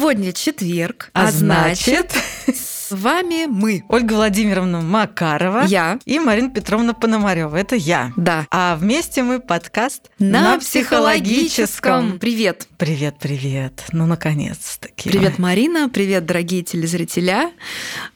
Сегодня 0.00 0.32
четверг, 0.32 1.10
а, 1.12 1.28
а 1.28 1.30
значит... 1.30 2.10
С 2.46 2.90
вами 2.90 3.44
мы. 3.44 3.84
Ольга 3.90 4.14
Владимировна 4.14 4.80
Макарова. 4.80 5.64
Я. 5.66 5.98
И 6.06 6.18
Марина 6.18 6.48
Петровна 6.48 6.94
Пономарева. 6.94 7.54
Это 7.54 7.76
я. 7.76 8.14
Да. 8.16 8.46
А 8.50 8.76
вместе 8.76 9.22
мы 9.22 9.40
подкаст 9.40 10.10
на, 10.18 10.54
на 10.54 10.58
психологическом. 10.58 12.18
Привет. 12.18 12.66
Привет, 12.78 13.16
привет. 13.20 13.84
Ну, 13.92 14.06
наконец-таки. 14.06 15.10
Привет, 15.10 15.38
Марина. 15.38 15.90
Привет, 15.90 16.24
дорогие 16.24 16.62
телезрителя. 16.62 17.52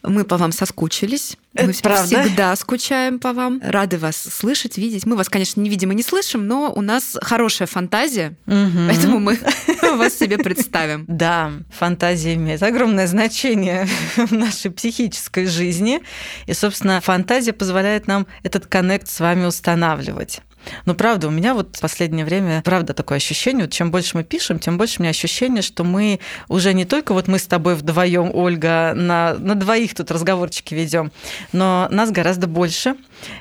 Мы 0.02 0.24
по 0.24 0.38
вам 0.38 0.52
соскучились. 0.52 1.36
Мы 1.54 1.72
правда? 1.82 2.06
всегда 2.06 2.56
скучаем 2.56 3.18
по 3.18 3.32
вам. 3.32 3.60
Рады 3.62 3.98
вас 3.98 4.16
слышать, 4.16 4.76
видеть. 4.76 5.06
Мы 5.06 5.16
вас, 5.16 5.28
конечно, 5.28 5.60
не 5.60 5.70
видим 5.70 5.92
и 5.92 5.94
не 5.94 6.02
слышим, 6.02 6.46
но 6.46 6.72
у 6.74 6.80
нас 6.80 7.16
хорошая 7.22 7.68
фантазия, 7.68 8.36
угу. 8.46 8.78
поэтому 8.88 9.20
мы 9.20 9.38
вас 9.96 10.18
себе 10.18 10.38
представим. 10.38 11.04
Да, 11.06 11.52
фантазия 11.70 12.34
имеет 12.34 12.62
огромное 12.62 13.06
значение 13.06 13.86
в 14.16 14.32
нашей 14.32 14.70
психической 14.70 15.46
жизни. 15.46 16.00
И, 16.46 16.54
собственно, 16.54 17.00
фантазия 17.00 17.52
позволяет 17.52 18.06
нам 18.06 18.26
этот 18.42 18.66
коннект 18.66 19.08
с 19.08 19.20
вами 19.20 19.46
устанавливать. 19.46 20.40
Но 20.84 20.94
правда, 20.94 21.28
у 21.28 21.30
меня 21.30 21.54
вот 21.54 21.76
в 21.76 21.80
последнее 21.80 22.24
время, 22.24 22.62
правда, 22.64 22.94
такое 22.94 23.16
ощущение, 23.16 23.64
вот 23.64 23.72
чем 23.72 23.90
больше 23.90 24.16
мы 24.16 24.24
пишем, 24.24 24.58
тем 24.58 24.78
больше 24.78 24.96
у 24.98 25.02
меня 25.02 25.10
ощущение, 25.10 25.62
что 25.62 25.84
мы 25.84 26.20
уже 26.48 26.72
не 26.74 26.84
только 26.84 27.12
вот 27.12 27.28
мы 27.28 27.38
с 27.38 27.46
тобой 27.46 27.74
вдвоем, 27.74 28.30
Ольга, 28.34 28.92
на, 28.94 29.34
на 29.34 29.54
двоих 29.54 29.94
тут 29.94 30.10
разговорчики 30.10 30.74
ведем, 30.74 31.12
но 31.52 31.88
нас 31.90 32.10
гораздо 32.10 32.46
больше, 32.46 32.96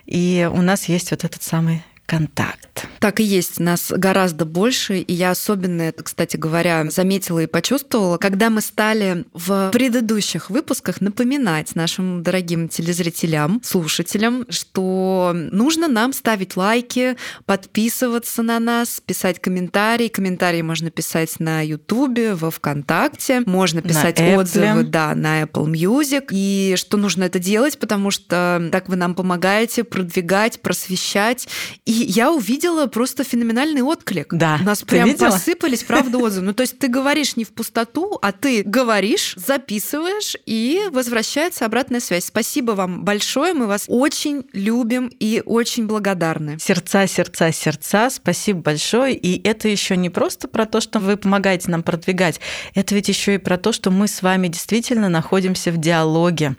и 0.06 0.50
у 0.52 0.62
нас 0.62 0.86
есть 0.86 1.12
вот 1.12 1.24
этот 1.24 1.44
самый 1.44 1.84
контакт. 2.06 2.88
Так 3.00 3.20
и 3.20 3.24
есть, 3.24 3.60
нас 3.60 3.92
гораздо 3.96 4.46
больше, 4.46 5.00
и 5.00 5.14
я 5.14 5.32
особенно 5.32 5.84
это, 5.84 6.04
кстати 6.04 6.38
говоря, 6.38 6.90
заметила 6.90 7.40
и 7.40 7.48
почувствовала, 7.48 8.18
когда 8.18 8.50
мы 8.50 8.62
стали 8.62 9.26
в 9.34 9.72
предыдущих 9.72 10.50
выпусках 10.50 11.02
напоминать 11.02 11.76
нашим 11.76 12.24
дорогим 12.24 12.68
телезрителям, 12.70 13.62
слушателям, 13.64 14.46
что 14.50 15.32
нужно 15.34 15.88
нам 15.88 16.14
ставить 16.14 16.58
лайки, 16.58 17.16
подписываться 17.46 18.44
на 18.44 18.60
нас, 18.60 19.02
писать 19.06 19.40
комментарии. 19.40 20.08
Комментарии 20.08 20.62
можно 20.62 20.92
писать 20.92 21.40
на 21.40 21.62
Ютубе, 21.62 22.36
во 22.36 22.52
ВКонтакте, 22.52 23.42
можно 23.46 23.82
писать 23.82 24.20
на 24.20 24.36
отзывы, 24.38 24.84
да, 24.84 25.16
на 25.16 25.44
Apple 25.44 25.66
Music. 25.72 26.28
И 26.32 26.76
что 26.78 26.98
нужно 26.98 27.24
это 27.24 27.40
делать, 27.40 27.80
потому 27.80 28.12
что 28.12 28.70
так 28.72 28.90
вы 28.90 28.96
нам 28.96 29.16
помогаете 29.16 29.84
продвигать, 29.84 30.62
просвещать 30.62 31.48
и 31.86 31.93
я 31.94 32.32
увидела 32.32 32.88
просто 32.88 33.24
феноменальный 33.24 33.82
отклик. 33.82 34.34
Да. 34.34 34.58
У 34.62 34.66
нас 34.66 34.80
ты 34.80 34.86
прям 34.86 35.10
видела? 35.10 35.30
посыпались, 35.30 35.84
правда, 35.84 36.18
отзывы. 36.18 36.48
Ну, 36.48 36.54
то 36.54 36.62
есть 36.62 36.80
ты 36.80 36.88
говоришь 36.88 37.36
не 37.36 37.44
в 37.44 37.54
пустоту, 37.54 38.18
а 38.22 38.32
ты 38.32 38.64
говоришь, 38.64 39.36
записываешь, 39.38 40.36
и 40.46 40.82
возвращается 40.92 41.66
обратная 41.66 42.00
связь. 42.00 42.26
Спасибо 42.26 42.72
вам 42.72 43.04
большое, 43.04 43.54
мы 43.54 43.68
вас 43.68 43.86
очень 43.88 44.46
любим 44.54 45.12
и 45.20 45.42
очень 45.46 45.88
благодарны. 45.88 46.58
Сердца, 46.60 47.08
сердца, 47.08 47.52
сердца, 47.52 48.10
спасибо 48.10 48.62
большое. 48.62 49.16
И 49.16 49.42
это 49.48 49.68
еще 49.68 49.98
не 49.98 50.10
просто 50.10 50.48
про 50.48 50.66
то, 50.66 50.82
что 50.82 51.00
вы 51.00 51.18
помогаете 51.18 51.70
нам 51.72 51.84
продвигать, 51.84 52.40
это 52.74 52.96
ведь 52.96 53.10
еще 53.10 53.36
и 53.36 53.38
про 53.38 53.58
то, 53.58 53.72
что 53.72 53.92
мы 53.92 54.08
с 54.08 54.22
вами 54.22 54.48
действительно 54.48 55.10
находимся 55.10 55.72
в 55.72 55.78
диалоге, 55.78 56.56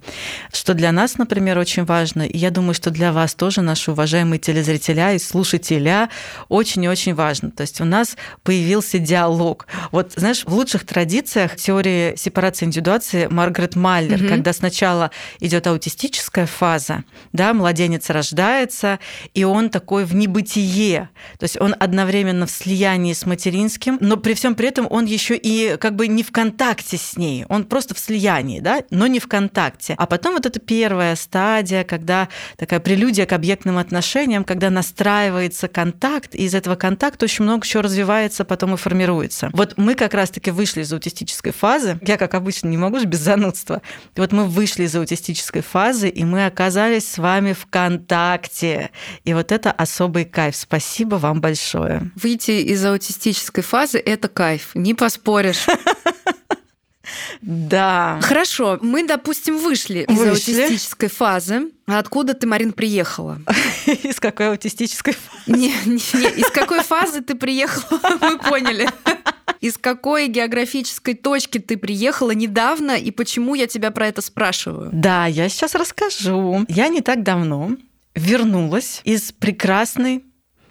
что 0.53 0.75
для 0.75 0.93
нас, 0.93 1.19
например, 1.19 1.59
очень 1.59 1.85
важно, 1.85 2.23
и 2.23 2.37
я 2.37 2.51
думаю, 2.51 2.75
что 2.75 2.91
для 2.91 3.13
вас 3.13 3.35
тоже, 3.35 3.63
наши 3.63 3.91
уважаемые 3.91 4.39
телезрителя 4.39 5.14
и 5.14 5.19
слушателя 5.24 6.11
очень 6.48 6.85
и 6.85 6.89
очень 6.89 7.14
важно. 7.14 7.51
То 7.51 7.62
есть 7.62 7.80
у 7.80 7.85
нас 7.85 8.17
появился 8.42 8.98
диалог. 8.98 9.67
Вот, 9.92 10.12
знаешь, 10.17 10.45
в 10.45 10.55
лучших 10.55 10.86
традициях 10.86 11.57
теории 11.57 12.17
сепарации 12.17 12.67
индивидуации 12.67 13.27
Маргарет 13.27 13.77
Майлер, 13.77 14.20
угу. 14.20 14.29
когда 14.29 14.52
сначала 14.52 15.11
идет 15.40 15.67
аутистическая 15.67 16.46
фаза, 16.46 17.05
да, 17.33 17.55
младенец 17.55 18.11
рождается, 18.11 18.98
и 19.34 19.45
он 19.45 19.70
такой 19.70 20.05
в 20.05 20.14
небытие. 20.14 21.08
То 21.39 21.45
есть 21.45 21.61
он 21.61 21.74
одновременно 21.79 22.46
в 22.46 22.51
слиянии 22.51 23.13
с 23.13 23.27
материнским, 23.27 23.98
но 24.01 24.17
при 24.17 24.34
всем 24.34 24.55
при 24.55 24.68
этом 24.68 24.86
он 24.90 25.05
еще 25.05 25.36
и 25.36 25.77
как 25.77 25.96
бы 25.96 26.08
не 26.08 26.23
в 26.23 26.33
контакте 26.33 26.96
с 26.96 27.17
ней, 27.17 27.45
он 27.48 27.64
просто 27.64 27.95
в 27.95 27.98
слиянии, 27.98 28.61
да, 28.61 28.83
но 28.90 29.07
не 29.07 29.20
в 29.20 29.29
контакте. 29.29 29.95
А 29.96 30.07
потом 30.07 30.34
вот 30.34 30.46
эта 30.46 30.61
первая 30.61 31.17
стадия, 31.17 31.84
когда 31.84 32.29
такая 32.57 32.80
прелюдия 32.80 33.27
к 33.27 33.33
объектным 33.33 33.79
отношениям, 33.79 34.45
когда 34.45 34.70
настраивается 34.70 35.14
выстраивается 35.14 35.69
контакт, 35.69 36.35
и 36.35 36.45
из 36.45 36.55
этого 36.55 36.75
контакта 36.75 37.25
очень 37.25 37.45
много 37.45 37.67
чего 37.67 37.83
развивается, 37.83 38.45
потом 38.45 38.75
и 38.75 38.77
формируется. 38.77 39.51
Вот 39.52 39.75
мы 39.77 39.95
как 39.95 40.13
раз-таки 40.13 40.51
вышли 40.51 40.83
из 40.83 40.92
аутистической 40.92 41.52
фазы. 41.52 41.98
Я, 42.02 42.17
как 42.17 42.35
обычно, 42.35 42.69
не 42.69 42.77
могу 42.77 42.98
же 42.98 43.07
без 43.07 43.20
занудства. 43.20 43.80
И 44.17 44.20
вот 44.20 44.33
мы 44.33 44.47
вышли 44.47 44.85
из 44.85 44.95
аутистической 44.97 45.63
фазы, 45.63 46.08
и 46.08 46.25
мы 46.25 46.47
оказались 46.47 47.08
с 47.08 47.19
вами 47.19 47.52
в 47.52 47.67
контакте. 47.67 48.91
И 49.25 49.35
вот 49.35 49.52
это 49.52 49.70
особый 49.70 50.25
кайф. 50.25 50.57
Спасибо 50.57 51.17
вам 51.17 51.41
большое. 51.41 52.11
Выйти 52.17 52.63
из 52.73 52.85
аутистической 52.85 53.63
фазы– 53.63 53.98
это 54.05 54.29
кайф, 54.29 54.70
не 54.75 54.95
поспоришь. 54.95 55.67
Да. 57.41 58.19
Хорошо, 58.23 58.79
мы, 58.81 59.07
допустим, 59.07 59.59
вышли, 59.59 60.05
вышли. 60.09 60.23
из 60.23 60.59
аутистической 60.59 61.09
фазы. 61.09 61.70
А 61.87 61.98
откуда 61.98 62.35
ты, 62.35 62.47
Марин, 62.47 62.73
приехала? 62.73 63.39
Из 63.87 64.19
какой 64.19 64.48
аутистической 64.51 65.14
фазы? 65.14 65.59
Не, 65.59 65.75
не, 65.85 65.93
не. 65.93 66.41
Из 66.41 66.51
какой 66.51 66.83
фазы 66.83 67.20
ты 67.20 67.35
приехала, 67.35 68.01
мы 68.20 68.39
поняли. 68.39 68.89
Из 69.61 69.77
какой 69.79 70.29
географической 70.29 71.14
точки 71.14 71.59
ты 71.59 71.77
приехала 71.77 72.31
недавно 72.31 72.93
и 72.93 73.11
почему 73.11 73.55
я 73.55 73.67
тебя 73.67 73.91
про 73.91 74.09
это 74.09 74.23
спрашиваю? 74.23 74.91
Да, 74.93 75.27
я 75.27 75.48
сейчас 75.48 75.75
расскажу. 75.75 76.64
Я 76.69 76.89
не 76.89 77.01
так 77.01 77.23
давно 77.23 77.77
вернулась 78.14 79.01
из 79.05 79.33
прекрасной 79.33 80.25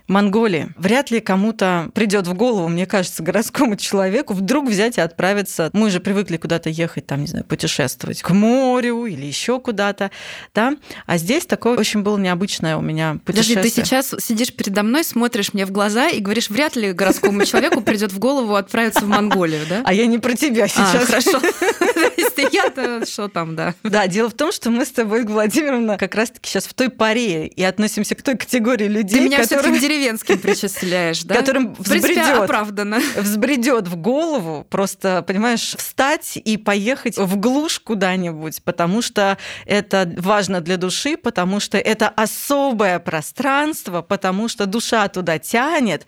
Монголии. 0.07 0.69
Вряд 0.77 1.11
ли 1.11 1.19
кому-то 1.19 1.89
придет 1.93 2.27
в 2.27 2.33
голову, 2.33 2.67
мне 2.67 2.85
кажется, 2.85 3.23
городскому 3.23 3.75
человеку 3.75 4.33
вдруг 4.33 4.67
взять 4.67 4.97
и 4.97 5.01
отправиться. 5.01 5.69
Мы 5.73 5.89
же 5.89 5.99
привыкли 5.99 6.37
куда-то 6.37 6.69
ехать, 6.69 7.07
там, 7.07 7.21
не 7.21 7.27
знаю, 7.27 7.45
путешествовать 7.45 8.21
к 8.21 8.29
морю 8.31 9.05
или 9.05 9.25
еще 9.25 9.59
куда-то, 9.59 10.11
да. 10.53 10.75
А 11.05 11.17
здесь 11.17 11.45
такое 11.45 11.77
очень 11.77 12.01
было 12.01 12.17
необычное 12.17 12.77
у 12.77 12.81
меня 12.81 13.17
путешествие. 13.25 13.57
Подожди, 13.57 13.81
ты 13.81 13.81
сейчас 13.81 14.15
сидишь 14.19 14.53
передо 14.53 14.83
мной, 14.83 15.03
смотришь 15.03 15.53
мне 15.53 15.65
в 15.65 15.71
глаза 15.71 16.09
и 16.09 16.19
говоришь, 16.19 16.49
вряд 16.49 16.75
ли 16.75 16.91
городскому 16.91 17.45
человеку 17.45 17.81
придет 17.81 18.11
в 18.11 18.19
голову 18.19 18.55
отправиться 18.55 19.01
в 19.01 19.07
Монголию, 19.07 19.61
да? 19.69 19.83
А 19.85 19.93
я 19.93 20.05
не 20.05 20.19
про 20.19 20.33
тебя 20.33 20.65
а, 20.65 20.67
сейчас. 20.67 20.95
А, 20.95 21.05
хорошо. 21.05 21.39
Я-то 22.51 23.05
что 23.05 23.27
там, 23.29 23.55
да. 23.55 23.73
Да, 23.83 24.07
дело 24.07 24.29
в 24.29 24.33
том, 24.33 24.51
что 24.51 24.69
мы 24.69 24.85
с 24.85 24.91
тобой, 24.91 25.23
Владимировна, 25.25 25.97
как 25.97 26.15
раз-таки 26.15 26.49
сейчас 26.49 26.65
в 26.65 26.73
той 26.73 26.89
паре 26.89 27.47
и 27.47 27.63
относимся 27.63 28.15
к 28.15 28.21
той 28.21 28.37
категории 28.37 28.87
людей, 28.87 29.29
которые 29.29 29.73
деревенским 29.93 30.39
причисляешь, 30.39 31.23
да? 31.23 31.35
Которым 31.35 31.73
взбредет, 31.75 32.43
оправданно. 32.43 32.99
взбредет 33.15 33.87
в 33.87 33.95
голову 33.95 34.65
просто, 34.69 35.23
понимаешь, 35.25 35.75
встать 35.77 36.37
и 36.37 36.57
поехать 36.57 37.17
в 37.17 37.35
глушь 37.37 37.79
куда-нибудь, 37.79 38.63
потому 38.63 39.01
что 39.01 39.37
это 39.65 40.11
важно 40.17 40.61
для 40.61 40.77
души, 40.77 41.17
потому 41.17 41.59
что 41.59 41.77
это 41.77 42.09
особое 42.09 42.99
пространство, 42.99 44.01
потому 44.01 44.47
что 44.47 44.65
душа 44.65 45.07
туда 45.07 45.39
тянет, 45.39 46.05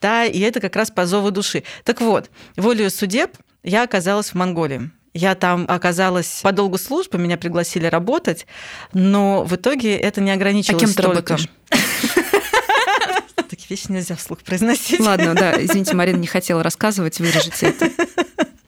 да, 0.00 0.24
и 0.24 0.40
это 0.40 0.60
как 0.60 0.76
раз 0.76 0.90
по 0.90 1.06
зову 1.06 1.30
души. 1.30 1.62
Так 1.84 2.00
вот, 2.00 2.30
волею 2.56 2.90
судеб 2.90 3.36
я 3.62 3.82
оказалась 3.82 4.30
в 4.30 4.34
Монголии. 4.34 4.90
Я 5.14 5.34
там 5.34 5.64
оказалась 5.68 6.40
по 6.42 6.52
долгу 6.52 6.78
службы, 6.78 7.18
меня 7.18 7.36
пригласили 7.36 7.86
работать, 7.86 8.46
но 8.92 9.42
в 9.42 9.56
итоге 9.56 9.96
это 9.96 10.20
не 10.20 10.30
ограничилось 10.30 10.82
а 10.82 10.86
кем 10.86 10.94
ты 10.94 11.02
только... 11.02 11.32
работаешь? 11.32 11.48
Вещи 13.68 13.90
нельзя 13.90 14.16
вслух 14.16 14.38
произносить. 14.40 15.00
Ладно, 15.00 15.34
да, 15.34 15.52
извините, 15.62 15.94
Марина 15.94 16.16
не 16.16 16.26
хотела 16.26 16.62
рассказывать, 16.62 17.20
вырежете 17.20 17.66
это. 17.66 17.90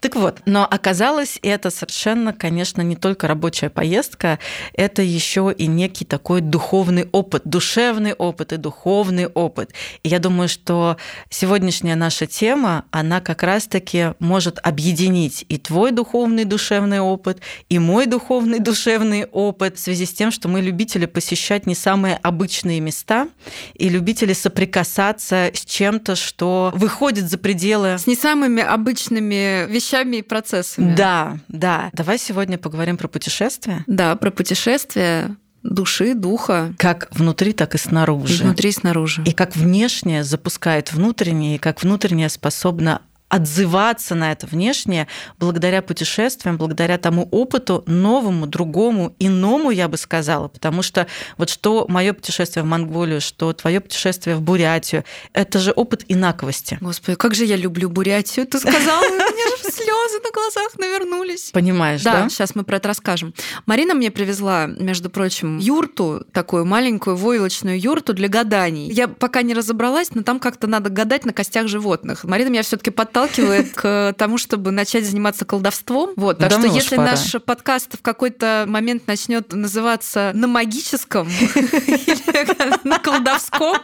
Так 0.00 0.17
вот, 0.17 0.41
но 0.47 0.64
оказалось, 0.64 1.38
это 1.43 1.69
совершенно, 1.69 2.32
конечно, 2.32 2.81
не 2.81 2.97
только 2.97 3.29
рабочая 3.29 3.69
поездка, 3.69 4.38
это 4.73 5.02
еще 5.02 5.55
и 5.56 5.67
некий 5.67 6.06
такой 6.06 6.41
духовный 6.41 7.06
опыт, 7.12 7.43
душевный 7.44 8.14
опыт 8.14 8.55
и 8.55 8.56
духовный 8.56 9.26
опыт. 9.26 9.73
И 10.02 10.08
я 10.08 10.19
думаю, 10.19 10.49
что 10.49 10.97
сегодняшняя 11.29 11.97
наша 11.97 12.26
тема, 12.26 12.87
она 12.91 13.20
как 13.20 13.43
раз-таки 13.43 14.14
может 14.20 14.58
объединить 14.62 15.44
и 15.50 15.58
твой 15.58 15.91
духовный 15.91 16.46
душевный 16.46 17.00
опыт, 17.00 17.41
и 17.69 17.79
мой 17.79 18.06
духовный 18.06 18.58
душевный 18.58 19.26
опыт 19.26 19.76
в 19.76 19.81
связи 19.81 20.06
с 20.06 20.14
тем, 20.14 20.31
что 20.31 20.49
мы 20.49 20.62
любители 20.62 21.05
посещать 21.05 21.67
не 21.67 21.75
самые 21.75 22.17
обычные 22.23 22.81
места 22.81 23.29
и 23.75 23.91
любители 23.91 24.32
соприкасаться 24.32 25.50
с 25.53 25.62
чем-то, 25.67 26.17
что 26.17 26.73
выходит 26.75 27.29
за 27.29 27.37
пределы... 27.37 27.99
С 27.99 28.06
не 28.06 28.17
самыми 28.17 28.62
обычными 28.62 29.70
вещами 29.70 29.89
вещами 29.90 30.16
и 30.16 30.22
процессами. 30.22 30.94
Да, 30.94 31.38
да. 31.48 31.90
Давай 31.92 32.19
сегодня 32.19 32.58
поговорим 32.58 32.96
про 32.96 33.08
путешествия. 33.08 33.84
Да, 33.87 34.14
про 34.16 34.31
путешествия 34.31 35.37
души, 35.62 36.14
духа. 36.14 36.75
Как 36.78 37.08
внутри, 37.10 37.52
так 37.52 37.75
и 37.75 37.78
снаружи. 37.78 38.34
И 38.34 38.42
внутри 38.42 38.70
и 38.70 38.72
снаружи. 38.72 39.22
И 39.26 39.32
как 39.32 39.56
внешнее 39.56 40.25
запускает 40.25 40.92
внутреннее, 40.92 41.56
и 41.56 41.58
как 41.58 41.82
внутреннее 41.82 42.28
способно 42.28 43.02
отзываться 43.31 44.15
на 44.17 44.32
это 44.32 44.47
внешнее 44.47 45.06
благодаря 45.38 45.82
путешествиям, 45.82 46.59
благодаря 46.59 46.99
тому 46.99 47.29
опыту 47.31 47.85
новому, 47.87 48.47
другому, 48.47 49.15
иному, 49.21 49.71
я 49.71 49.88
бы 49.88 49.97
сказала. 49.97 50.49
Потому 50.49 50.82
что 50.82 51.06
вот 51.38 51.49
что 51.49 51.87
мое 51.88 52.12
путешествие 52.12 52.65
в 52.65 52.67
Монголию, 52.67 53.21
что 53.21 53.53
твое 53.53 53.81
путешествие 53.81 54.37
в 54.37 54.43
Бурятию, 54.43 55.05
это 55.32 55.61
же 55.61 55.71
опыт 55.71 56.05
инаковости. 56.09 56.77
Господи, 56.81 57.17
как 57.17 57.35
же 57.35 57.44
я 57.44 57.56
люблю 57.56 57.88
Бурятию. 57.88 58.47
Ты 58.47 58.59
сказала, 58.59 59.00
у 59.00 59.15
меня 59.15 59.56
же 59.56 59.62
слезы 59.71 60.21
на 60.25 60.31
глазах 60.32 60.77
навернулись. 60.77 61.50
Понимаешь, 61.53 62.03
да? 62.03 62.25
Да, 62.25 62.29
сейчас 62.29 62.56
мы 62.56 62.65
про 62.65 62.79
это 62.79 62.88
расскажем. 62.88 63.32
Марина 63.65 63.94
мне 63.94 64.11
привезла, 64.11 64.67
между 64.67 65.09
прочим, 65.09 65.59
юрту, 65.59 66.27
такую 66.32 66.65
маленькую 66.65 67.15
войлочную 67.15 67.81
юрту 67.81 68.12
для 68.12 68.27
гаданий. 68.27 68.91
Я 68.91 69.06
пока 69.06 69.43
не 69.43 69.55
разобралась, 69.55 70.12
но 70.15 70.25
там 70.25 70.41
как-то 70.41 70.67
надо 70.67 70.91
гадать 70.91 71.25
на 71.25 71.32
костях 71.32 71.69
животных. 71.69 72.25
Марина 72.25 72.49
меня 72.49 72.62
все 72.65 72.77
таки 72.77 72.91
подталкивает 72.91 73.19
подталкивает 73.20 73.72
к 73.75 74.14
тому, 74.17 74.38
чтобы 74.38 74.70
начать 74.70 75.05
заниматься 75.05 75.44
колдовством. 75.44 76.11
Вот, 76.17 76.38
так 76.38 76.52
что 76.52 76.67
если 76.67 76.96
пора. 76.96 77.12
наш 77.12 77.32
подкаст 77.44 77.99
в 77.99 78.02
какой-то 78.02 78.64
момент 78.67 79.06
начнет 79.06 79.52
называться 79.52 80.32
на 80.34 80.46
магическом 80.46 81.28
или 81.28 82.88
на 82.88 82.99
колдовском, 82.99 83.76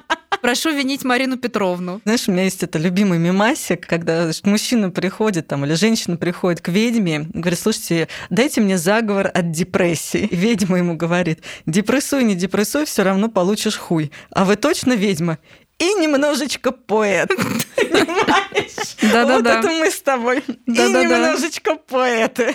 Прошу 0.42 0.70
винить 0.70 1.02
Марину 1.02 1.38
Петровну. 1.38 2.00
Знаешь, 2.04 2.28
у 2.28 2.32
меня 2.32 2.44
есть 2.44 2.62
это 2.62 2.78
любимый 2.78 3.18
мимасик, 3.18 3.86
когда 3.86 4.30
мужчина 4.44 4.90
приходит 4.90 5.48
там 5.48 5.64
или 5.64 5.74
женщина 5.74 6.16
приходит 6.16 6.60
к 6.60 6.68
ведьме 6.68 7.26
и 7.32 7.38
говорит, 7.38 7.58
слушайте, 7.58 8.08
дайте 8.30 8.60
мне 8.60 8.76
заговор 8.76 9.30
от 9.32 9.50
депрессии. 9.50 10.28
И 10.30 10.36
ведьма 10.36 10.78
ему 10.78 10.94
говорит, 10.94 11.40
депрессуй, 11.64 12.24
не 12.24 12.34
депрессуй, 12.34 12.84
все 12.84 13.02
равно 13.02 13.28
получишь 13.28 13.76
хуй. 13.76 14.12
А 14.30 14.44
вы 14.44 14.56
точно 14.56 14.92
ведьма? 14.92 15.38
И 15.78 15.94
немножечко 15.94 16.72
поэт. 16.72 17.28
Понимаешь? 17.76 18.96
Да-да-да. 19.02 19.56
Вот 19.56 19.64
это 19.64 19.68
мы 19.68 19.90
с 19.90 20.00
тобой. 20.00 20.42
И 20.66 20.70
немножечко 20.70 21.76
поэты. 21.76 22.54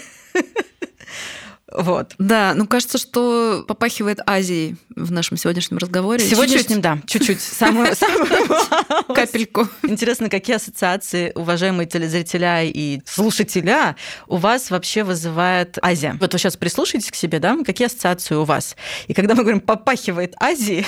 Вот. 1.71 2.15
Да, 2.17 2.53
ну 2.53 2.67
кажется, 2.67 2.97
что 2.97 3.63
попахивает 3.65 4.19
Азией 4.25 4.75
в 4.93 5.11
нашем 5.11 5.37
сегодняшнем 5.37 5.77
разговоре. 5.77 6.19
Сегодня 6.19 6.57
чуть-чуть, 6.57 6.81
да, 6.81 6.99
чуть-чуть, 7.07 7.39
самую, 7.39 7.95
самую 7.95 8.27
капельку. 9.15 9.69
Интересно, 9.83 10.29
какие 10.29 10.57
ассоциации, 10.57 11.31
уважаемые 11.33 11.87
телезрителя 11.87 12.63
и 12.63 13.01
слушателя, 13.05 13.95
у 14.27 14.35
вас 14.35 14.69
вообще 14.69 15.03
вызывает 15.03 15.77
Азия? 15.81 16.17
Вот 16.19 16.33
вы 16.33 16.39
сейчас 16.39 16.57
прислушайтесь 16.57 17.09
к 17.09 17.15
себе, 17.15 17.39
да, 17.39 17.57
какие 17.65 17.87
ассоциации 17.87 18.35
у 18.35 18.43
вас? 18.43 18.75
И 19.07 19.13
когда 19.13 19.33
мы 19.33 19.43
говорим 19.43 19.61
«попахивает 19.61 20.33
Азией», 20.41 20.85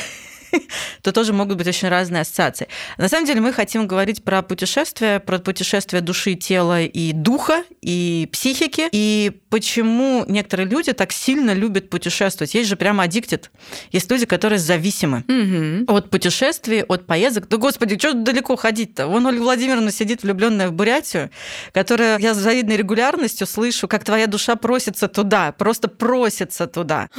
то 1.02 1.12
тоже 1.12 1.34
могут 1.34 1.58
быть 1.58 1.68
очень 1.68 1.90
разные 1.90 2.22
ассоциации. 2.22 2.68
На 2.98 3.10
самом 3.10 3.26
деле 3.26 3.42
мы 3.42 3.54
хотим 3.54 3.88
говорить 3.88 4.24
про 4.24 4.42
путешествия, 4.42 5.20
про 5.20 5.40
путешествия 5.40 6.02
души, 6.02 6.36
тела 6.36 6.82
и 6.82 7.12
духа, 7.12 7.64
и 7.82 8.30
психики, 8.32 8.88
и 8.92 9.32
почему 9.50 10.26
некоторые 10.28 10.68
люди 10.68 10.94
так 10.94 11.12
сильно 11.12 11.54
любят 11.54 11.90
путешествовать. 11.90 12.54
Есть 12.54 12.70
же 12.70 12.76
прямо 12.76 13.04
аддиктед. 13.04 13.52
Есть 13.92 14.10
люди, 14.10 14.26
которые 14.26 14.60
зависимы 14.60 15.24
угу. 15.28 15.96
от 15.96 16.10
путешествий, 16.10 16.84
от 16.84 17.06
поездок. 17.06 17.48
Да, 17.48 17.58
господи, 17.58 17.98
что 17.98 18.14
далеко 18.14 18.56
ходить-то? 18.56 19.08
Вон 19.08 19.26
Ольга 19.26 19.42
Владимировна 19.42 19.92
сидит 19.92 20.24
влюбленная 20.24 20.70
в 20.70 20.74
Бурятию, 20.74 21.30
которая 21.72 22.20
я 22.20 22.34
с 22.34 22.38
завидной 22.38 22.78
регулярностью 22.78 23.48
слышу, 23.48 23.88
как 23.88 24.04
твоя 24.04 24.28
душа 24.28 24.56
просится 24.56 25.08
туда, 25.08 25.52
просто 25.52 25.88
просится 25.88 26.68
туда. 26.68 27.10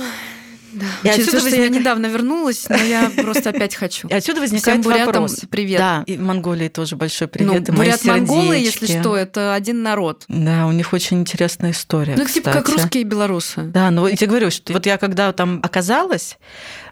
Да. 0.74 0.86
И 1.04 1.08
отсюда 1.08 1.40
возник... 1.40 1.60
я 1.60 1.68
недавно 1.68 2.06
вернулась, 2.06 2.68
но 2.68 2.76
я 2.76 3.10
просто 3.16 3.50
опять 3.50 3.74
хочу. 3.74 4.08
И 4.14 4.14
отсюда 4.14 4.40
возникает 4.40 4.80
Всем 4.80 5.06
вопрос. 5.06 5.40
привет. 5.50 5.78
Да, 5.78 6.04
и 6.06 6.16
Монголии 6.18 6.68
тоже 6.68 6.96
большой 6.96 7.28
привет. 7.28 7.68
Ну, 7.68 7.74
бурят 7.74 8.04
монголы, 8.04 8.56
если 8.56 8.86
что, 8.86 9.16
это 9.16 9.54
один 9.54 9.82
народ. 9.82 10.24
Да, 10.28 10.66
у 10.66 10.72
них 10.72 10.92
очень 10.92 11.20
интересная 11.20 11.70
история. 11.70 12.14
Ну, 12.16 12.24
типа 12.26 12.52
как 12.52 12.68
русские 12.68 13.02
и 13.02 13.04
белорусы. 13.04 13.62
Да, 13.62 13.90
ну 13.90 14.06
я 14.06 14.16
тебе 14.16 14.28
говорю, 14.28 14.50
что 14.50 14.72
вот 14.72 14.86
я 14.86 14.98
когда 14.98 15.32
там 15.32 15.60
оказалась, 15.62 16.38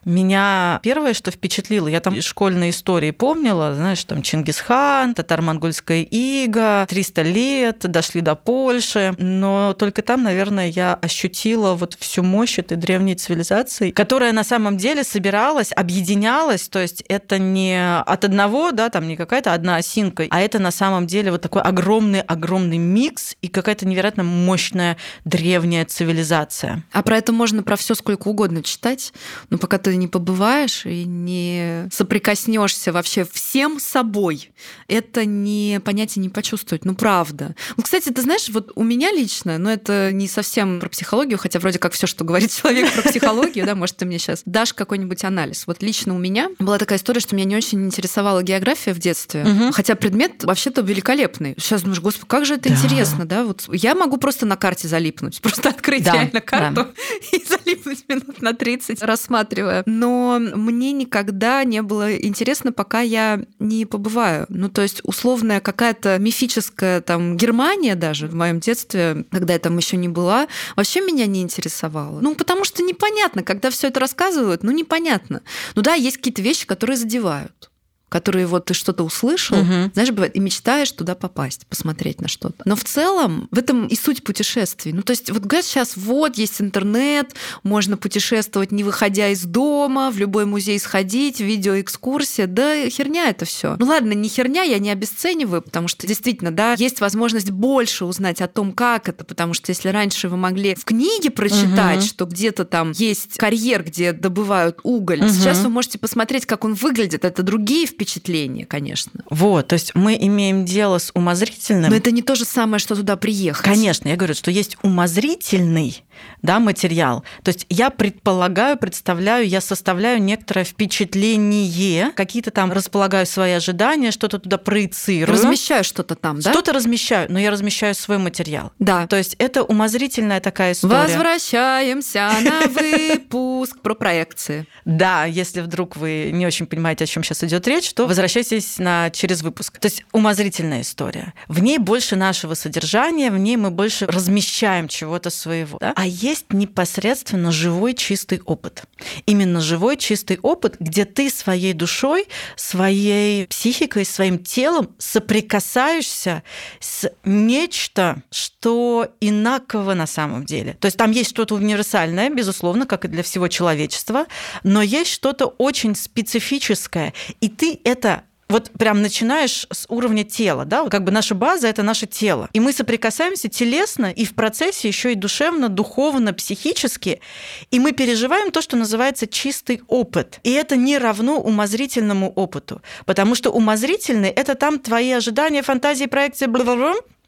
меня 0.04 0.81
первое, 0.82 1.14
что 1.14 1.31
впечатлило, 1.31 1.88
я 1.88 2.00
там 2.00 2.20
школьные 2.20 2.70
истории 2.70 3.10
помнила, 3.10 3.75
знаешь, 3.75 4.02
там 4.04 4.22
Чингисхан, 4.22 5.14
татаро-монгольская 5.14 6.02
ига, 6.02 6.87
300 6.88 7.22
лет, 7.22 7.78
дошли 7.82 8.20
до 8.20 8.34
Польши, 8.34 9.14
но 9.19 9.75
только 9.78 10.02
там, 10.02 10.22
наверное, 10.22 10.69
я 10.69 10.94
ощутила 10.94 11.75
вот 11.75 11.96
всю 11.99 12.22
мощь 12.22 12.58
этой 12.58 12.76
древней 12.76 13.14
цивилизации, 13.14 13.90
которая 13.90 14.32
на 14.32 14.44
самом 14.44 14.76
деле 14.76 15.04
собиралась, 15.04 15.72
объединялась, 15.75 16.69
то 16.69 16.81
есть 16.81 17.02
это 17.08 17.38
не 17.38 18.00
от 18.00 18.25
одного, 18.25 18.72
да, 18.72 18.88
там 18.88 19.06
не 19.06 19.16
какая-то 19.16 19.52
одна 19.52 19.76
осинка, 19.76 20.26
а 20.31 20.40
это 20.40 20.58
на 20.58 20.70
самом 20.70 21.06
деле 21.06 21.31
вот 21.31 21.43
такой 21.43 21.62
огромный-огромный 21.62 22.78
микс 22.78 23.37
и 23.40 23.48
какая-то 23.48 23.87
невероятно 23.87 24.25
мощная 24.25 24.96
древняя 25.25 25.84
цивилизация. 25.84 26.82
А 26.93 27.02
про 27.02 27.19
это 27.19 27.32
можно 27.32 27.62
про 27.62 27.76
все 27.76 27.94
сколько 27.94 28.28
угодно 28.28 28.62
читать, 28.62 29.12
но 29.50 29.58
пока 29.58 29.78
ты 29.78 29.92
не 29.97 30.09
побываешь 30.09 30.87
и 30.87 31.05
не 31.05 31.89
соприкоснешься 31.91 32.93
вообще 32.93 33.25
всем 33.25 33.79
собой, 33.81 34.50
это 34.89 35.25
не 35.25 35.81
понятие 35.85 36.23
не 36.23 36.29
почувствовать. 36.29 36.85
Ну, 36.85 36.94
правда. 36.94 37.55
Ну, 37.77 37.83
кстати, 37.83 38.11
ты 38.11 38.23
знаешь, 38.23 38.49
вот 38.50 38.73
у 38.75 38.85
меня 38.85 39.11
лично, 39.12 39.59
но 39.59 39.65
ну, 39.65 39.71
это 39.71 40.11
не 40.12 40.29
совсем 40.29 40.81
про 40.81 40.89
психологию, 40.89 41.39
хотя 41.39 41.59
вроде 41.59 41.79
как 41.79 41.93
все, 41.93 42.06
что 42.06 42.25
говорит 42.25 42.53
человек 42.62 42.93
про 42.93 43.03
психологию, 43.03 43.67
да, 43.67 43.75
может, 43.75 43.97
ты 43.97 44.05
мне 44.05 44.19
сейчас 44.19 44.43
дашь 44.44 44.73
какой-нибудь 44.73 45.25
анализ. 45.25 45.67
Вот 45.67 45.83
лично 45.83 46.15
у 46.15 46.19
меня 46.19 46.50
была 46.59 46.79
такая 46.79 46.99
история, 46.99 47.21
что 47.21 47.35
меня 47.35 47.47
не 47.47 47.56
очень 47.56 47.85
интересовала 47.85 48.43
география 48.43 48.93
в 48.93 48.99
детстве, 48.99 49.47
хотя 49.73 49.94
предмет 49.94 50.44
вообще-то 50.44 50.83
великолепный. 50.83 51.55
Сейчас 51.59 51.83
думаешь, 51.83 52.00
господи, 52.00 52.29
как 52.29 52.47
же 52.47 52.55
это 52.55 52.69
интересно, 52.69 53.25
да? 53.25 53.44
Вот 53.44 53.69
я 53.73 53.94
могу 53.94 54.17
просто 54.17 54.47
на 54.47 54.56
карте 54.56 54.89
залипнуть, 54.89 55.41
просто 55.43 55.71
открыть 55.71 56.06
реально 56.06 56.41
карту 56.41 56.89
и 57.33 57.44
залипнуть 57.44 58.05
минут 58.09 58.43
на 58.43 58.53
30, 58.53 59.03
рассматривая 59.03 59.81
но 59.87 60.38
мне 60.38 60.93
никогда 60.93 61.64
не 61.64 61.82
было 61.82 62.17
интересно, 62.17 62.73
пока 62.73 63.00
я 63.00 63.43
не 63.58 63.87
побываю. 63.87 64.46
Ну, 64.49 64.69
то 64.69 64.82
есть 64.82 65.00
условная 65.05 65.61
какая-то 65.61 66.19
мифическая 66.19 67.00
там 67.00 67.37
Германия 67.37 67.94
даже 67.94 68.26
в 68.26 68.34
моем 68.34 68.61
детстве, 68.61 69.25
когда 69.31 69.55
я 69.55 69.58
там 69.58 69.76
еще 69.76 69.96
не 69.96 70.08
была, 70.08 70.48
вообще 70.77 71.01
меня 71.01 71.27
не 71.27 71.43
интересовала. 71.43 72.20
Ну, 72.20 72.34
потому 72.34 72.65
что 72.65 72.82
непонятно, 72.82 73.43
когда 73.43 73.70
все 73.70 73.89
это 73.89 74.01
рассказывают, 74.01 74.62
ну, 74.62 74.70
непонятно. 74.70 75.43
Ну 75.74 75.82
да, 75.82 75.94
есть 75.94 76.19
какие-то 76.19 76.43
вещи, 76.43 76.67
которые 76.67 76.96
задевают 76.96 77.71
которые 78.12 78.46
вот 78.46 78.66
ты 78.66 78.74
что-то 78.74 79.04
услышал, 79.04 79.58
угу. 79.58 79.90
знаешь, 79.94 80.10
бывает, 80.10 80.36
и 80.36 80.40
мечтаешь 80.40 80.92
туда 80.92 81.14
попасть, 81.14 81.66
посмотреть 81.66 82.20
на 82.20 82.28
что-то. 82.28 82.62
Но 82.66 82.76
в 82.76 82.84
целом 82.84 83.48
в 83.50 83.58
этом 83.58 83.86
и 83.86 83.96
суть 83.96 84.22
путешествий. 84.22 84.92
Ну, 84.92 85.00
то 85.00 85.12
есть 85.12 85.31
вот 85.31 85.42
говорят 85.42 85.64
сейчас, 85.64 85.96
вот, 85.96 86.36
есть 86.36 86.60
интернет, 86.60 87.34
можно 87.62 87.96
путешествовать, 87.96 88.70
не 88.70 88.84
выходя 88.84 89.31
из 89.31 89.44
дома, 89.44 90.10
в 90.10 90.19
любой 90.19 90.44
музей 90.44 90.78
сходить, 90.78 91.40
видеоэкскурсия. 91.40 92.46
Да 92.46 92.88
херня 92.90 93.31
это 93.31 93.46
все. 93.46 93.76
Ну 93.78 93.86
ладно, 93.86 94.12
не 94.12 94.28
херня, 94.28 94.62
я 94.62 94.78
не 94.78 94.90
обесцениваю, 94.90 95.62
потому 95.62 95.88
что 95.88 96.06
действительно, 96.06 96.50
да, 96.50 96.74
есть 96.74 97.00
возможность 97.00 97.50
больше 97.50 98.04
узнать 98.04 98.42
о 98.42 98.48
том, 98.48 98.72
как 98.72 99.08
это, 99.08 99.24
потому 99.24 99.54
что 99.54 99.70
если 99.70 99.88
раньше 99.88 100.28
вы 100.28 100.36
могли 100.36 100.74
в 100.74 100.84
книге 100.84 101.31
прочитать, 101.31 102.00
угу. 102.00 102.06
что 102.06 102.24
где-то 102.26 102.66
там 102.66 102.92
есть 102.92 103.38
карьер, 103.38 103.84
где 103.84 104.12
добывают 104.12 104.81
уголь, 104.82 105.22
угу. 105.22 105.31
сейчас 105.31 105.60
вы 105.60 105.70
можете 105.70 105.98
посмотреть, 105.98 106.44
как 106.44 106.66
он 106.66 106.74
выглядит. 106.74 107.24
Это 107.24 107.42
другие 107.42 107.86
впечатления 107.86 108.02
впечатление, 108.03 108.67
конечно. 108.67 109.13
Вот, 109.31 109.69
то 109.69 109.75
есть 109.75 109.94
мы 109.94 110.17
имеем 110.21 110.65
дело 110.65 110.99
с 110.99 111.13
умозрительным. 111.15 111.91
Но 111.91 111.97
это 111.97 112.11
не 112.11 112.23
то 112.23 112.35
же 112.35 112.44
самое, 112.44 112.81
что 112.81 112.97
туда 112.97 113.17
приехать. 113.17 113.65
Конечно, 113.65 114.09
я 114.09 114.17
говорю, 114.17 114.35
что 114.35 114.51
есть 114.51 114.77
умозрительный 114.82 116.03
да, 116.43 116.59
материал. 116.59 117.25
То 117.43 117.51
есть 117.51 117.67
я 117.69 117.91
предполагаю, 117.91 118.77
представляю, 118.77 119.47
я 119.47 119.61
составляю 119.61 120.21
некоторое 120.21 120.65
впечатление, 120.65 122.11
какие-то 122.13 122.51
там 122.51 122.73
располагаю 122.73 123.27
свои 123.27 123.53
ожидания, 123.53 124.11
что-то 124.11 124.39
туда 124.39 124.59
проецирую. 124.59 125.32
Размещаю 125.37 125.85
что-то 125.85 126.17
там, 126.17 126.41
да? 126.41 126.51
Что-то 126.51 126.73
размещаю, 126.73 127.31
но 127.31 127.39
я 127.39 127.51
размещаю 127.51 127.94
свой 127.94 128.19
материал. 128.19 128.73
Да. 128.79 129.06
То 129.06 129.17
есть 129.17 129.37
это 129.39 129.63
умозрительная 129.63 130.41
такая 130.41 130.73
история. 130.73 131.03
Возвращаемся 131.03 132.31
на 132.43 132.67
выпуск 132.69 133.79
про 133.81 133.94
проекции. 133.94 134.67
Да, 134.85 135.25
если 135.25 135.61
вдруг 135.61 135.97
вы 135.97 136.31
не 136.32 136.47
очень 136.47 136.67
понимаете, 136.67 137.05
о 137.05 137.06
чем 137.06 137.23
сейчас 137.23 137.44
идет 137.44 137.67
речь, 137.69 137.92
то 137.94 138.06
возвращайтесь 138.06 138.79
на 138.79 139.11
через 139.11 139.43
выпуск. 139.43 139.79
То 139.79 139.87
есть 139.87 140.05
умозрительная 140.13 140.82
история. 140.82 141.34
В 141.49 141.61
ней 141.61 141.79
больше 141.79 142.17
нашего 142.17 142.55
содержания, 142.55 143.31
в 143.31 143.39
ней 143.39 143.56
мы 143.56 143.70
больше 143.70 144.06
размещаем 144.06 144.89
чего-то 144.89 145.31
своего. 145.31 145.79
Да? 145.79 145.93
А 145.96 146.06
есть 146.06 146.53
непосредственно 146.53 147.53
живой 147.53 147.94
чистый 147.94 148.41
опыт. 148.44 148.84
Именно 149.27 149.61
живой 149.61 149.96
чистый 149.96 150.39
опыт, 150.43 150.77
где 150.79 151.05
ты 151.05 151.31
своей 151.31 151.72
душой, 151.72 152.27
своей 152.56 153.46
психикой, 153.46 154.05
своим 154.05 154.39
телом 154.39 154.91
соприкасаешься 154.99 156.43
с 156.81 157.11
нечто, 157.25 158.22
что 158.31 159.08
инаково 159.20 159.94
на 159.94 160.06
самом 160.06 160.44
деле. 160.44 160.77
То 160.81 160.87
есть 160.87 160.96
там 160.96 161.11
есть 161.11 161.31
что-то 161.31 161.55
универсальное, 161.55 162.31
безусловно, 162.31 162.87
как 162.87 163.05
и 163.05 163.08
для 163.08 163.22
всего 163.22 163.49
человечества, 163.49 164.27
но 164.63 164.82
есть 164.82 165.11
что-то 165.11 165.46
очень 165.46 165.94
специфическое, 165.94 167.13
и 167.41 167.49
ты 167.49 167.81
это 167.84 168.24
Вот 168.53 168.70
прям 168.79 169.01
начинаешь 169.01 169.67
с 169.72 169.86
уровня 169.89 170.24
тела, 170.24 170.67
да, 170.67 170.86
как 170.91 171.05
бы 171.05 171.10
наша 171.10 171.34
база 171.34 171.69
это 171.69 171.82
наше 171.82 172.06
тело. 172.06 172.51
И 172.53 172.60
мы 172.60 172.74
соприкасаемся 172.74 173.48
телесно 173.48 174.12
и 174.12 174.27
в 174.27 174.34
процессе 174.34 174.89
еще 174.89 175.12
и 175.12 175.15
душевно, 175.15 175.70
духовно, 175.70 176.34
психически. 176.34 177.22
И 177.70 177.81
мы 177.81 177.93
переживаем 177.93 178.51
то, 178.51 178.60
что 178.60 178.77
называется 178.77 179.27
чистый 179.27 179.81
опыт. 179.89 180.39
И 180.43 180.53
это 180.53 180.77
не 180.77 180.98
равно 180.98 181.41
умозрительному 181.41 182.31
опыту. 182.31 182.82
Потому 183.06 183.34
что 183.34 183.51
умозрительный 183.51 184.29
это 184.29 184.55
там 184.55 184.79
твои 184.79 185.12
ожидания, 185.12 185.62
фантазии, 185.62 186.05
проекции, 186.05 186.44
бла 186.44 186.65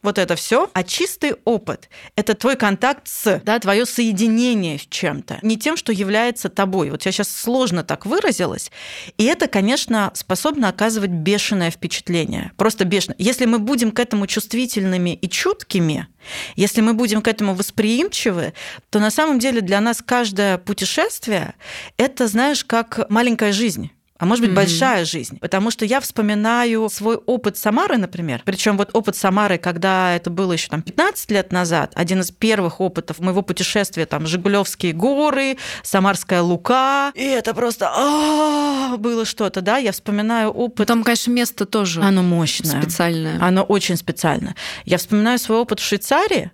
вот 0.04 0.18
это 0.18 0.36
все, 0.36 0.70
а 0.72 0.84
чистый 0.84 1.34
опыт– 1.44 1.88
это 2.16 2.34
твой 2.34 2.56
контакт 2.56 3.08
с, 3.08 3.40
да, 3.44 3.58
твое 3.58 3.86
соединение 3.86 4.78
с 4.78 4.86
чем-то, 4.88 5.38
не 5.42 5.56
тем, 5.56 5.76
что 5.76 5.92
является 5.92 6.48
тобой. 6.48 6.90
Вот 6.90 7.04
я 7.06 7.12
сейчас 7.12 7.28
сложно 7.28 7.82
так 7.82 8.06
выразилась, 8.06 8.70
и 9.18 9.24
это, 9.24 9.48
конечно, 9.48 10.12
способно 10.14 10.68
оказывать 10.68 11.10
бешеное 11.10 11.70
впечатление, 11.70 12.52
просто 12.56 12.84
бешеное. 12.84 13.16
Если 13.18 13.46
мы 13.46 13.58
будем 13.58 13.90
к 13.90 13.98
этому 13.98 14.26
чувствительными 14.26 15.14
и 15.14 15.28
чуткими, 15.28 16.06
если 16.54 16.80
мы 16.80 16.94
будем 16.94 17.22
к 17.22 17.28
этому 17.28 17.54
восприимчивы, 17.54 18.52
то 18.90 19.00
на 19.00 19.10
самом 19.10 19.38
деле 19.38 19.60
для 19.60 19.80
нас 19.80 20.02
каждое 20.04 20.58
путешествие– 20.58 21.54
это, 21.96 22.28
знаешь, 22.28 22.64
как 22.64 23.10
маленькая 23.10 23.52
жизнь 23.52 23.90
а 24.18 24.26
может 24.26 24.42
быть 24.42 24.52
mm-hmm. 24.52 24.54
большая 24.54 25.04
жизнь. 25.04 25.38
Потому 25.40 25.70
что 25.70 25.84
я 25.84 26.00
вспоминаю 26.00 26.88
свой 26.88 27.16
опыт 27.16 27.56
Самары, 27.56 27.96
например. 27.96 28.42
Причем 28.44 28.76
вот 28.76 28.90
опыт 28.92 29.16
Самары, 29.16 29.58
когда 29.58 30.14
это 30.14 30.30
было 30.30 30.52
еще 30.52 30.68
там 30.68 30.82
15 30.82 31.30
лет 31.32 31.52
назад, 31.52 31.92
один 31.94 32.20
из 32.20 32.30
первых 32.30 32.80
опытов 32.80 33.18
моего 33.18 33.42
путешествия, 33.42 34.06
там 34.06 34.26
Жигулевские 34.26 34.92
горы, 34.92 35.58
Самарская 35.82 36.42
Лука. 36.42 37.10
И 37.14 37.24
это 37.24 37.54
просто 37.54 37.90
а, 37.92 38.96
было 38.98 39.24
что-то, 39.24 39.60
да. 39.62 39.78
Я 39.78 39.90
вспоминаю 39.90 40.50
опыт. 40.50 40.86
Там, 40.86 41.02
конечно, 41.02 41.32
место 41.32 41.66
тоже. 41.66 42.00
Оно 42.00 42.22
мощное. 42.22 42.80
Специальное. 42.80 43.38
Оно 43.42 43.62
очень 43.62 43.96
специальное. 43.96 44.54
Я 44.84 44.98
вспоминаю 44.98 45.38
свой 45.40 45.58
опыт 45.58 45.80
в 45.80 45.84
Швейцарии, 45.84 46.52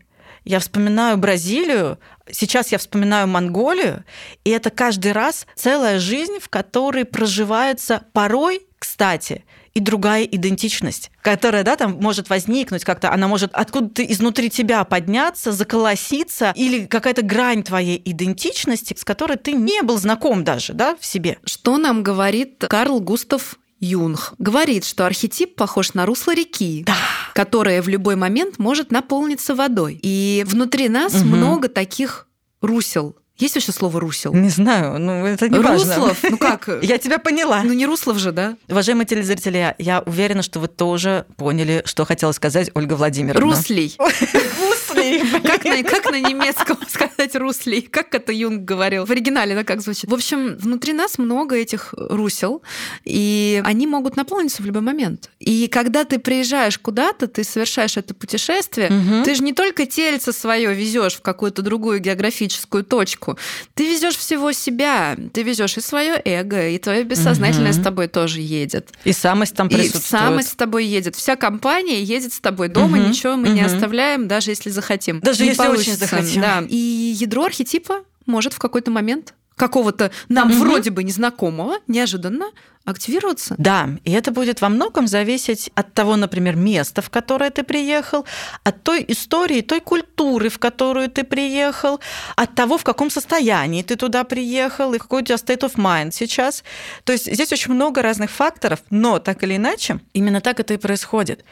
я 0.50 0.58
вспоминаю 0.58 1.16
Бразилию, 1.16 1.98
сейчас 2.30 2.72
я 2.72 2.78
вспоминаю 2.78 3.28
Монголию, 3.28 4.04
и 4.44 4.50
это 4.50 4.70
каждый 4.70 5.12
раз 5.12 5.46
целая 5.54 6.00
жизнь, 6.00 6.40
в 6.40 6.48
которой 6.48 7.04
проживается 7.04 8.02
порой, 8.12 8.62
кстати, 8.80 9.44
и 9.74 9.80
другая 9.80 10.24
идентичность, 10.24 11.12
которая, 11.22 11.62
да, 11.62 11.76
там 11.76 11.98
может 12.00 12.28
возникнуть 12.30 12.82
как-то, 12.82 13.12
она 13.12 13.28
может 13.28 13.52
откуда-то 13.54 14.02
изнутри 14.02 14.50
тебя 14.50 14.82
подняться, 14.82 15.52
заколоситься, 15.52 16.52
или 16.56 16.86
какая-то 16.86 17.22
грань 17.22 17.62
твоей 17.62 18.02
идентичности, 18.04 18.96
с 18.98 19.04
которой 19.04 19.36
ты 19.36 19.52
не 19.52 19.82
был 19.82 19.98
знаком 19.98 20.42
даже, 20.42 20.72
да, 20.72 20.96
в 20.98 21.06
себе. 21.06 21.38
Что 21.44 21.78
нам 21.78 22.02
говорит 22.02 22.64
Карл 22.68 23.00
Густав 23.00 23.56
Юнг 23.80 24.34
говорит, 24.38 24.84
что 24.84 25.06
архетип 25.06 25.54
похож 25.54 25.94
на 25.94 26.04
русло 26.04 26.34
реки, 26.34 26.84
да. 26.86 26.96
Которая 27.34 27.82
в 27.82 27.88
любой 27.88 28.16
момент 28.16 28.58
может 28.58 28.90
наполниться 28.90 29.54
водой. 29.54 29.98
И 30.02 30.44
внутри 30.46 30.88
нас 30.88 31.14
угу. 31.14 31.24
много 31.24 31.68
таких 31.68 32.26
русел. 32.60 33.16
Есть 33.40 33.54
вообще 33.54 33.72
слово 33.72 34.00
русел? 34.00 34.34
Не 34.34 34.50
знаю, 34.50 34.98
ну 34.98 35.24
это 35.24 35.48
не 35.48 35.58
важно. 35.58 35.94
Руслов? 35.94 36.18
Ну 36.28 36.36
как? 36.36 36.68
Я 36.82 36.98
тебя 36.98 37.18
поняла. 37.18 37.62
Ну 37.62 37.72
не 37.72 37.86
Руслов 37.86 38.18
же, 38.18 38.32
да? 38.32 38.56
Уважаемые 38.68 39.06
телезрители, 39.06 39.74
я 39.78 40.00
уверена, 40.00 40.42
что 40.42 40.60
вы 40.60 40.68
тоже 40.68 41.24
поняли, 41.36 41.82
что 41.86 42.04
хотела 42.04 42.32
сказать 42.32 42.70
Ольга 42.74 42.94
Владимировна. 42.94 43.40
Руслей. 43.40 43.96
Руслей. 43.98 44.99
Как 45.42 45.64
на, 45.64 45.82
как 45.82 46.10
на 46.10 46.20
немецком 46.20 46.78
сказать 46.88 47.36
руслей? 47.36 47.82
Как 47.82 48.14
это 48.14 48.32
Юнг 48.32 48.64
говорил? 48.64 49.04
В 49.04 49.10
оригинале, 49.10 49.54
да, 49.54 49.64
как 49.64 49.80
звучит? 49.80 50.10
В 50.10 50.14
общем, 50.14 50.56
внутри 50.56 50.92
нас 50.92 51.18
много 51.18 51.56
этих 51.56 51.94
русел, 51.96 52.62
и 53.04 53.62
они 53.64 53.86
могут 53.86 54.16
наполниться 54.16 54.62
в 54.62 54.66
любой 54.66 54.82
момент. 54.82 55.30
И 55.38 55.68
когда 55.68 56.04
ты 56.04 56.18
приезжаешь 56.18 56.78
куда-то, 56.78 57.26
ты 57.26 57.44
совершаешь 57.44 57.96
это 57.96 58.14
путешествие, 58.14 58.88
угу. 58.88 59.24
ты 59.24 59.34
же 59.34 59.42
не 59.42 59.52
только 59.52 59.86
тельце 59.86 60.32
свое 60.32 60.74
везешь 60.74 61.14
в 61.14 61.22
какую-то 61.22 61.62
другую 61.62 62.00
географическую 62.00 62.84
точку, 62.84 63.38
ты 63.74 63.86
везешь 63.86 64.16
всего 64.16 64.52
себя, 64.52 65.16
ты 65.32 65.42
везешь 65.42 65.76
и 65.76 65.80
свое 65.80 66.20
эго, 66.24 66.68
и 66.68 66.78
твое 66.78 67.04
бессознательное 67.04 67.72
угу. 67.72 67.80
с 67.80 67.82
тобой 67.82 68.08
тоже 68.08 68.40
едет. 68.40 68.90
И 69.04 69.12
самость 69.12 69.54
там 69.54 69.68
присутствует. 69.68 70.04
И 70.04 70.08
самость 70.08 70.48
с 70.50 70.54
тобой 70.54 70.86
едет. 70.86 71.16
Вся 71.16 71.36
компания 71.36 72.02
едет 72.02 72.32
с 72.32 72.40
тобой 72.40 72.68
дома, 72.68 72.98
угу. 72.98 73.08
ничего 73.08 73.36
мы 73.36 73.48
угу. 73.48 73.54
не 73.54 73.62
оставляем, 73.62 74.28
даже 74.28 74.50
если 74.50 74.70
захотим. 74.70 75.09
Даже 75.18 75.42
не 75.42 75.48
если 75.50 75.62
получится. 75.62 75.90
очень 75.90 75.98
захотим. 75.98 76.40
Да. 76.42 76.62
И 76.68 76.76
ядро 76.76 77.44
архетипа 77.44 78.04
может 78.26 78.52
в 78.52 78.58
какой-то 78.58 78.90
момент 78.90 79.34
какого-то 79.56 80.10
нам 80.28 80.50
угу. 80.50 80.60
вроде 80.60 80.90
бы 80.90 81.04
незнакомого 81.04 81.74
неожиданно 81.86 82.46
активироваться. 82.86 83.54
Да, 83.58 83.90
и 84.04 84.10
это 84.10 84.30
будет 84.32 84.62
во 84.62 84.68
многом 84.70 85.06
зависеть 85.06 85.70
от 85.74 85.92
того, 85.92 86.16
например, 86.16 86.56
места, 86.56 87.02
в 87.02 87.10
которое 87.10 87.50
ты 87.50 87.62
приехал, 87.62 88.24
от 88.64 88.82
той 88.82 89.04
истории, 89.08 89.60
той 89.60 89.80
культуры, 89.80 90.48
в 90.48 90.58
которую 90.58 91.10
ты 91.10 91.24
приехал, 91.24 92.00
от 92.36 92.54
того, 92.54 92.78
в 92.78 92.84
каком 92.84 93.10
состоянии 93.10 93.82
ты 93.82 93.96
туда 93.96 94.24
приехал 94.24 94.94
и 94.94 94.98
какой 94.98 95.22
у 95.22 95.24
тебя 95.24 95.36
state 95.36 95.60
of 95.60 95.74
mind 95.76 96.12
сейчас. 96.12 96.64
То 97.04 97.12
есть 97.12 97.32
здесь 97.32 97.52
очень 97.52 97.74
много 97.74 98.00
разных 98.00 98.30
факторов, 98.30 98.80
но 98.88 99.18
так 99.18 99.42
или 99.42 99.56
иначе, 99.56 100.00
именно 100.14 100.40
так 100.40 100.58
это 100.58 100.72
и 100.74 100.78
происходит. 100.78 101.44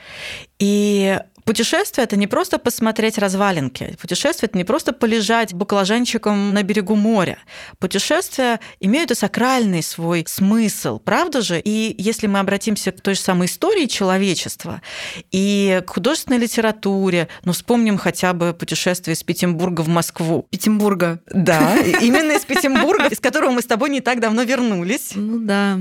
И 0.58 1.20
Путешествие 1.48 2.04
это 2.04 2.14
не 2.16 2.26
просто 2.26 2.58
посмотреть 2.58 3.16
развалинки. 3.16 3.96
Путешествие 3.98 4.48
это 4.48 4.58
не 4.58 4.64
просто 4.64 4.92
полежать 4.92 5.54
баклажанчиком 5.54 6.52
на 6.52 6.62
берегу 6.62 6.94
моря. 6.94 7.38
Путешествия 7.78 8.60
имеют 8.80 9.12
и 9.12 9.14
сакральный 9.14 9.82
свой 9.82 10.26
смысл, 10.28 10.98
правда 10.98 11.40
же? 11.40 11.58
И 11.58 11.94
если 11.96 12.26
мы 12.26 12.40
обратимся 12.40 12.92
к 12.92 13.00
той 13.00 13.14
же 13.14 13.20
самой 13.20 13.46
истории 13.46 13.86
человечества 13.86 14.82
и 15.30 15.82
к 15.86 15.88
художественной 15.88 16.36
литературе, 16.36 17.28
ну 17.44 17.52
вспомним 17.52 17.96
хотя 17.96 18.34
бы 18.34 18.52
путешествие 18.52 19.14
из 19.14 19.22
Петербурга 19.22 19.80
в 19.80 19.88
Москву. 19.88 20.46
Петербурга. 20.50 21.22
Да, 21.32 21.78
именно 22.02 22.32
из 22.32 22.44
Петербурга, 22.44 23.06
из 23.06 23.20
которого 23.20 23.52
мы 23.52 23.62
с 23.62 23.66
тобой 23.66 23.88
не 23.88 24.02
так 24.02 24.20
давно 24.20 24.42
вернулись. 24.42 25.12
Ну 25.14 25.38
да. 25.38 25.78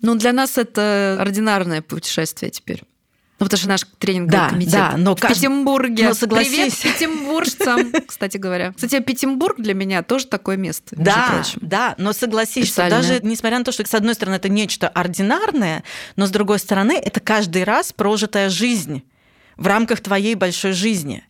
Ну, 0.00 0.14
для 0.14 0.32
нас 0.32 0.56
это 0.56 1.18
ординарное 1.20 1.82
путешествие 1.82 2.50
теперь. 2.50 2.84
Ну, 3.44 3.48
потому 3.48 3.58
что 3.58 3.68
наш 3.68 3.82
тренинговый 3.98 4.30
да, 4.30 4.48
комитет 4.48 4.72
да, 4.72 4.94
но 4.96 5.14
в 5.14 5.20
кажд... 5.20 5.34
Петербурге. 5.34 6.08
Но 6.08 6.14
согласись. 6.14 6.76
Привет 6.76 6.94
петербуржцам, 6.94 7.92
кстати 8.06 8.38
говоря. 8.38 8.72
Кстати, 8.72 9.00
Петербург 9.00 9.56
для 9.58 9.74
меня 9.74 10.02
тоже 10.02 10.26
такое 10.28 10.56
место. 10.56 10.96
Да, 10.96 11.44
да, 11.60 11.94
но 11.98 12.14
согласись, 12.14 12.68
что 12.68 12.88
даже 12.88 13.20
несмотря 13.22 13.58
на 13.58 13.64
то, 13.64 13.72
что 13.72 13.86
с 13.86 13.92
одной 13.92 14.14
стороны 14.14 14.36
это 14.36 14.48
нечто 14.48 14.88
ординарное, 14.88 15.84
но 16.16 16.26
с 16.26 16.30
другой 16.30 16.58
стороны 16.58 16.92
это 16.92 17.20
каждый 17.20 17.64
раз 17.64 17.92
прожитая 17.92 18.48
жизнь 18.48 19.02
в 19.58 19.66
рамках 19.66 20.00
твоей 20.00 20.36
большой 20.36 20.72
жизни. 20.72 21.22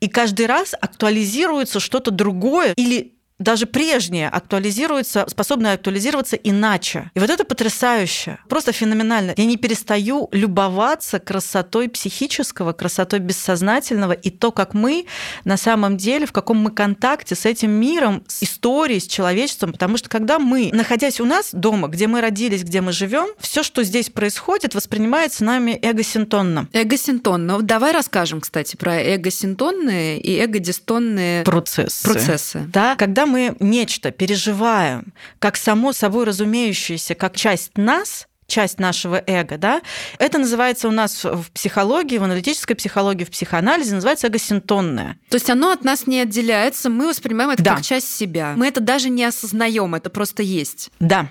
И 0.00 0.08
каждый 0.08 0.46
раз 0.46 0.74
актуализируется 0.80 1.80
что-то 1.80 2.10
другое 2.10 2.72
или 2.76 3.17
даже 3.38 3.66
прежнее 3.66 4.28
актуализируется, 4.28 5.26
способно 5.28 5.72
актуализироваться 5.72 6.36
иначе. 6.36 7.10
И 7.14 7.20
вот 7.20 7.30
это 7.30 7.44
потрясающе, 7.44 8.38
просто 8.48 8.72
феноменально. 8.72 9.34
Я 9.36 9.44
не 9.44 9.56
перестаю 9.56 10.28
любоваться 10.32 11.18
красотой 11.18 11.88
психического, 11.88 12.72
красотой 12.72 13.20
бессознательного 13.20 14.12
и 14.12 14.30
то, 14.30 14.50
как 14.50 14.74
мы 14.74 15.06
на 15.44 15.56
самом 15.56 15.96
деле, 15.96 16.26
в 16.26 16.32
каком 16.32 16.58
мы 16.58 16.70
контакте 16.70 17.34
с 17.34 17.46
этим 17.46 17.70
миром, 17.70 18.24
с 18.26 18.42
историей, 18.42 19.00
с 19.00 19.06
человечеством. 19.06 19.72
Потому 19.72 19.96
что 19.96 20.08
когда 20.08 20.38
мы, 20.38 20.70
находясь 20.72 21.20
у 21.20 21.24
нас 21.24 21.50
дома, 21.52 21.88
где 21.88 22.06
мы 22.06 22.20
родились, 22.20 22.64
где 22.64 22.80
мы 22.80 22.92
живем, 22.92 23.28
все, 23.38 23.62
что 23.62 23.84
здесь 23.84 24.10
происходит, 24.10 24.74
воспринимается 24.74 25.44
нами 25.44 25.78
эгосинтонно. 25.80 26.68
Эгосинтонно. 26.72 27.62
Давай 27.62 27.92
расскажем, 27.92 28.40
кстати, 28.40 28.76
про 28.76 29.14
эгосинтонные 29.14 30.20
и 30.20 30.44
эгодистонные 30.44 31.44
процессы. 31.44 32.04
процессы. 32.04 32.64
Да, 32.72 32.96
когда 32.96 33.27
мы 33.28 33.56
нечто 33.60 34.10
переживаем 34.10 35.12
как 35.38 35.56
само 35.56 35.92
собой 35.92 36.24
разумеющееся, 36.24 37.14
как 37.14 37.36
часть 37.36 37.76
нас, 37.76 38.26
часть 38.48 38.80
нашего 38.80 39.22
эго, 39.26 39.58
да, 39.58 39.82
это 40.18 40.38
называется 40.38 40.88
у 40.88 40.90
нас 40.90 41.22
в 41.22 41.50
психологии, 41.52 42.18
в 42.18 42.24
аналитической 42.24 42.74
психологии, 42.74 43.24
в 43.24 43.30
психоанализе, 43.30 43.94
называется 43.94 44.28
эгосинтонное. 44.28 45.18
То 45.28 45.36
есть 45.36 45.50
оно 45.50 45.70
от 45.70 45.84
нас 45.84 46.06
не 46.06 46.20
отделяется, 46.20 46.88
мы 46.88 47.08
воспринимаем 47.08 47.50
это 47.50 47.62
да. 47.62 47.74
как 47.76 47.84
часть 47.84 48.12
себя. 48.16 48.54
Мы 48.56 48.66
это 48.66 48.80
даже 48.80 49.10
не 49.10 49.24
осознаем, 49.24 49.94
это 49.94 50.10
просто 50.10 50.42
есть. 50.42 50.90
Да. 50.98 51.30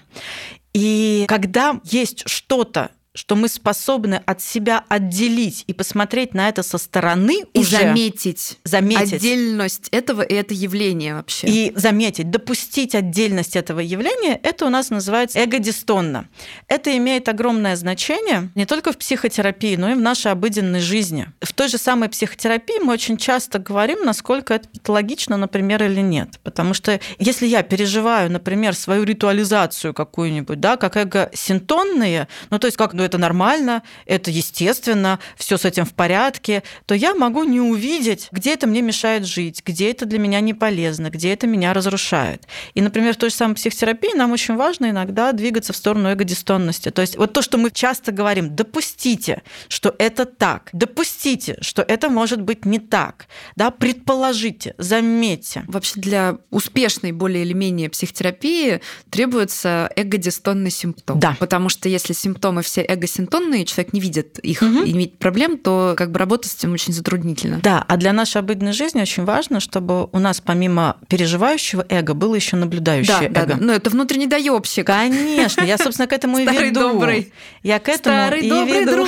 И 0.74 1.26
когда 1.28 1.82
есть 1.84 2.30
что-то, 2.30 2.92
что 3.18 3.36
мы 3.36 3.48
способны 3.48 4.22
от 4.28 4.44
себя 4.44 4.84
отделить 4.90 5.64
и 5.66 5.74
посмотреть 5.74 6.36
на 6.36 6.50
это 6.50 6.62
со 6.62 6.78
стороны 6.78 7.46
и 7.52 7.60
уже, 7.60 7.78
заметить, 7.78 8.60
заметить 8.64 9.14
отдельность 9.14 9.90
этого 9.90 10.22
и 10.22 10.36
это 10.36 10.54
явление 10.54 11.16
вообще. 11.16 11.48
И 11.48 11.74
заметить, 11.76 12.30
допустить 12.30 12.94
отдельность 12.94 13.56
этого 13.56 13.80
явления, 13.80 14.40
это 14.44 14.68
у 14.68 14.70
нас 14.70 14.92
называется 14.92 15.44
эгодистонно. 15.44 16.30
Это 16.68 16.96
имеет 16.96 17.28
огромное 17.28 17.76
значение 17.76 18.52
не 18.54 18.68
только 18.68 18.92
в 18.92 19.00
психотерапии, 19.00 19.78
но 19.78 19.90
и 19.90 19.94
в 19.96 20.00
нашей 20.00 20.32
обыденной 20.32 20.82
жизни. 20.82 21.28
В 21.42 21.54
той 21.54 21.70
же 21.70 21.80
самой 21.80 22.10
психотерапии 22.10 22.78
мы 22.84 22.94
очень 22.94 23.18
часто 23.18 23.58
говорим, 23.58 24.06
насколько 24.06 24.54
это 24.54 24.70
патологично, 24.70 25.38
например, 25.38 25.84
или 25.84 26.02
нет. 26.02 26.40
Потому 26.44 26.76
что 26.76 27.00
если 27.18 27.48
я 27.48 27.64
переживаю, 27.64 28.32
например, 28.32 28.76
свою 28.76 29.06
ритуализацию 29.06 29.96
какую-нибудь, 29.96 30.60
да, 30.60 30.78
как 30.78 30.98
эго-синтонные, 30.98 32.28
ну 32.52 32.60
то 32.60 32.68
есть 32.68 32.78
как 32.78 32.94
ну, 32.94 33.07
это 33.08 33.18
нормально, 33.18 33.84
это 34.06 34.30
естественно, 34.32 35.20
все 35.36 35.58
с 35.58 35.66
этим 35.66 35.86
в 35.86 35.94
порядке, 35.94 36.64
то 36.86 36.94
я 36.94 37.16
могу 37.16 37.44
не 37.44 37.60
увидеть, 37.60 38.28
где 38.32 38.54
это 38.54 38.68
мне 38.68 38.82
мешает 38.82 39.26
жить, 39.26 39.64
где 39.66 39.92
это 39.92 40.06
для 40.06 40.20
меня 40.20 40.40
не 40.40 40.54
полезно, 40.54 41.10
где 41.10 41.34
это 41.34 41.48
меня 41.48 41.74
разрушает. 41.74 42.48
И, 42.74 42.82
например, 42.82 43.14
в 43.14 43.18
той 43.18 43.30
же 43.30 43.36
самой 43.36 43.56
психотерапии 43.56 44.16
нам 44.16 44.32
очень 44.32 44.56
важно 44.56 44.90
иногда 44.90 45.32
двигаться 45.32 45.74
в 45.74 45.78
сторону 45.78 46.10
эго-дистонности. 46.10 46.92
То 46.92 47.02
есть 47.02 47.18
вот 47.18 47.34
то, 47.34 47.42
что 47.42 47.58
мы 47.58 47.72
часто 47.72 48.12
говорим, 48.12 48.56
допустите, 48.56 49.42
что 49.68 49.96
это 49.98 50.26
так, 50.26 50.70
допустите, 50.74 51.58
что 51.62 51.82
это 51.82 52.10
может 52.10 52.42
быть 52.42 52.66
не 52.66 52.80
так, 52.80 53.28
да, 53.56 53.72
предположите, 53.72 54.76
заметьте. 54.78 55.64
Вообще 55.68 56.00
для 56.00 56.38
успешной 56.50 57.12
более 57.12 57.44
или 57.44 57.54
менее 57.54 57.90
психотерапии 57.90 58.82
требуется 59.10 59.90
эго-дистонный 59.96 60.72
симптом. 60.72 61.20
Да. 61.20 61.36
Потому 61.40 61.70
что 61.70 61.90
если 61.90 62.14
симптомы 62.14 62.62
все 62.62 62.82
эго-синтонные, 62.98 63.66
человек 63.66 63.94
не 63.94 64.00
видит 64.00 64.40
их 64.40 64.62
угу. 64.62 64.84
и 64.84 64.92
не 64.92 65.00
видит 65.00 65.20
проблем, 65.20 65.58
то 65.58 65.94
как 65.98 66.12
бы 66.12 66.20
работать 66.20 66.52
с 66.52 66.56
этим 66.56 66.74
очень 66.74 66.94
затруднительно. 66.94 67.60
Да, 67.64 67.84
а 67.88 67.98
для 67.98 68.14
нашей 68.14 68.40
обыденной 68.40 68.74
жизни 68.74 69.02
очень 69.02 69.24
важно, 69.24 69.60
чтобы 69.60 70.10
у 70.12 70.20
нас 70.20 70.42
помимо 70.42 70.98
переживающего 71.08 71.86
эго 71.90 72.14
было 72.14 72.36
еще 72.36 72.56
наблюдающее 72.56 73.30
да, 73.30 73.42
эго. 73.42 73.48
Да, 73.48 73.56
да. 73.56 73.58
Ну, 73.60 73.74
это 73.74 73.90
внутренний 73.90 74.28
доебщик. 74.28 74.88
Конечно, 74.88 75.62
я, 75.62 75.78
собственно, 75.78 76.08
к 76.08 76.14
этому 76.14 76.38
и 76.38 76.42
веду. 76.42 76.52
Старый 76.52 76.72
добрый. 76.72 77.34
Я 77.64 77.80
к 77.80 77.90
этому 77.90 78.16
Старый 78.16 78.42
и 78.42 78.50
добрый 78.50 78.82
веду. 78.82 78.92
друг. 78.92 79.08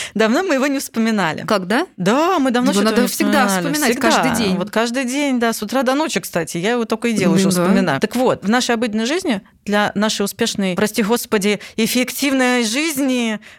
Давно 0.14 0.42
мы 0.42 0.54
его 0.54 0.66
не 0.66 0.78
вспоминали. 0.78 1.44
Когда? 1.46 1.86
Да, 1.96 2.38
мы 2.38 2.50
давно 2.50 2.72
Его 2.72 2.82
надо 2.82 3.06
всегда 3.06 3.48
вспоминать, 3.48 3.92
Всегда. 3.92 4.10
каждый 4.10 4.36
день. 4.36 4.56
Вот 4.56 4.70
каждый 4.70 5.04
день, 5.04 5.38
да, 5.38 5.52
с 5.52 5.62
утра 5.62 5.82
до 5.82 5.94
ночи, 5.94 6.20
кстати. 6.20 6.58
Я 6.58 6.72
его 6.72 6.84
только 6.84 7.08
и 7.08 7.12
делаю, 7.12 7.38
что 7.38 7.50
Да. 7.50 7.64
вспоминаю. 7.64 8.00
Так 8.00 8.16
вот, 8.16 8.44
в 8.44 8.48
нашей 8.48 8.74
обыденной 8.74 9.06
жизни 9.06 9.42
для 9.64 9.92
нашей 9.94 10.24
успешной, 10.24 10.74
прости 10.74 11.02
господи, 11.02 11.60
эффективной 11.76 12.64
жизни, 12.64 12.99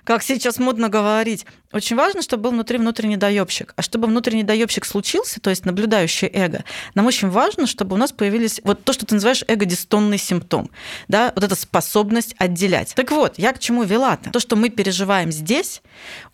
как 0.04 0.24
сейчас 0.24 0.60
модно 0.60 0.90
говорить, 0.90 1.46
очень 1.72 1.96
важно, 1.96 2.22
чтобы 2.22 2.44
был 2.44 2.52
внутри 2.52 2.78
внутренний 2.78 3.18
доебщик. 3.18 3.74
А 3.76 3.82
чтобы 3.82 4.08
внутренний 4.08 4.44
доебщик 4.44 4.86
случился, 4.86 5.40
то 5.40 5.50
есть 5.50 5.66
наблюдающее 5.66 6.30
эго, 6.34 6.64
нам 6.96 7.06
очень 7.06 7.30
важно, 7.30 7.68
чтобы 7.68 7.96
у 7.96 7.98
нас 7.98 8.12
появились 8.12 8.62
вот 8.64 8.84
то, 8.84 8.94
что 8.94 9.06
ты 9.06 9.16
называешь 9.16 9.44
эго-дистонный 9.48 10.18
симптом. 10.18 10.70
Да? 11.08 11.32
Вот 11.36 11.44
эта 11.44 11.56
способность 11.56 12.36
отделять. 12.38 12.94
Так 12.96 13.12
вот, 13.12 13.38
я 13.38 13.54
к 13.54 13.60
чему 13.60 13.84
вела-то? 13.84 14.32
То, 14.32 14.40
что 14.40 14.56
мы 14.56 14.70
переживаем 14.70 15.32
здесь, 15.32 15.82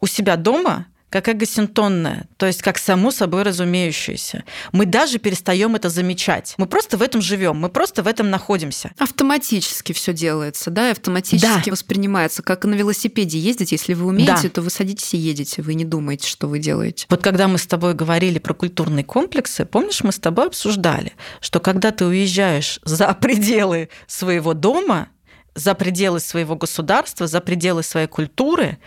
у 0.01 0.07
себя 0.07 0.35
дома, 0.35 0.87
как 1.09 1.27
эго-синтонное, 1.29 2.27
то 2.37 2.45
есть 2.45 2.61
как 2.61 2.77
само 2.77 3.11
собой 3.11 3.43
разумеющееся. 3.43 4.43
Мы 4.71 4.85
даже 4.85 5.19
перестаем 5.19 5.75
это 5.75 5.89
замечать. 5.89 6.53
Мы 6.57 6.65
просто 6.67 6.97
в 6.97 7.01
этом 7.01 7.21
живем, 7.21 7.57
мы 7.57 7.69
просто 7.69 8.03
в 8.03 8.07
этом 8.07 8.29
находимся. 8.29 8.91
Автоматически 8.97 9.93
все 9.93 10.13
делается, 10.13 10.69
да, 10.69 10.89
и 10.89 10.91
автоматически 10.91 11.65
Да. 11.65 11.71
воспринимается. 11.71 12.43
Как 12.43 12.65
на 12.65 12.73
велосипеде 12.75 13.39
ездить, 13.39 13.71
если 13.71 13.93
вы 13.93 14.05
умеете, 14.07 14.43
Да. 14.43 14.49
то 14.49 14.61
вы 14.61 14.69
садитесь 14.69 15.13
и 15.13 15.17
едете, 15.17 15.61
вы 15.61 15.73
не 15.75 15.85
думаете, 15.85 16.27
что 16.27 16.47
вы 16.47 16.59
делаете. 16.59 17.05
Вот 17.09 17.21
когда 17.23 17.47
мы 17.47 17.57
с 17.57 17.67
тобой 17.67 17.93
говорили 17.93 18.39
про 18.39 18.53
культурные 18.53 19.03
комплексы, 19.05 19.65
помнишь, 19.65 20.03
мы 20.03 20.11
с 20.11 20.19
тобой 20.19 20.47
обсуждали, 20.47 21.13
что 21.41 21.59
когда 21.59 21.91
ты 21.91 22.05
уезжаешь 22.05 22.79
за 22.83 23.13
пределы 23.21 23.89
своего 24.07 24.53
дома, 24.53 25.09
за 25.57 25.73
пределы 25.73 26.19
своего 26.19 26.55
государства, 26.55 27.27
за 27.27 27.41
пределы 27.41 27.83
своей 27.83 28.07
культуры, 28.07 28.77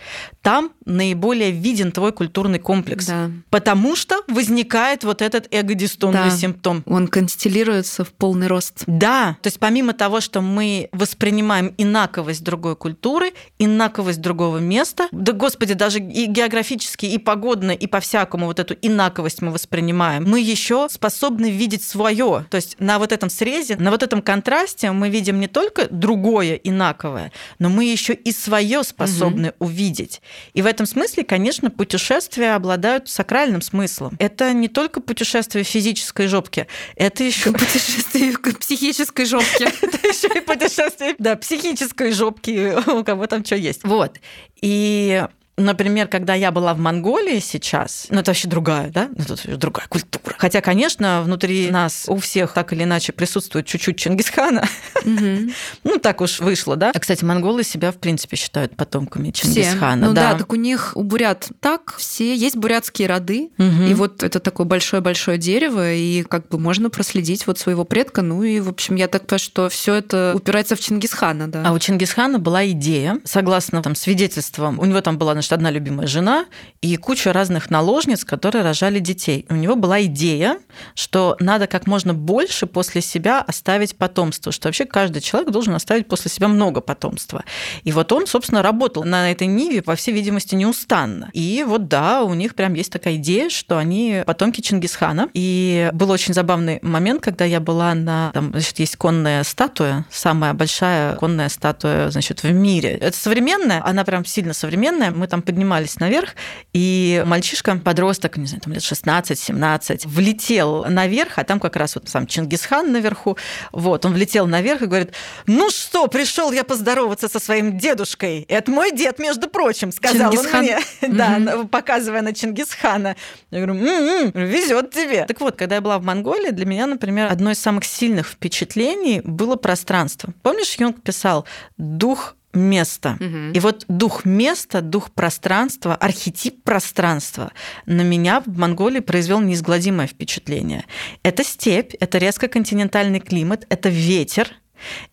там 0.41 0.71
наиболее 0.85 1.51
виден 1.51 1.91
твой 1.91 2.13
культурный 2.13 2.59
комплекс. 2.59 3.05
Да. 3.05 3.29
Потому 3.49 3.95
что 3.95 4.21
возникает 4.27 5.03
вот 5.03 5.21
этот 5.21 5.47
эго-дистонный 5.51 6.29
Да. 6.29 6.31
симптом. 6.31 6.83
Он 6.85 7.07
констелируется 7.07 8.03
в 8.05 8.11
полный 8.13 8.47
рост. 8.47 8.83
Да, 8.87 9.37
то 9.41 9.47
есть 9.47 9.59
помимо 9.59 9.93
того, 9.93 10.21
что 10.21 10.41
мы 10.41 10.89
воспринимаем 10.93 11.73
инаковость 11.77 12.43
другой 12.43 12.75
культуры, 12.75 13.33
инаковость 13.59 14.21
другого 14.21 14.59
места, 14.59 15.07
да, 15.11 15.33
господи, 15.33 15.73
даже 15.73 15.99
и 15.99 16.25
географически, 16.25 17.05
и 17.05 17.17
погодно, 17.17 17.71
и 17.71 17.85
по-всякому 17.87 18.45
вот 18.45 18.59
эту 18.59 18.75
инаковость 18.81 19.41
мы 19.41 19.51
воспринимаем, 19.51 20.23
мы 20.23 20.39
еще 20.39 20.87
способны 20.89 21.51
видеть 21.51 21.83
свое. 21.83 22.45
То 22.49 22.55
есть 22.55 22.77
на 22.79 22.97
вот 22.97 23.11
этом 23.11 23.29
срезе, 23.29 23.75
на 23.75 23.91
вот 23.91 24.03
этом 24.03 24.21
контрасте 24.21 24.91
мы 24.91 25.09
видим 25.09 25.39
не 25.39 25.47
только 25.47 25.87
другое 25.89 26.55
инаковое, 26.63 27.31
но 27.59 27.69
мы 27.69 27.85
еще 27.85 28.13
и 28.13 28.31
свое 28.31 28.83
способны 28.83 29.53
увидеть. 29.59 30.21
И 30.53 30.61
в 30.61 30.65
этом 30.65 30.85
смысле, 30.85 31.23
конечно, 31.23 31.69
путешествия 31.69 32.55
обладают 32.55 33.09
сакральным 33.09 33.61
смыслом. 33.61 34.15
Это 34.19 34.53
не 34.53 34.67
только 34.67 35.01
путешествие 35.01 35.63
в 35.63 35.67
физической 35.67 36.27
жопке, 36.27 36.67
это 36.95 37.23
еще 37.23 37.51
Путешествие 37.61 38.37
психической 38.37 39.25
жопке. 39.25 39.65
это 39.81 40.07
еще 40.07 40.27
и 40.27 40.41
путешествие, 40.41 41.15
да, 41.17 41.35
психической 41.35 42.11
жопки, 42.11 42.73
у 42.89 43.03
кого 43.03 43.27
там 43.27 43.45
что 43.45 43.55
есть. 43.55 43.83
Вот. 43.83 44.19
И 44.61 45.25
Например, 45.65 46.07
когда 46.07 46.33
я 46.33 46.51
была 46.51 46.73
в 46.73 46.79
Монголии 46.79 47.39
сейчас, 47.39 48.07
ну 48.09 48.19
это 48.19 48.31
вообще 48.31 48.47
другая, 48.47 48.89
да, 48.89 49.07
ну, 49.09 49.15
тут 49.17 49.29
вообще 49.29 49.55
другая 49.55 49.87
культура. 49.87 50.35
Хотя, 50.37 50.61
конечно, 50.61 51.21
внутри 51.23 51.69
нас 51.71 52.05
у 52.07 52.17
всех 52.17 52.53
так 52.53 52.73
или 52.73 52.83
иначе 52.83 53.11
присутствует 53.13 53.65
чуть-чуть 53.65 53.97
Чингисхана. 53.97 54.67
Мгм. 55.05 55.51
Ну 55.83 55.97
так 55.97 56.21
уж 56.21 56.39
вышло, 56.39 56.75
да. 56.75 56.91
А, 56.93 56.99
кстати, 56.99 57.23
монголы 57.23 57.63
себя, 57.63 57.91
в 57.91 57.97
принципе, 57.97 58.37
считают 58.37 58.75
потомками 58.75 59.31
Все. 59.31 59.43
Чингисхана. 59.53 60.07
Ну 60.07 60.13
да. 60.13 60.35
так 60.35 60.51
у 60.53 60.55
них, 60.55 60.93
у 60.95 61.03
бурят 61.03 61.49
так, 61.59 61.95
все 61.97 62.35
есть 62.35 62.55
бурятские 62.55 63.07
роды, 63.07 63.49
Мгм. 63.57 63.85
и 63.87 63.93
вот 63.93 64.23
это 64.23 64.39
такое 64.39 64.65
большое-большое 64.65 65.37
дерево, 65.37 65.93
и 65.93 66.23
как 66.23 66.47
бы 66.49 66.59
можно 66.59 66.89
проследить 66.89 67.47
вот 67.47 67.57
своего 67.59 67.83
предка, 67.85 68.21
ну 68.21 68.43
и, 68.43 68.59
в 68.59 68.69
общем, 68.69 68.95
я 68.95 69.07
так 69.07 69.23
понимаю, 69.27 69.39
что 69.39 69.69
все 69.69 69.95
это 69.95 70.33
упирается 70.35 70.75
в 70.75 70.79
Чингисхана, 70.79 71.47
да. 71.47 71.63
А 71.65 71.71
у 71.71 71.79
Чингисхана 71.79 72.39
была 72.39 72.67
идея, 72.69 73.19
согласно 73.23 73.81
там, 73.81 73.95
свидетельствам, 73.95 74.79
у 74.79 74.85
него 74.85 75.01
там 75.01 75.17
была 75.17 75.33
значит, 75.33 75.50
одна 75.53 75.71
любимая 75.71 76.07
жена 76.07 76.45
и 76.81 76.95
куча 76.97 77.33
разных 77.33 77.69
наложниц, 77.69 78.25
которые 78.25 78.63
рожали 78.63 78.99
детей. 78.99 79.45
У 79.49 79.55
него 79.55 79.75
была 79.75 80.03
идея, 80.03 80.57
что 80.95 81.35
надо 81.39 81.67
как 81.67 81.87
можно 81.87 82.13
больше 82.13 82.67
после 82.67 83.01
себя 83.01 83.41
оставить 83.41 83.95
потомство, 83.97 84.51
что 84.51 84.67
вообще 84.67 84.85
каждый 84.85 85.21
человек 85.21 85.51
должен 85.51 85.75
оставить 85.75 86.07
после 86.07 86.31
себя 86.31 86.47
много 86.47 86.81
потомства. 86.81 87.43
И 87.83 87.91
вот 87.91 88.11
он, 88.11 88.27
собственно, 88.27 88.61
работал 88.61 89.03
на 89.03 89.31
этой 89.31 89.47
ниве, 89.47 89.81
по 89.81 89.95
всей 89.95 90.13
видимости, 90.13 90.55
неустанно. 90.55 91.29
И 91.33 91.63
вот 91.67 91.87
да, 91.87 92.23
у 92.23 92.33
них 92.33 92.55
прям 92.55 92.73
есть 92.73 92.91
такая 92.91 93.15
идея, 93.15 93.49
что 93.49 93.77
они 93.77 94.23
потомки 94.25 94.61
Чингисхана. 94.61 95.29
И 95.33 95.89
был 95.93 96.09
очень 96.11 96.33
забавный 96.33 96.79
момент, 96.81 97.21
когда 97.21 97.45
я 97.45 97.59
была 97.59 97.93
на... 97.93 98.31
Там, 98.33 98.51
значит, 98.51 98.79
есть 98.79 98.95
конная 98.95 99.43
статуя, 99.43 100.05
самая 100.09 100.53
большая 100.53 101.15
конная 101.15 101.49
статуя, 101.49 102.09
значит, 102.09 102.43
в 102.43 102.51
мире. 102.51 102.91
Это 102.91 103.17
современная, 103.17 103.83
она 103.85 104.03
прям 104.03 104.25
сильно 104.25 104.53
современная. 104.53 105.11
Мы 105.11 105.27
там 105.31 105.41
поднимались 105.41 105.99
наверх, 105.99 106.35
и 106.73 107.23
мальчишка, 107.25 107.77
подросток, 107.77 108.37
не 108.37 108.45
знаю, 108.45 108.61
там 108.61 108.73
лет 108.73 108.83
16-17, 108.83 110.07
влетел 110.07 110.85
наверх, 110.85 111.39
а 111.39 111.43
там 111.45 111.59
как 111.59 111.77
раз 111.77 111.95
вот 111.95 112.09
сам 112.09 112.27
Чингисхан 112.27 112.91
наверху. 112.91 113.37
Вот, 113.71 114.05
он 114.05 114.13
влетел 114.13 114.45
наверх 114.45 114.81
и 114.81 114.85
говорит, 114.85 115.13
ну 115.47 115.69
что, 115.69 116.07
пришел 116.07 116.51
я 116.51 116.65
поздороваться 116.65 117.29
со 117.29 117.39
своим 117.39 117.77
дедушкой. 117.77 118.45
Это 118.49 118.69
мой 118.69 118.91
дед, 118.91 119.19
между 119.19 119.49
прочим, 119.49 119.93
сказал 119.93 120.31
Чингисхан? 120.31 120.59
он 120.59 120.65
мне. 120.65 120.79
Да, 121.21 121.65
показывая 121.71 122.21
на 122.21 122.33
Чингисхана. 122.33 123.15
Я 123.51 123.65
говорю, 123.65 123.85
«М-м, 123.85 124.31
везет 124.33 124.91
тебе. 124.91 125.25
Так 125.25 125.39
вот, 125.39 125.55
когда 125.55 125.75
я 125.75 125.81
была 125.81 125.97
в 125.97 126.03
Монголии, 126.03 126.51
для 126.51 126.65
меня, 126.65 126.87
например, 126.87 127.31
одно 127.31 127.51
из 127.51 127.59
самых 127.59 127.85
сильных 127.85 128.27
впечатлений 128.27 129.21
было 129.23 129.55
пространство. 129.55 130.33
Помнишь, 130.43 130.75
Юнг 130.75 131.01
писал 131.01 131.45
«дух 131.77 132.35
места». 132.53 133.17
Мгм. 133.19 133.51
И 133.53 133.59
вот 133.59 133.85
дух 133.87 134.25
места, 134.25 134.81
дух 134.81 135.11
пространства, 135.11 135.95
архетип 135.95 136.63
пространства 136.63 137.51
на 137.85 138.01
меня 138.01 138.41
в 138.45 138.57
Монголии 138.57 138.99
произвел 138.99 139.41
неизгладимое 139.41 140.07
впечатление. 140.07 140.85
Это 141.23 141.43
степь, 141.43 141.93
это 141.99 142.17
резко 142.17 142.47
континентальный 142.47 143.19
климат, 143.19 143.65
это 143.69 143.89
ветер, 143.89 144.49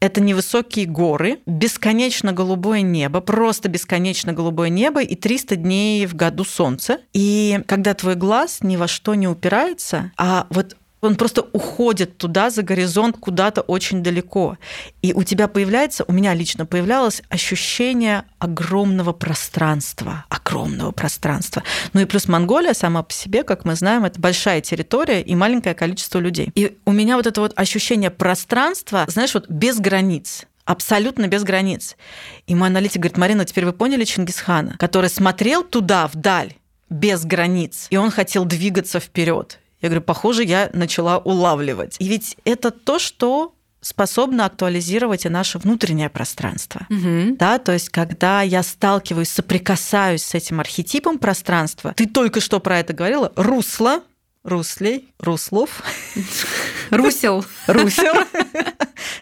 это 0.00 0.20
невысокие 0.20 0.86
горы, 0.86 1.38
бесконечно 1.46 2.32
голубое 2.32 2.80
небо, 2.80 3.20
просто 3.20 3.68
бесконечно 3.68 4.32
голубое 4.32 4.68
небо 4.68 5.02
и 5.02 5.14
300 5.14 5.56
дней 5.56 6.06
в 6.06 6.14
году 6.14 6.44
солнце. 6.44 6.98
И 7.12 7.60
когда 7.66 7.94
твой 7.94 8.14
глаз 8.14 8.58
ни 8.62 8.76
во 8.76 8.88
что 8.88 9.14
не 9.14 9.28
упирается, 9.28 10.12
а 10.16 10.46
вот 10.50 10.76
он 11.00 11.16
просто 11.16 11.46
уходит 11.52 12.18
туда, 12.18 12.50
за 12.50 12.62
горизонт, 12.62 13.16
куда-то 13.18 13.60
очень 13.62 14.02
далеко. 14.02 14.58
И 15.02 15.12
у 15.12 15.22
тебя 15.22 15.48
появляется, 15.48 16.04
у 16.06 16.12
меня 16.12 16.34
лично 16.34 16.66
появлялось 16.66 17.22
ощущение 17.28 18.24
огромного 18.38 19.12
пространства. 19.12 20.24
Огромного 20.28 20.92
пространства. 20.92 21.62
Ну 21.92 22.00
и 22.00 22.04
плюс 22.04 22.26
Монголия 22.28 22.74
сама 22.74 23.02
по 23.02 23.12
себе, 23.12 23.44
как 23.44 23.64
мы 23.64 23.74
знаем, 23.74 24.04
это 24.04 24.20
большая 24.20 24.60
территория 24.60 25.22
и 25.22 25.34
маленькое 25.34 25.74
количество 25.74 26.18
людей. 26.18 26.50
И 26.54 26.76
у 26.84 26.92
меня 26.92 27.16
вот 27.16 27.26
это 27.26 27.40
вот 27.40 27.52
ощущение 27.56 28.10
пространства, 28.10 29.04
знаешь, 29.08 29.34
вот 29.34 29.48
без 29.48 29.78
границ 29.78 30.46
абсолютно 30.64 31.28
без 31.28 31.44
границ. 31.44 31.96
И 32.46 32.54
мой 32.54 32.68
аналитик 32.68 33.00
говорит, 33.00 33.16
Марина, 33.16 33.46
теперь 33.46 33.64
вы 33.64 33.72
поняли 33.72 34.04
Чингисхана, 34.04 34.76
который 34.78 35.08
смотрел 35.08 35.64
туда, 35.64 36.06
вдаль, 36.08 36.52
без 36.90 37.24
границ, 37.24 37.86
и 37.88 37.96
он 37.96 38.10
хотел 38.10 38.44
двигаться 38.44 39.00
вперед. 39.00 39.60
Я 39.80 39.88
говорю, 39.88 40.02
похоже, 40.02 40.44
я 40.44 40.70
начала 40.72 41.18
улавливать. 41.18 41.96
И 41.98 42.08
ведь 42.08 42.36
это 42.44 42.70
то, 42.70 42.98
что 42.98 43.54
способна 43.80 44.46
актуализировать 44.46 45.24
и 45.24 45.28
наше 45.28 45.58
внутреннее 45.58 46.08
пространство. 46.08 46.86
Угу. 46.90 47.36
Да, 47.36 47.58
то 47.58 47.72
есть, 47.72 47.90
когда 47.90 48.42
я 48.42 48.62
сталкиваюсь, 48.62 49.28
соприкасаюсь 49.28 50.24
с 50.24 50.34
этим 50.34 50.60
архетипом 50.60 51.18
пространства, 51.18 51.94
ты 51.96 52.06
только 52.06 52.40
что 52.40 52.60
про 52.60 52.80
это 52.80 52.92
говорила, 52.92 53.32
русло, 53.36 54.02
руслей, 54.44 55.12
руслов. 55.18 55.82
Русел. 56.90 57.44
Русел. 57.66 58.14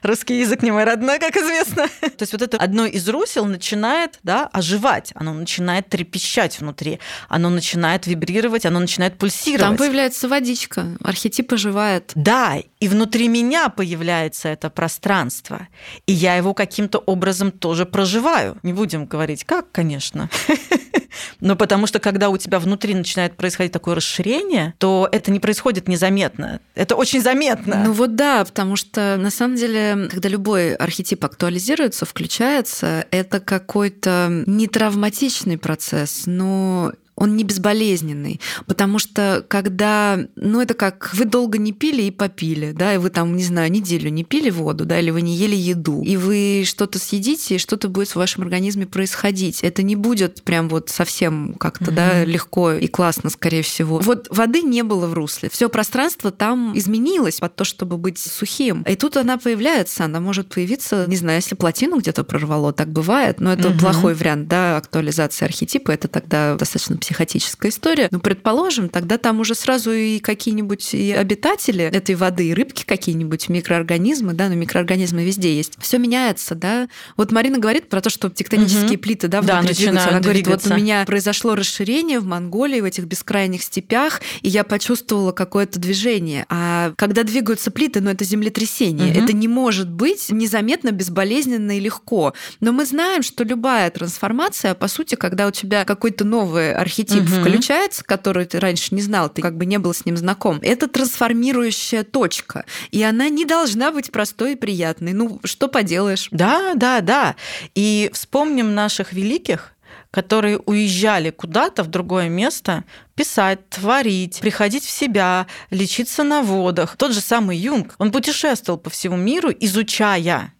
Русский 0.03 0.41
язык 0.41 0.63
не 0.63 0.71
мой 0.71 0.85
родной, 0.85 1.19
как 1.19 1.37
известно. 1.37 1.89
То 2.01 2.23
есть 2.23 2.33
вот 2.33 2.43
это 2.43 2.57
одно 2.59 2.87
из 2.87 3.09
русел 3.09 3.45
начинает 3.45 4.19
да, 4.23 4.47
оживать, 4.53 5.13
оно 5.15 5.33
начинает 5.33 5.89
трепещать 5.89 6.61
внутри, 6.61 7.01
оно 7.29 7.51
начинает 7.51 8.07
вибрировать, 8.07 8.67
оно 8.67 8.79
начинает 8.79 9.19
пульсировать. 9.19 9.63
Там 9.63 9.77
появляется 9.77 10.29
водичка, 10.29 10.97
архетип 11.03 11.53
оживает. 11.53 12.13
Да, 12.15 12.57
и 12.79 12.89
внутри 12.89 13.29
меня 13.29 13.69
появляется 13.69 14.49
это 14.49 14.71
пространство, 14.71 15.67
и 16.07 16.13
я 16.13 16.37
его 16.37 16.55
каким-то 16.55 16.99
образом 16.99 17.51
тоже 17.51 17.85
проживаю. 17.87 18.59
Не 18.63 18.73
будем 18.73 19.07
говорить 19.07 19.45
как, 19.45 19.71
конечно. 19.73 20.31
Но 21.41 21.57
потому 21.57 21.87
что 21.87 21.99
когда 21.99 22.29
у 22.29 22.37
тебя 22.37 22.59
внутри 22.59 22.95
начинает 22.95 23.37
происходить 23.37 23.73
такое 23.73 23.95
расширение, 23.95 24.75
то 24.79 25.06
это 25.11 25.31
не 25.31 25.41
происходит 25.41 25.89
незаметно. 25.89 26.61
Это 26.75 26.95
очень 26.97 27.23
заметно. 27.23 27.85
Ну 27.85 27.93
вот 27.93 28.15
да, 28.15 28.45
потому 28.45 28.77
что 28.77 29.17
на 29.19 29.31
самом 29.31 29.57
деле, 29.57 30.09
когда 30.11 30.29
любой 30.29 30.75
архетип 30.75 31.25
актуализируется, 31.25 32.07
включается, 32.07 33.07
это 33.11 33.41
какой-то 33.41 34.43
не 34.47 34.67
травматичный 34.69 35.59
процесс, 35.59 36.23
но 36.27 36.93
он 37.17 37.37
не 37.37 37.45
безболезненный, 37.45 38.41
потому 38.67 38.99
что 38.99 39.45
когда, 39.49 40.19
ну 40.37 40.61
это 40.61 40.75
как 40.75 41.11
вы 41.15 41.25
долго 41.25 41.59
не 41.59 41.73
пили 41.73 42.03
и 42.03 42.11
попили, 42.11 42.73
да, 42.73 42.95
и 42.95 42.99
вы 42.99 43.09
там, 43.09 43.35
не 43.35 43.43
знаю, 43.43 43.73
неделю 43.73 44.11
не 44.11 44.23
пили 44.23 44.51
воду, 44.51 44.85
да, 44.85 45.01
или 45.01 45.11
вы 45.11 45.23
не 45.23 45.35
ели 45.35 45.57
еду, 45.57 46.03
и 46.03 46.17
вы 46.17 46.65
что-то 46.67 46.99
съедите, 46.99 47.57
и 47.57 47.59
что-то 47.59 47.89
будет 47.89 48.09
в 48.09 48.17
вашем 48.17 48.43
организме 48.43 48.87
происходить. 48.87 49.65
Это 49.65 49.83
не 49.83 49.97
будет 49.97 50.43
прям 50.43 50.69
вот 50.69 50.91
совсем 50.91 51.55
как-то, 51.55 51.87
mm-hmm. 51.87 51.95
да, 51.95 52.25
легко 52.25 52.73
и 52.73 52.87
классно, 52.87 53.31
скорее 53.31 53.63
всего. 53.63 53.99
Вот 53.99 54.29
воды 54.31 54.61
не 54.61 54.83
было 54.83 55.07
в 55.07 55.15
русле, 55.15 55.49
все 55.49 55.71
пространство 55.71 56.31
там 56.31 56.77
изменилось 56.77 57.41
под 57.41 57.57
то, 57.57 57.65
чтобы 57.65 57.97
быть 57.97 58.19
сухим, 58.19 58.83
и 58.83 58.95
тут 58.95 59.17
она 59.17 59.39
появляется, 59.39 60.05
она 60.05 60.21
может 60.21 60.51
появиться, 60.51 61.07
не 61.09 61.17
знаю, 61.17 61.39
если 61.39 61.55
плотину 61.55 61.99
где-то 61.99 62.25
прорвало, 62.25 62.75
так 62.75 62.91
бывает, 62.91 63.41
но 63.41 63.55
это 63.55 63.69
mm-hmm. 63.69 63.81
плохой 63.81 64.15
вариант, 64.15 64.49
да, 64.49 64.77
актуализации 64.77 65.47
архетипа, 65.47 65.91
это 65.91 66.09
тогда 66.09 66.57
достаточно 66.57 66.99
психотическая 67.07 67.71
история. 67.71 68.09
Но 68.11 68.19
предположим, 68.19 68.89
тогда 68.89 69.17
там 69.17 69.39
уже 69.39 69.55
сразу 69.55 69.93
и 69.93 70.19
какие-нибудь 70.19 70.93
и 70.93 71.13
обитатели 71.13 71.85
этой 71.85 72.17
воды, 72.17 72.49
и 72.49 72.55
рыбки 72.55 72.85
какие-нибудь, 72.85 73.49
микроорганизмы, 73.49 74.33
да, 74.35 74.49
но 74.49 74.57
микроорганизмы 74.57 75.25
везде 75.25 75.57
есть. 75.57 75.75
Все 75.79 75.99
меняется, 75.99 76.57
да. 76.57 76.89
Вот 77.17 77.31
Марина 77.31 77.59
говорит 77.59 77.89
про 77.89 78.01
то, 78.01 78.11
что 78.11 78.29
тектонические 78.29 78.95
угу. 78.95 78.99
плиты, 78.99 79.29
да, 79.29 79.41
да 79.41 79.63
двигаются. 79.63 80.09
Она 80.09 80.19
говорит, 80.19 80.49
вот 80.49 80.67
у 80.67 80.75
меня 80.75 81.05
произошло 81.05 81.55
расширение 81.55 82.19
в 82.19 82.25
Монголии, 82.25 82.81
в 82.81 82.85
этих 82.85 83.05
бескрайних 83.05 83.63
степях, 83.63 84.21
и 84.43 84.49
я 84.49 84.65
почувствовала 84.65 85.31
какое-то 85.31 85.79
движение. 85.79 86.45
А 86.49 86.93
когда 86.97 87.23
двигаются 87.23 87.71
плиты, 87.71 88.01
ну 88.01 88.11
это 88.11 88.25
землетрясение. 88.25 89.13
Угу. 89.13 89.25
Это 89.25 89.33
не 89.33 89.47
может 89.47 89.89
быть 89.89 90.27
незаметно, 90.31 90.91
безболезненно 90.91 91.77
и 91.77 91.81
легко. 91.81 92.35
Но 92.59 92.73
мы 92.73 92.85
знаем, 92.85 93.23
что 93.23 93.45
любая 93.45 93.91
трансформация, 93.93 94.75
по 94.75 94.89
сути, 94.89 95.15
когда 95.15 95.47
у 95.47 95.53
тебя 95.53 95.85
какой-то 95.85 96.25
новый 96.25 96.75
архитектура 96.75 96.96
архетип 96.97 97.25
угу. 97.25 97.41
включается, 97.41 98.05
который 98.05 98.47
ты 98.47 98.59
раньше 98.61 98.95
не 98.95 99.03
знал, 99.03 99.29
ты 99.29 99.43
как 99.43 99.57
бы 99.57 99.67
не 99.67 99.79
был 99.79 99.93
с 99.93 100.05
ним 100.05 100.17
знаком, 100.17 100.59
это 100.63 100.89
трансформирующая 100.89 102.05
точка. 102.05 102.65
И 102.91 103.03
она 103.03 103.29
не 103.29 103.45
должна 103.45 103.91
быть 103.91 104.11
простой 104.11 104.53
и 104.53 104.57
приятной. 104.57 105.13
Ну, 105.13 105.41
что 105.45 105.69
поделаешь? 105.69 106.29
Да, 106.31 106.75
да, 106.75 107.01
да. 107.01 107.37
И 107.75 108.11
вспомним 108.13 108.75
наших 108.75 109.13
великих, 109.13 109.73
которые 110.11 110.59
уезжали 110.59 111.31
куда-то 111.31 111.83
в 111.83 111.89
другое 111.89 112.29
место, 112.29 112.85
писать, 113.15 113.69
творить, 113.69 114.39
приходить 114.41 114.85
в 114.85 114.91
себя, 114.91 115.47
лечиться 115.71 116.23
на 116.23 116.43
водах. 116.43 116.97
Тот 116.97 117.13
же 117.13 117.21
самый 117.21 117.59
Юнг, 117.59 117.95
он 117.99 118.13
путешествовал 118.13 118.79
по 118.79 118.89
всему 118.89 119.17
миру, 119.17 119.51
изучая. 119.61 120.55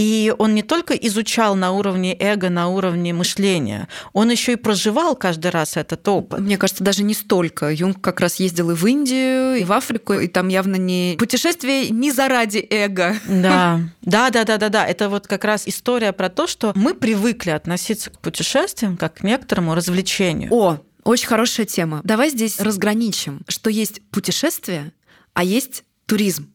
И 0.00 0.32
он 0.38 0.54
не 0.54 0.62
только 0.62 0.94
изучал 0.94 1.54
на 1.54 1.72
уровне 1.72 2.16
эго, 2.18 2.48
на 2.48 2.68
уровне 2.68 3.12
мышления, 3.12 3.86
он 4.14 4.30
еще 4.30 4.52
и 4.52 4.56
проживал 4.56 5.14
каждый 5.14 5.50
раз 5.50 5.76
этот 5.76 6.08
опыт. 6.08 6.40
Мне 6.40 6.56
кажется, 6.56 6.82
даже 6.82 7.02
не 7.02 7.12
столько. 7.12 7.70
Юнг 7.70 8.00
как 8.00 8.20
раз 8.20 8.36
ездил 8.36 8.70
и 8.70 8.74
в 8.74 8.86
Индию, 8.86 9.56
и 9.56 9.64
в 9.64 9.72
Африку, 9.72 10.14
и 10.14 10.26
там 10.26 10.48
явно 10.48 10.76
не 10.76 11.16
путешествие 11.18 11.90
не 11.90 12.12
заради 12.12 12.66
эго. 12.70 13.14
Да, 13.28 13.80
да, 14.00 14.30
да, 14.30 14.44
да, 14.44 14.56
да, 14.56 14.70
да. 14.70 14.86
Это 14.86 15.10
вот 15.10 15.26
как 15.26 15.44
раз 15.44 15.68
история 15.68 16.14
про 16.14 16.30
то, 16.30 16.46
что 16.46 16.72
мы 16.74 16.94
привыкли 16.94 17.50
относиться 17.50 18.08
к 18.08 18.18
путешествиям 18.20 18.96
как 18.96 19.16
к 19.16 19.22
некоторому 19.22 19.74
развлечению. 19.74 20.48
О, 20.50 20.78
очень 21.04 21.26
хорошая 21.26 21.66
тема. 21.66 22.00
Давай 22.04 22.30
здесь 22.30 22.58
разграничим, 22.58 23.42
что 23.48 23.68
есть 23.68 24.00
путешествие, 24.10 24.92
а 25.34 25.44
есть 25.44 25.84
туризм. 26.06 26.50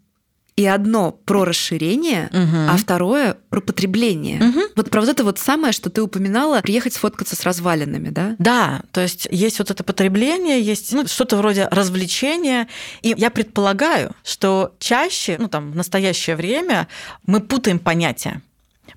И 0.56 0.66
одно 0.66 1.12
про 1.12 1.44
расширение, 1.44 2.30
угу. 2.32 2.72
а 2.72 2.78
второе 2.78 3.36
про 3.50 3.60
потребление. 3.60 4.42
Угу. 4.42 4.60
Вот 4.78 4.90
про 4.90 5.02
вот 5.02 5.10
это 5.10 5.26
вот 5.26 5.38
самое, 5.38 5.74
что 5.74 5.90
ты 5.90 6.02
упоминала, 6.02 6.62
приехать 6.62 6.94
сфоткаться 6.94 7.36
с 7.36 7.44
развалинами, 7.44 8.10
да? 8.10 8.36
Да, 8.40 8.82
то 8.94 9.02
есть 9.02 9.28
есть 9.30 9.60
вот 9.60 9.70
это 9.70 9.84
потребление, 9.84 10.62
есть 10.62 10.94
ну, 10.94 11.06
что-то 11.08 11.36
вроде 11.36 11.68
развлечения. 11.68 12.70
И 13.02 13.14
я 13.18 13.32
предполагаю, 13.32 14.16
что 14.24 14.74
чаще, 14.80 15.36
ну 15.40 15.50
там 15.50 15.74
в 15.74 15.76
настоящее 15.76 16.38
время 16.38 16.88
мы 17.26 17.42
путаем 17.42 17.78
понятия. 17.78 18.42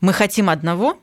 Мы 0.01 0.12
хотим 0.12 0.51
одного, 0.51 1.01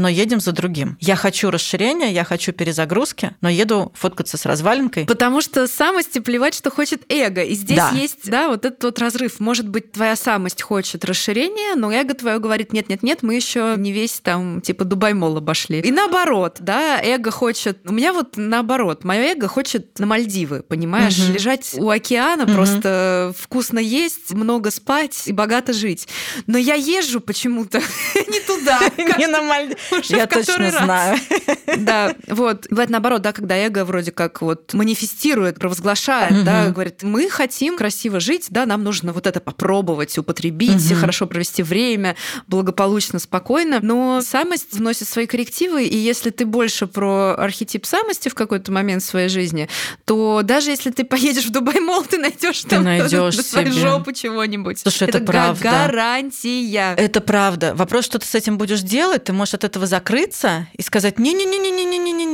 но 0.00 0.08
едем 0.08 0.40
за 0.40 0.52
другим. 0.52 0.96
Я 1.00 1.14
хочу 1.14 1.50
расширения, 1.50 2.12
я 2.12 2.24
хочу 2.24 2.52
перезагрузки, 2.52 3.36
но 3.40 3.48
еду 3.48 3.92
фоткаться 3.94 4.36
с 4.36 4.46
развалинкой. 4.46 5.04
Потому 5.04 5.40
что 5.40 5.66
самости 5.66 6.18
плевать, 6.18 6.54
что 6.54 6.70
хочет 6.70 7.02
эго. 7.08 7.42
И 7.42 7.54
здесь 7.54 7.76
да. 7.76 7.90
есть, 7.90 8.30
да, 8.30 8.48
вот 8.48 8.64
этот 8.64 8.82
вот 8.82 8.98
разрыв. 8.98 9.40
Может 9.40 9.68
быть, 9.68 9.92
твоя 9.92 10.16
самость 10.16 10.62
хочет 10.62 11.04
расширения, 11.04 11.74
но 11.74 11.92
эго 11.92 12.14
твое 12.14 12.38
говорит, 12.38 12.72
нет-нет-нет, 12.72 13.22
мы 13.22 13.34
еще 13.34 13.74
не 13.76 13.92
весь 13.92 14.20
там, 14.20 14.60
типа, 14.60 14.84
Дубай-мол 14.84 15.36
обошли. 15.36 15.80
И 15.80 15.90
наоборот, 15.90 16.56
да, 16.60 17.00
эго 17.02 17.30
хочет... 17.30 17.78
У 17.84 17.92
меня 17.92 18.12
вот 18.12 18.36
наоборот, 18.36 19.04
мое 19.04 19.32
эго 19.32 19.48
хочет 19.48 19.98
на 19.98 20.06
Мальдивы, 20.06 20.62
понимаешь? 20.62 21.18
Угу. 21.18 21.32
Лежать 21.32 21.74
у 21.74 21.90
океана, 21.90 22.44
угу. 22.44 22.52
просто 22.52 23.34
вкусно 23.36 23.78
есть, 23.78 24.32
много 24.32 24.70
спать 24.70 25.24
и 25.26 25.32
богато 25.32 25.72
жить. 25.72 26.08
Но 26.46 26.56
я 26.56 26.74
езжу 26.74 27.20
почему-то 27.20 27.78
не 28.14 28.40
туда. 28.40 28.80
Не 29.18 29.26
на 29.26 29.42
Мальдивы. 29.42 29.78
Я 30.04 30.26
точно 30.26 30.70
знаю. 30.70 31.18
Да, 31.76 32.14
вот. 32.26 32.66
Бывает 32.68 32.90
наоборот, 32.90 33.22
да, 33.22 33.32
когда 33.32 33.56
эго 33.56 33.84
вроде 33.84 34.10
как 34.10 34.42
вот 34.42 34.74
манифестирует, 34.74 35.58
провозглашает, 35.58 36.44
да, 36.44 36.68
говорит, 36.70 37.02
мы 37.02 37.30
хотим 37.30 37.76
красиво 37.76 38.18
жить, 38.18 38.46
да, 38.50 38.66
нам 38.66 38.82
нужно 38.82 39.12
вот 39.12 39.26
это 39.26 39.40
попробовать, 39.40 40.16
употребить, 40.18 40.92
хорошо 40.94 41.26
провести 41.26 41.62
время, 41.62 42.16
благополучно, 42.48 43.18
спокойно. 43.18 43.78
Но 43.82 44.20
самость 44.20 44.72
вносит 44.72 45.08
свои 45.08 45.26
коррективы, 45.26 45.84
и 45.84 45.96
если 45.96 46.30
ты 46.30 46.44
больше 46.44 46.86
про 46.86 47.34
архетип 47.36 47.86
самости 47.86 48.28
в 48.28 48.34
какой-то 48.34 48.72
момент 48.72 49.02
в 49.02 49.06
своей 49.06 49.28
жизни, 49.28 49.68
то 50.04 50.42
даже 50.42 50.70
если 50.70 50.90
ты 50.90 51.04
поедешь 51.04 51.46
в 51.46 51.50
Дубай-мол, 51.50 52.04
ты 52.04 52.18
найдешь 52.18 52.64
там 52.64 52.84
найдешь 52.84 53.36
свою 53.36 53.72
жопу 53.72 54.12
чего-нибудь. 54.12 54.80
Слушай, 54.80 55.08
это, 55.08 55.18
это 55.18 55.26
правда. 55.26 55.62
гарантия. 55.62 56.94
Это 56.94 57.20
правда. 57.20 57.74
Вопрос, 57.74 58.04
что 58.04 58.18
ты 58.18 58.26
с 58.26 58.34
этим 58.34 58.58
будешь 58.58 58.82
делать, 58.82 59.24
ты 59.24 59.32
можешь 59.32 59.54
от 59.54 59.64
этого 59.70 59.86
закрыться 59.86 60.66
и 60.76 60.82
сказать, 60.82 61.18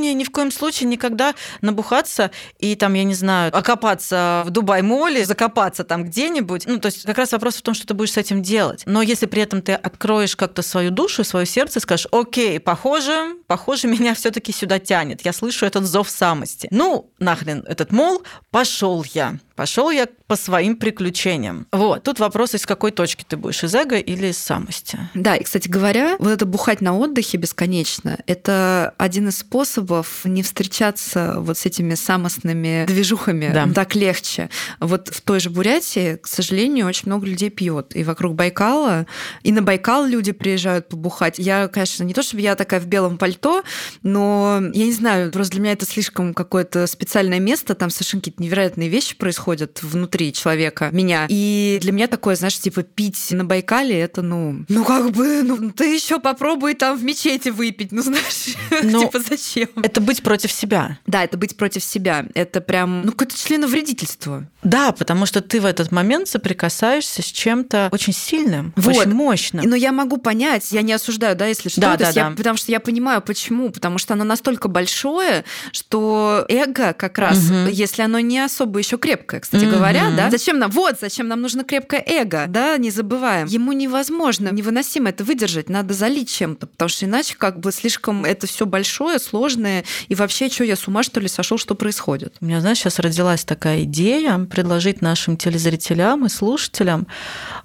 не-не-не-не-не-не-не-не, 0.07 0.13
ни 0.13 0.23
в 0.23 0.31
коем 0.31 0.51
случае 0.51 0.89
никогда 0.89 1.35
набухаться 1.61 2.31
и 2.59 2.75
там, 2.75 2.93
я 2.93 3.03
не 3.03 3.13
знаю, 3.13 3.55
окопаться 3.55 4.43
в 4.45 4.49
Дубай-моле, 4.51 5.25
закопаться 5.25 5.83
там 5.83 6.05
где-нибудь. 6.05 6.65
Ну, 6.65 6.79
то 6.79 6.87
есть 6.87 7.03
как 7.03 7.17
раз 7.17 7.31
вопрос 7.31 7.55
в 7.55 7.61
том, 7.61 7.73
что 7.73 7.87
ты 7.87 7.93
будешь 7.93 8.13
с 8.13 8.17
этим 8.17 8.41
делать. 8.41 8.83
Но 8.85 9.01
если 9.01 9.25
при 9.25 9.41
этом 9.41 9.61
ты 9.61 9.73
откроешь 9.73 10.35
как-то 10.35 10.61
свою 10.61 10.91
душу, 10.91 11.23
свое 11.23 11.45
сердце, 11.45 11.79
скажешь, 11.79 12.07
окей, 12.11 12.59
похоже, 12.59 13.35
похоже, 13.47 13.87
меня 13.87 14.13
все 14.13 14.31
таки 14.31 14.51
сюда 14.51 14.79
тянет. 14.79 15.21
Я 15.21 15.33
слышу 15.33 15.65
этот 15.65 15.85
зов 15.85 16.09
самости. 16.09 16.67
Ну, 16.71 17.11
нахрен 17.19 17.63
этот 17.67 17.91
мол, 17.91 18.23
пошел 18.51 19.03
я. 19.13 19.37
Пошел 19.55 19.89
я 19.89 20.07
по 20.27 20.35
своим 20.35 20.77
приключениям. 20.77 21.65
Вот. 21.71 22.03
Тут 22.03 22.19
вопрос, 22.19 22.53
из 22.53 22.67
какой 22.67 22.91
точки 22.91 23.25
ты 23.27 23.37
будешь, 23.37 23.63
из 23.63 23.73
эго 23.73 23.97
или 23.97 24.27
из 24.27 24.37
самости. 24.37 24.99
Да, 25.15 25.35
и, 25.35 25.43
кстати 25.43 25.67
говоря, 25.67 26.15
вот 26.19 26.29
это 26.29 26.45
бухать 26.45 26.79
на 26.79 26.95
отдыхе 26.95 27.37
бесконечно, 27.37 28.19
это 28.27 28.93
один 28.99 29.29
из 29.29 29.39
способов 29.39 29.96
не 30.23 30.43
встречаться 30.43 31.35
вот 31.37 31.57
с 31.57 31.65
этими 31.65 31.95
самостными 31.95 32.85
движухами. 32.85 33.51
Да. 33.53 33.67
Так 33.73 33.95
легче. 33.95 34.49
Вот 34.79 35.09
в 35.09 35.21
той 35.21 35.39
же 35.39 35.49
Бурятии, 35.49 36.17
к 36.17 36.27
сожалению, 36.27 36.87
очень 36.87 37.03
много 37.05 37.25
людей 37.25 37.49
пьет. 37.49 37.95
И 37.95 38.03
вокруг 38.03 38.35
Байкала, 38.35 39.05
и 39.43 39.51
на 39.51 39.61
Байкал 39.61 40.05
люди 40.05 40.31
приезжают 40.31 40.89
побухать. 40.89 41.39
Я, 41.39 41.67
конечно, 41.67 42.03
не 42.03 42.13
то 42.13 42.23
чтобы 42.23 42.41
я 42.41 42.55
такая 42.55 42.79
в 42.79 42.87
белом 42.87 43.17
пальто, 43.17 43.63
но 44.03 44.59
я 44.73 44.85
не 44.85 44.93
знаю, 44.93 45.31
просто 45.31 45.53
для 45.53 45.61
меня 45.61 45.73
это 45.73 45.85
слишком 45.85 46.33
какое-то 46.33 46.87
специальное 46.87 47.39
место, 47.39 47.75
там 47.75 47.89
совершенно 47.89 48.21
какие-то 48.21 48.41
невероятные 48.43 48.89
вещи 48.89 49.15
происходят 49.15 49.81
внутри 49.81 50.33
человека, 50.33 50.89
меня. 50.91 51.25
И 51.29 51.77
для 51.81 51.91
меня 51.91 52.07
такое, 52.07 52.35
знаешь, 52.35 52.59
типа 52.59 52.83
пить 52.83 53.27
на 53.31 53.45
Байкале, 53.45 53.99
это, 53.99 54.21
ну, 54.21 54.65
ну 54.67 54.83
как 54.83 55.11
бы, 55.11 55.43
ну 55.43 55.71
ты 55.71 55.93
еще 55.93 56.19
попробуй 56.19 56.73
там 56.75 56.97
в 56.97 57.03
мечети 57.03 57.49
выпить, 57.49 57.91
ну 57.91 58.01
знаешь, 58.01 58.55
ну, 58.83 59.01
типа 59.01 59.19
зачем? 59.19 59.69
Это 59.87 60.01
быть 60.01 60.21
против 60.21 60.51
себя. 60.51 60.99
Да, 61.07 61.23
это 61.23 61.37
быть 61.37 61.55
против 61.55 61.81
себя. 61.81 62.25
Это 62.33 62.59
прям, 62.59 63.03
ну 63.05 63.11
какое-то 63.13 63.37
членовредительство. 63.37 64.45
Да, 64.63 64.91
потому 64.91 65.25
что 65.25 65.39
ты 65.39 65.61
в 65.61 65.65
этот 65.65 65.93
момент 65.93 66.27
соприкасаешься 66.27 67.21
с 67.21 67.25
чем-то 67.25 67.87
очень 67.93 68.11
сильным, 68.11 68.73
вот. 68.75 68.97
очень 68.97 69.11
мощным. 69.11 69.63
Но 69.63 69.77
я 69.77 69.93
могу 69.93 70.17
понять, 70.17 70.73
я 70.73 70.81
не 70.81 70.91
осуждаю, 70.91 71.37
да, 71.37 71.45
если 71.45 71.69
что, 71.69 71.79
да, 71.79 71.95
да, 71.95 72.11
да. 72.11 72.29
Я, 72.29 72.31
потому 72.31 72.57
что 72.57 72.69
я 72.69 72.81
понимаю, 72.81 73.21
почему, 73.21 73.69
потому 73.69 73.97
что 73.97 74.13
оно 74.13 74.25
настолько 74.25 74.67
большое, 74.67 75.45
что 75.71 76.45
эго 76.49 76.91
как 76.91 77.17
раз, 77.17 77.45
угу. 77.45 77.69
если 77.69 78.01
оно 78.01 78.19
не 78.19 78.39
особо 78.39 78.79
еще 78.79 78.97
крепкое, 78.97 79.39
кстати 79.39 79.63
угу. 79.63 79.75
говоря, 79.75 80.11
да, 80.17 80.29
зачем 80.29 80.59
нам, 80.59 80.69
вот, 80.71 80.99
зачем 80.99 81.29
нам 81.29 81.39
нужно 81.39 81.63
крепкое 81.63 82.03
эго, 82.05 82.45
да, 82.49 82.77
не 82.77 82.91
забываем. 82.91 83.47
Ему 83.47 83.71
невозможно, 83.71 84.49
невыносимо 84.49 85.09
это 85.09 85.23
выдержать, 85.23 85.69
надо 85.69 85.93
залить 85.93 86.29
чем-то, 86.29 86.67
потому 86.67 86.89
что 86.89 87.05
иначе 87.05 87.35
как 87.37 87.61
бы 87.61 87.71
слишком 87.71 88.25
это 88.25 88.47
все 88.47 88.65
большое, 88.65 89.17
сложное, 89.19 89.76
и 90.07 90.15
вообще, 90.15 90.49
что 90.49 90.63
я 90.63 90.75
с 90.75 90.87
ума, 90.87 91.03
что 91.03 91.19
ли, 91.19 91.27
сошел, 91.27 91.57
что 91.57 91.75
происходит? 91.75 92.35
У 92.41 92.45
меня, 92.45 92.61
знаешь, 92.61 92.79
сейчас 92.79 92.99
родилась 92.99 93.45
такая 93.45 93.83
идея 93.83 94.39
предложить 94.39 95.01
нашим 95.01 95.37
телезрителям 95.37 96.25
и 96.25 96.29
слушателям, 96.29 97.07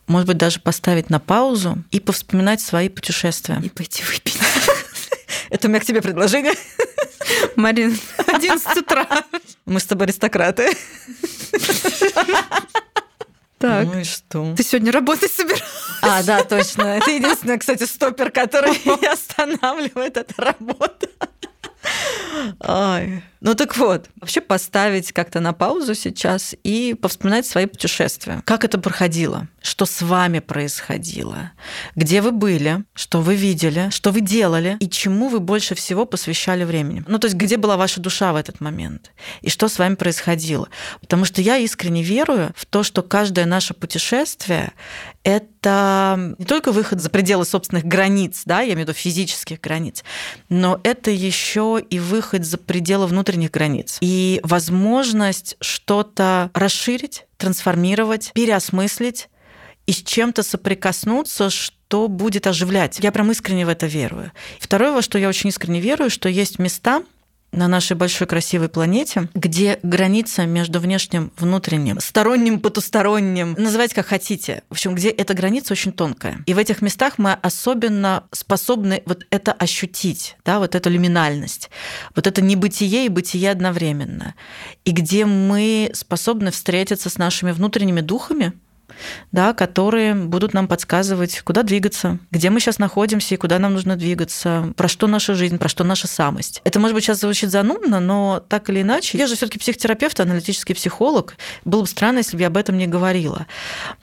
может 0.07 0.29
быть, 0.29 0.38
даже 0.38 0.61
поставить 0.61 1.11
на 1.11 1.20
паузу 1.20 1.79
и 1.90 2.01
повспоминать 2.01 2.61
свои 2.61 2.88
путешествия. 2.88 3.61
И 3.62 3.68
пойти 3.68 4.03
выпить. 4.05 4.38
Это 5.51 5.68
у 5.68 5.70
меня 5.70 5.81
к 5.81 5.85
тебе 5.85 6.03
предложение. 6.03 6.55
Марин, 7.57 7.98
11 8.27 8.77
утра. 8.77 9.07
Мы 9.66 9.81
с 9.81 9.85
тобой 9.85 10.07
аристократы. 10.07 10.70
Так. 13.62 13.87
Ну 13.87 14.01
и 14.01 14.05
что? 14.05 14.55
Ты 14.57 14.64
сегодня 14.64 14.90
работать 14.90 15.31
собираешься? 15.31 15.66
А, 16.03 16.25
да, 16.25 16.42
точно. 16.42 16.83
Это 16.83 17.12
единственный, 17.12 17.59
кстати, 17.59 17.85
стопер, 17.85 18.33
который 18.33 18.77
останавливает 19.12 20.16
эту 20.16 20.35
работу. 20.37 21.09
Ай. 22.61 23.23
Ну 23.40 23.57
так 23.57 23.77
вот, 23.77 24.09
вообще 24.21 24.40
поставить 24.40 25.11
как-то 25.11 25.40
на 25.40 25.53
паузу 25.53 25.97
сейчас 25.97 26.55
и 26.62 26.95
повспоминать 26.95 27.45
свои 27.45 27.66
путешествия. 27.66 28.40
Как 28.45 28.64
это 28.64 28.79
проходило? 28.79 29.49
Что 29.61 29.85
с 29.85 30.01
вами 30.01 30.38
происходило? 30.38 31.51
Где 31.97 32.23
вы 32.23 32.31
были? 32.31 32.85
Что 32.95 33.21
вы 33.21 33.35
видели? 33.35 33.90
Что 33.90 34.12
вы 34.12 34.21
делали? 34.21 34.77
И 34.79 34.88
чему 34.88 35.29
вы 35.29 35.40
больше 35.40 35.75
всего 35.75 36.05
посвящали 36.07 36.62
времени? 36.62 37.03
Ну 37.09 37.18
то 37.18 37.27
есть 37.27 37.37
где 37.37 37.57
была 37.57 37.77
ваша 37.77 38.01
душа 38.01 38.33
в 38.33 38.37
этот 38.37 38.61
момент? 38.61 39.11
И 39.40 39.51
что 39.51 39.66
с 39.66 39.77
вами 39.77 39.97
происходило? 39.97 40.68
Потому 41.01 41.25
что 41.25 41.40
я 41.40 41.57
искренне 41.57 42.05
верую 42.05 42.53
в 42.55 42.64
то, 42.64 42.85
что 42.85 43.03
каждое 43.03 43.47
наше 43.47 43.75
путешествие— 43.75 44.73
это 45.25 46.35
не 46.38 46.45
только 46.45 46.73
выход 46.73 47.01
за 47.01 47.11
пределы 47.11 47.45
собственных 47.45 47.85
границ, 47.85 48.42
да, 48.45 48.61
я 48.61 48.75
имею 48.75 48.79
в 48.79 48.81
виду 48.88 48.92
физических 48.92 49.61
границ, 49.61 50.03
но 50.49 50.81
это 50.83 51.11
еще 51.11 51.71
и 51.78 51.98
выход 51.98 52.44
за 52.44 52.58
пределы 52.58 53.06
внутренних 53.06 53.50
границ. 53.50 53.98
И 54.00 54.40
возможность 54.42 55.56
что-то 55.61 56.50
расширить, 56.54 57.26
трансформировать, 57.37 58.32
переосмыслить 58.35 59.28
и 59.87 59.92
с 59.92 60.02
чем-то 60.02 60.42
соприкоснуться, 60.42 61.50
что 61.50 62.08
будет 62.08 62.46
оживлять. 62.46 62.98
Я 63.00 63.12
прям 63.12 63.30
искренне 63.30 63.66
в 63.66 63.68
это 63.68 63.87
верую. 63.87 64.32
Второе, 64.61 64.92
во 64.92 65.02
что 65.02 65.18
я 65.18 65.28
очень 65.28 65.50
искренне 65.50 65.80
верую, 65.80 66.11
что 66.11 66.28
есть 66.28 66.58
места, 66.58 67.02
на 67.53 67.69
нашей 67.69 67.97
большой 67.97 68.27
красивой 68.27 68.69
планете, 68.69 69.29
где 69.35 69.79
граница 69.83 70.47
между 70.47 70.81
внешним, 70.81 71.33
внутренним, 71.37 72.01
сторонним, 72.01 72.61
потусторонним, 72.61 73.55
называйте 73.59 73.95
как 73.95 74.07
хотите, 74.07 74.62
в 74.69 74.73
общем, 74.73 74.95
где 74.95 75.11
эта 75.11 75.35
граница 75.35 75.73
очень 75.73 75.93
тонкая. 75.93 76.43
И 76.47 76.55
в 76.55 76.59
этих 76.59 76.83
местах 76.83 77.19
мы 77.19 77.33
особенно 77.35 78.25
способны 78.33 79.03
вот 79.07 79.27
это 79.31 79.53
ощутить, 79.53 80.37
да, 80.45 80.59
вот 80.59 80.75
эту 80.75 80.91
люминальность, 80.91 81.71
вот 82.17 82.27
это 82.27 82.43
небытие 82.43 83.07
и 83.07 83.09
бытие 83.09 83.51
одновременно, 83.51 84.35
и 84.85 84.91
где 84.93 85.27
мы 85.27 85.91
способны 85.93 86.51
встретиться 86.51 87.11
с 87.11 87.19
нашими 87.19 87.53
внутренними 87.53 88.01
духами, 88.01 88.53
да, 89.33 89.52
которые 89.52 90.14
будут 90.14 90.55
нам 90.55 90.68
подсказывать, 90.68 91.40
куда 91.40 91.62
двигаться, 91.62 92.18
где 92.31 92.50
мы 92.50 92.61
сейчас 92.61 92.78
находимся 92.78 93.35
и 93.35 93.38
куда 93.38 93.59
нам 93.59 93.74
нужно 93.74 93.96
двигаться, 93.96 94.72
про 94.76 94.88
что 94.88 95.07
наша 95.07 95.35
жизнь, 95.35 95.59
про 95.59 95.68
что 95.68 95.85
наша 95.85 96.07
самость. 96.07 96.61
Это, 96.64 96.81
может 96.81 96.94
быть, 96.94 97.05
сейчас 97.05 97.20
звучит 97.20 97.50
занудно, 97.50 98.00
но 98.00 98.42
так 98.48 98.68
или 98.70 98.83
иначе, 98.83 99.18
я 99.18 99.26
же 99.26 99.37
все 99.37 99.46
таки 99.46 99.59
психотерапевт, 99.59 100.20
аналитический 100.20 100.74
психолог. 100.74 101.37
Было 101.64 101.83
бы 101.83 101.87
странно, 101.87 102.18
если 102.18 102.37
бы 102.37 102.42
я 102.42 102.48
об 102.48 102.57
этом 102.57 102.76
не 102.76 102.87
говорила. 102.87 103.46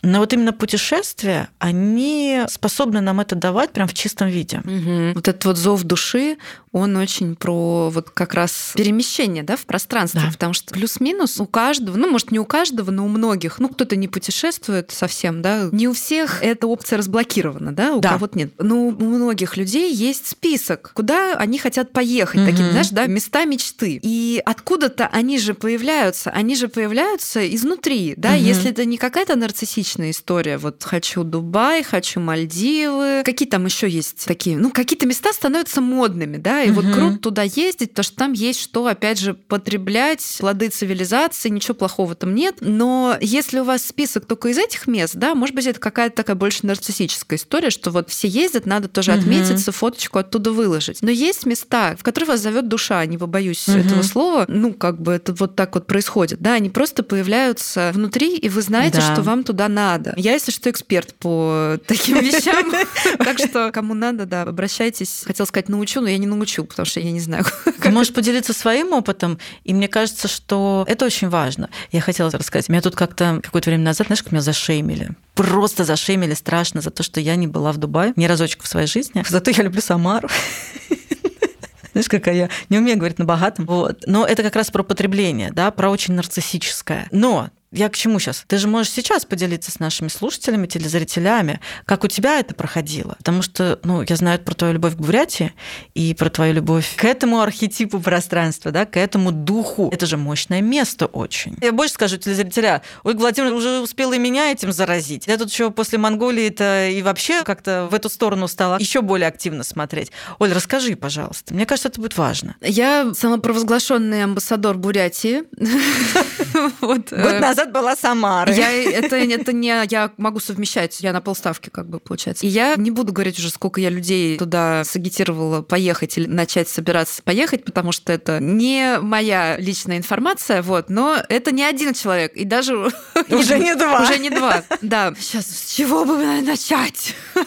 Но 0.02 0.20
вот 0.20 0.34
именно 0.34 0.54
путешествия, 0.54 1.50
они 1.60 2.44
способны 2.50 3.02
нам 3.02 3.20
это 3.20 3.36
давать 3.36 3.72
прям 3.72 3.88
в 3.88 3.94
чистом 3.94 4.28
виде. 4.28 4.60
Угу. 4.60 5.14
Вот 5.16 5.28
этот 5.28 5.46
вот 5.46 5.58
зов 5.58 5.84
души, 5.84 6.38
он 6.72 6.96
очень 6.98 7.36
про 7.36 7.90
вот 7.90 8.10
как 8.12 8.34
раз 8.34 8.74
перемещение 8.76 9.44
да, 9.44 9.56
в 9.56 9.66
пространстве, 9.66 10.22
да. 10.26 10.32
потому 10.32 10.54
что 10.54 10.74
плюс-минус 10.74 11.40
у 11.40 11.46
каждого, 11.46 11.98
ну, 11.98 12.10
может, 12.10 12.32
не 12.32 12.40
у 12.40 12.46
каждого, 12.46 12.92
но 12.92 13.06
у 13.06 13.08
многих, 13.08 13.60
ну, 13.60 13.70
кто-то 13.70 13.96
не 13.96 14.08
путешествует 14.08 14.92
совсем, 14.92 15.42
да, 15.42 15.70
не 15.72 15.88
у 15.88 15.94
всех 15.94 16.44
эта 16.44 16.68
опция 16.68 16.98
разблокирована, 16.98 17.72
да, 17.72 17.96
у 17.96 18.00
да. 18.00 18.10
кого-то 18.10 18.38
нет. 18.38 18.54
Но 18.60 18.88
у 18.88 18.92
многих 18.92 19.58
людей 19.58 19.94
есть 19.94 20.28
список, 20.28 20.92
куда 20.94 21.36
они 21.36 21.58
хотят 21.58 21.92
поехать, 21.92 22.42
угу. 22.42 22.50
такие, 22.50 22.70
знаешь, 22.72 22.90
да, 22.90 23.08
места 23.08 23.46
мечты. 23.46 24.00
И 24.02 24.42
откуда-то 24.46 25.08
они 25.08 25.40
же 25.40 25.54
появляются, 25.54 26.30
они 26.30 26.56
же 26.56 26.68
появляются 26.68 27.48
изнутри, 27.54 28.14
да, 28.16 28.34
угу. 28.34 28.44
если 28.44 28.70
это 28.70 28.86
не 28.86 28.98
какая-то 28.98 29.36
нарциссичная 29.36 30.12
история, 30.12 30.58
вот 30.58 30.84
хочу 30.84 31.24
Дубай, 31.24 31.84
хочу 31.84 32.20
Мальдивы, 32.20 33.24
какие 33.26 33.48
там 33.48 33.66
еще 33.66 33.90
есть 33.90 34.26
такие, 34.26 34.58
ну, 34.58 34.70
какие-то 34.70 35.08
места 35.08 35.34
становятся 35.34 35.82
модными, 35.82 36.38
да, 36.38 36.59
и 36.64 36.72
угу. 36.72 36.82
вот 36.82 36.94
круто 36.94 37.18
туда 37.18 37.44
ездить, 37.44 37.92
потому 37.92 38.04
что 38.04 38.16
там 38.16 38.34
есть 38.34 38.60
что, 38.60 38.86
опять 38.88 39.20
же, 39.20 39.34
потреблять, 39.34 40.38
плоды 40.40 40.70
цивилизации, 40.70 41.50
ничего 41.50 41.74
плохого 41.74 42.16
там 42.16 42.36
нет. 42.36 42.58
Но 42.62 43.18
если 43.22 43.60
у 43.60 43.64
вас 43.64 43.86
список 43.86 44.26
только 44.26 44.50
из 44.50 44.58
этих 44.58 44.88
мест, 44.88 45.16
да, 45.16 45.36
может 45.36 45.56
быть, 45.56 45.66
это 45.66 45.80
какая-то 45.80 46.16
такая 46.16 46.36
больше 46.36 46.66
нарциссическая 46.66 47.38
история, 47.38 47.70
что 47.70 47.92
вот 47.92 48.10
все 48.10 48.28
ездят, 48.28 48.66
надо 48.66 48.88
тоже 48.88 49.12
угу. 49.12 49.22
отметиться, 49.22 49.72
фоточку 49.72 50.20
оттуда 50.20 50.52
выложить. 50.52 51.02
Но 51.02 51.12
есть 51.12 51.46
места, 51.46 51.96
в 51.98 52.04
которые 52.04 52.30
вас 52.30 52.42
зовет 52.42 52.68
душа, 52.68 53.06
не 53.06 53.18
побоюсь 53.18 53.68
угу. 53.68 53.78
этого 53.78 54.02
слова, 54.02 54.46
ну, 54.48 54.74
как 54.74 55.02
бы 55.02 55.14
это 55.14 55.34
вот 55.34 55.56
так 55.56 55.76
вот 55.76 55.88
происходит, 55.88 56.40
да, 56.40 56.54
они 56.54 56.70
просто 56.70 57.04
появляются 57.04 57.92
внутри, 57.94 58.38
и 58.38 58.50
вы 58.50 58.62
знаете, 58.62 58.98
да. 59.00 59.14
что 59.14 59.22
вам 59.22 59.44
туда 59.44 59.68
надо. 59.68 60.14
Я, 60.18 60.34
если 60.34 60.52
что, 60.52 60.70
эксперт 60.70 61.14
по 61.16 61.78
таким 61.88 62.20
вещам, 62.20 62.72
так 63.18 63.38
что 63.40 63.72
кому 63.72 63.94
надо, 63.94 64.26
да, 64.26 64.44
обращайтесь. 64.44 65.24
Хотел 65.26 65.46
сказать, 65.46 65.70
научу, 65.70 66.02
но 66.02 66.10
я 66.10 66.18
не 66.18 66.28
научу 66.28 66.49
научу, 66.50 66.64
потому 66.64 66.86
что 66.86 67.00
я 67.00 67.12
не 67.12 67.20
знаю. 67.20 67.46
Ты 67.82 67.90
можешь 67.90 68.14
поделиться 68.14 68.54
своим 68.54 68.94
опытом, 68.94 69.40
и 69.64 69.74
мне 69.74 69.88
кажется, 69.88 70.28
что 70.28 70.86
это 70.88 71.06
очень 71.06 71.30
важно. 71.30 71.70
Я 71.92 72.02
хотела 72.02 72.30
рассказать. 72.32 72.70
Меня 72.70 72.82
тут 72.82 72.96
как-то 72.96 73.40
какое-то 73.44 73.70
время 73.70 73.84
назад, 73.84 74.08
знаешь, 74.08 74.24
как 74.24 74.32
меня 74.32 74.42
зашеймили. 74.42 75.12
Просто 75.36 75.84
зашеймили 75.84 76.34
страшно 76.34 76.82
за 76.82 76.90
то, 76.90 77.04
что 77.04 77.20
я 77.20 77.36
не 77.36 77.48
была 77.48 77.72
в 77.72 77.78
Дубае 77.78 78.14
ни 78.16 78.26
разочек 78.26 78.64
в 78.64 78.68
своей 78.68 78.88
жизни. 78.88 79.24
Зато 79.30 79.52
я 79.52 79.64
люблю 79.64 79.82
Самару. 79.82 80.30
Знаешь, 81.92 82.08
какая 82.08 82.36
я 82.36 82.50
не 82.70 82.78
умею 82.78 82.98
говорить 82.98 83.20
на 83.20 83.26
богатом. 83.26 83.66
Вот. 83.66 84.04
Но 84.06 84.26
это 84.26 84.44
как 84.44 84.56
раз 84.56 84.70
про 84.70 84.84
потребление, 84.84 85.52
да, 85.52 85.72
про 85.72 85.90
очень 85.90 86.14
нарциссическое. 86.14 87.08
Но 87.12 87.50
я 87.72 87.90
к 87.90 87.96
чему 87.96 88.20
сейчас? 88.20 88.44
Ты 88.48 88.58
же 88.58 88.68
можешь 88.68 88.92
сейчас 88.92 89.26
поделиться 89.26 89.72
с 89.72 89.80
нашими 89.80 90.08
слушателями, 90.08 90.66
телезрителями, 90.66 91.60
как 91.86 92.04
у 92.04 92.08
тебя 92.08 92.40
это 92.40 92.56
проходило. 92.56 93.16
Потому 93.18 93.44
что, 93.44 93.80
ну, 93.84 94.04
я 94.08 94.16
знаю 94.16 94.40
про 94.40 94.56
твою 94.56 94.74
любовь 94.74 94.96
к 94.96 94.98
Бурятии 94.98 95.54
и 95.94 96.16
про 96.16 96.30
твою 96.30 96.54
любовь 96.54 96.96
к 96.96 97.06
этому 97.06 97.42
архетипу 97.42 98.00
пространства, 98.00 98.72
да, 98.72 98.86
к 98.86 98.98
этому 98.98 99.32
духу. 99.32 99.90
Это 99.94 100.08
же 100.08 100.18
мощное 100.18 100.62
место 100.62 101.06
очень. 101.06 101.58
Я 101.62 101.72
больше 101.72 101.94
скажу 101.94 102.18
телезрителя, 102.18 102.82
Ольга 103.04 103.20
Владимировна 103.20 103.58
уже 103.58 103.82
успела 103.82 104.14
и 104.14 104.20
меня 104.20 104.52
этим 104.52 104.72
заразить. 104.72 105.28
Я 105.28 105.38
тут 105.38 105.52
еще 105.52 105.70
после 105.70 106.00
Монголии-то 106.00 106.90
и 106.90 107.02
вообще 107.04 107.44
как-то 107.44 107.88
в 107.92 107.94
эту 107.94 108.10
сторону 108.10 108.48
стала 108.48 108.78
еще 108.80 109.02
более 109.02 109.28
активно 109.28 109.64
смотреть. 109.64 110.12
Оль, 110.40 110.52
расскажи, 110.54 110.96
пожалуйста. 110.96 111.54
Мне 111.54 111.68
кажется, 111.68 111.90
это 111.90 112.02
будет 112.02 112.18
важно. 112.18 112.56
Я 112.62 113.12
самопровозглашенный 113.14 114.24
амбассадор 114.24 114.78
Бурятии. 114.78 115.44
Э, 117.12 117.40
назад 117.60 117.74
была 117.74 117.96
Самара. 117.96 118.54
Я, 118.54 118.72
это, 118.72 119.16
это 119.16 119.54
не 119.54 119.68
я 119.90 120.12
могу 120.18 120.40
совмещать, 120.40 121.00
я 121.02 121.14
на 121.14 121.22
полставки 121.22 121.70
как 121.70 121.90
бы 121.90 122.00
получается. 122.00 122.46
И 122.46 122.50
я 122.50 122.76
не 122.76 122.92
буду 122.92 123.14
говорить 123.14 123.38
уже, 123.38 123.50
сколько 123.50 123.82
я 123.82 123.90
людей 123.90 124.38
туда 124.38 124.84
сагитировала 124.84 125.62
поехать 125.62 126.18
или 126.18 126.28
начать 126.28 126.70
собираться 126.70 127.22
поехать, 127.24 127.66
потому 127.66 127.92
что 127.92 128.14
это 128.14 128.40
не 128.40 129.00
моя 129.00 129.58
личная 129.58 129.98
информация, 129.98 130.62
вот, 130.62 130.90
но 130.90 131.18
это 131.30 131.52
не 131.52 131.64
один 131.64 131.94
человек, 131.94 132.34
и 132.36 132.46
даже... 132.46 132.76
Уже 133.30 133.60
не 133.60 133.76
два. 133.76 134.04
Уже 134.04 134.18
не 134.20 134.30
два, 134.30 134.64
да. 134.82 135.14
Сейчас, 135.20 135.48
с 135.48 135.76
чего 135.76 136.06
бы 136.06 136.18
начать? 136.42 137.16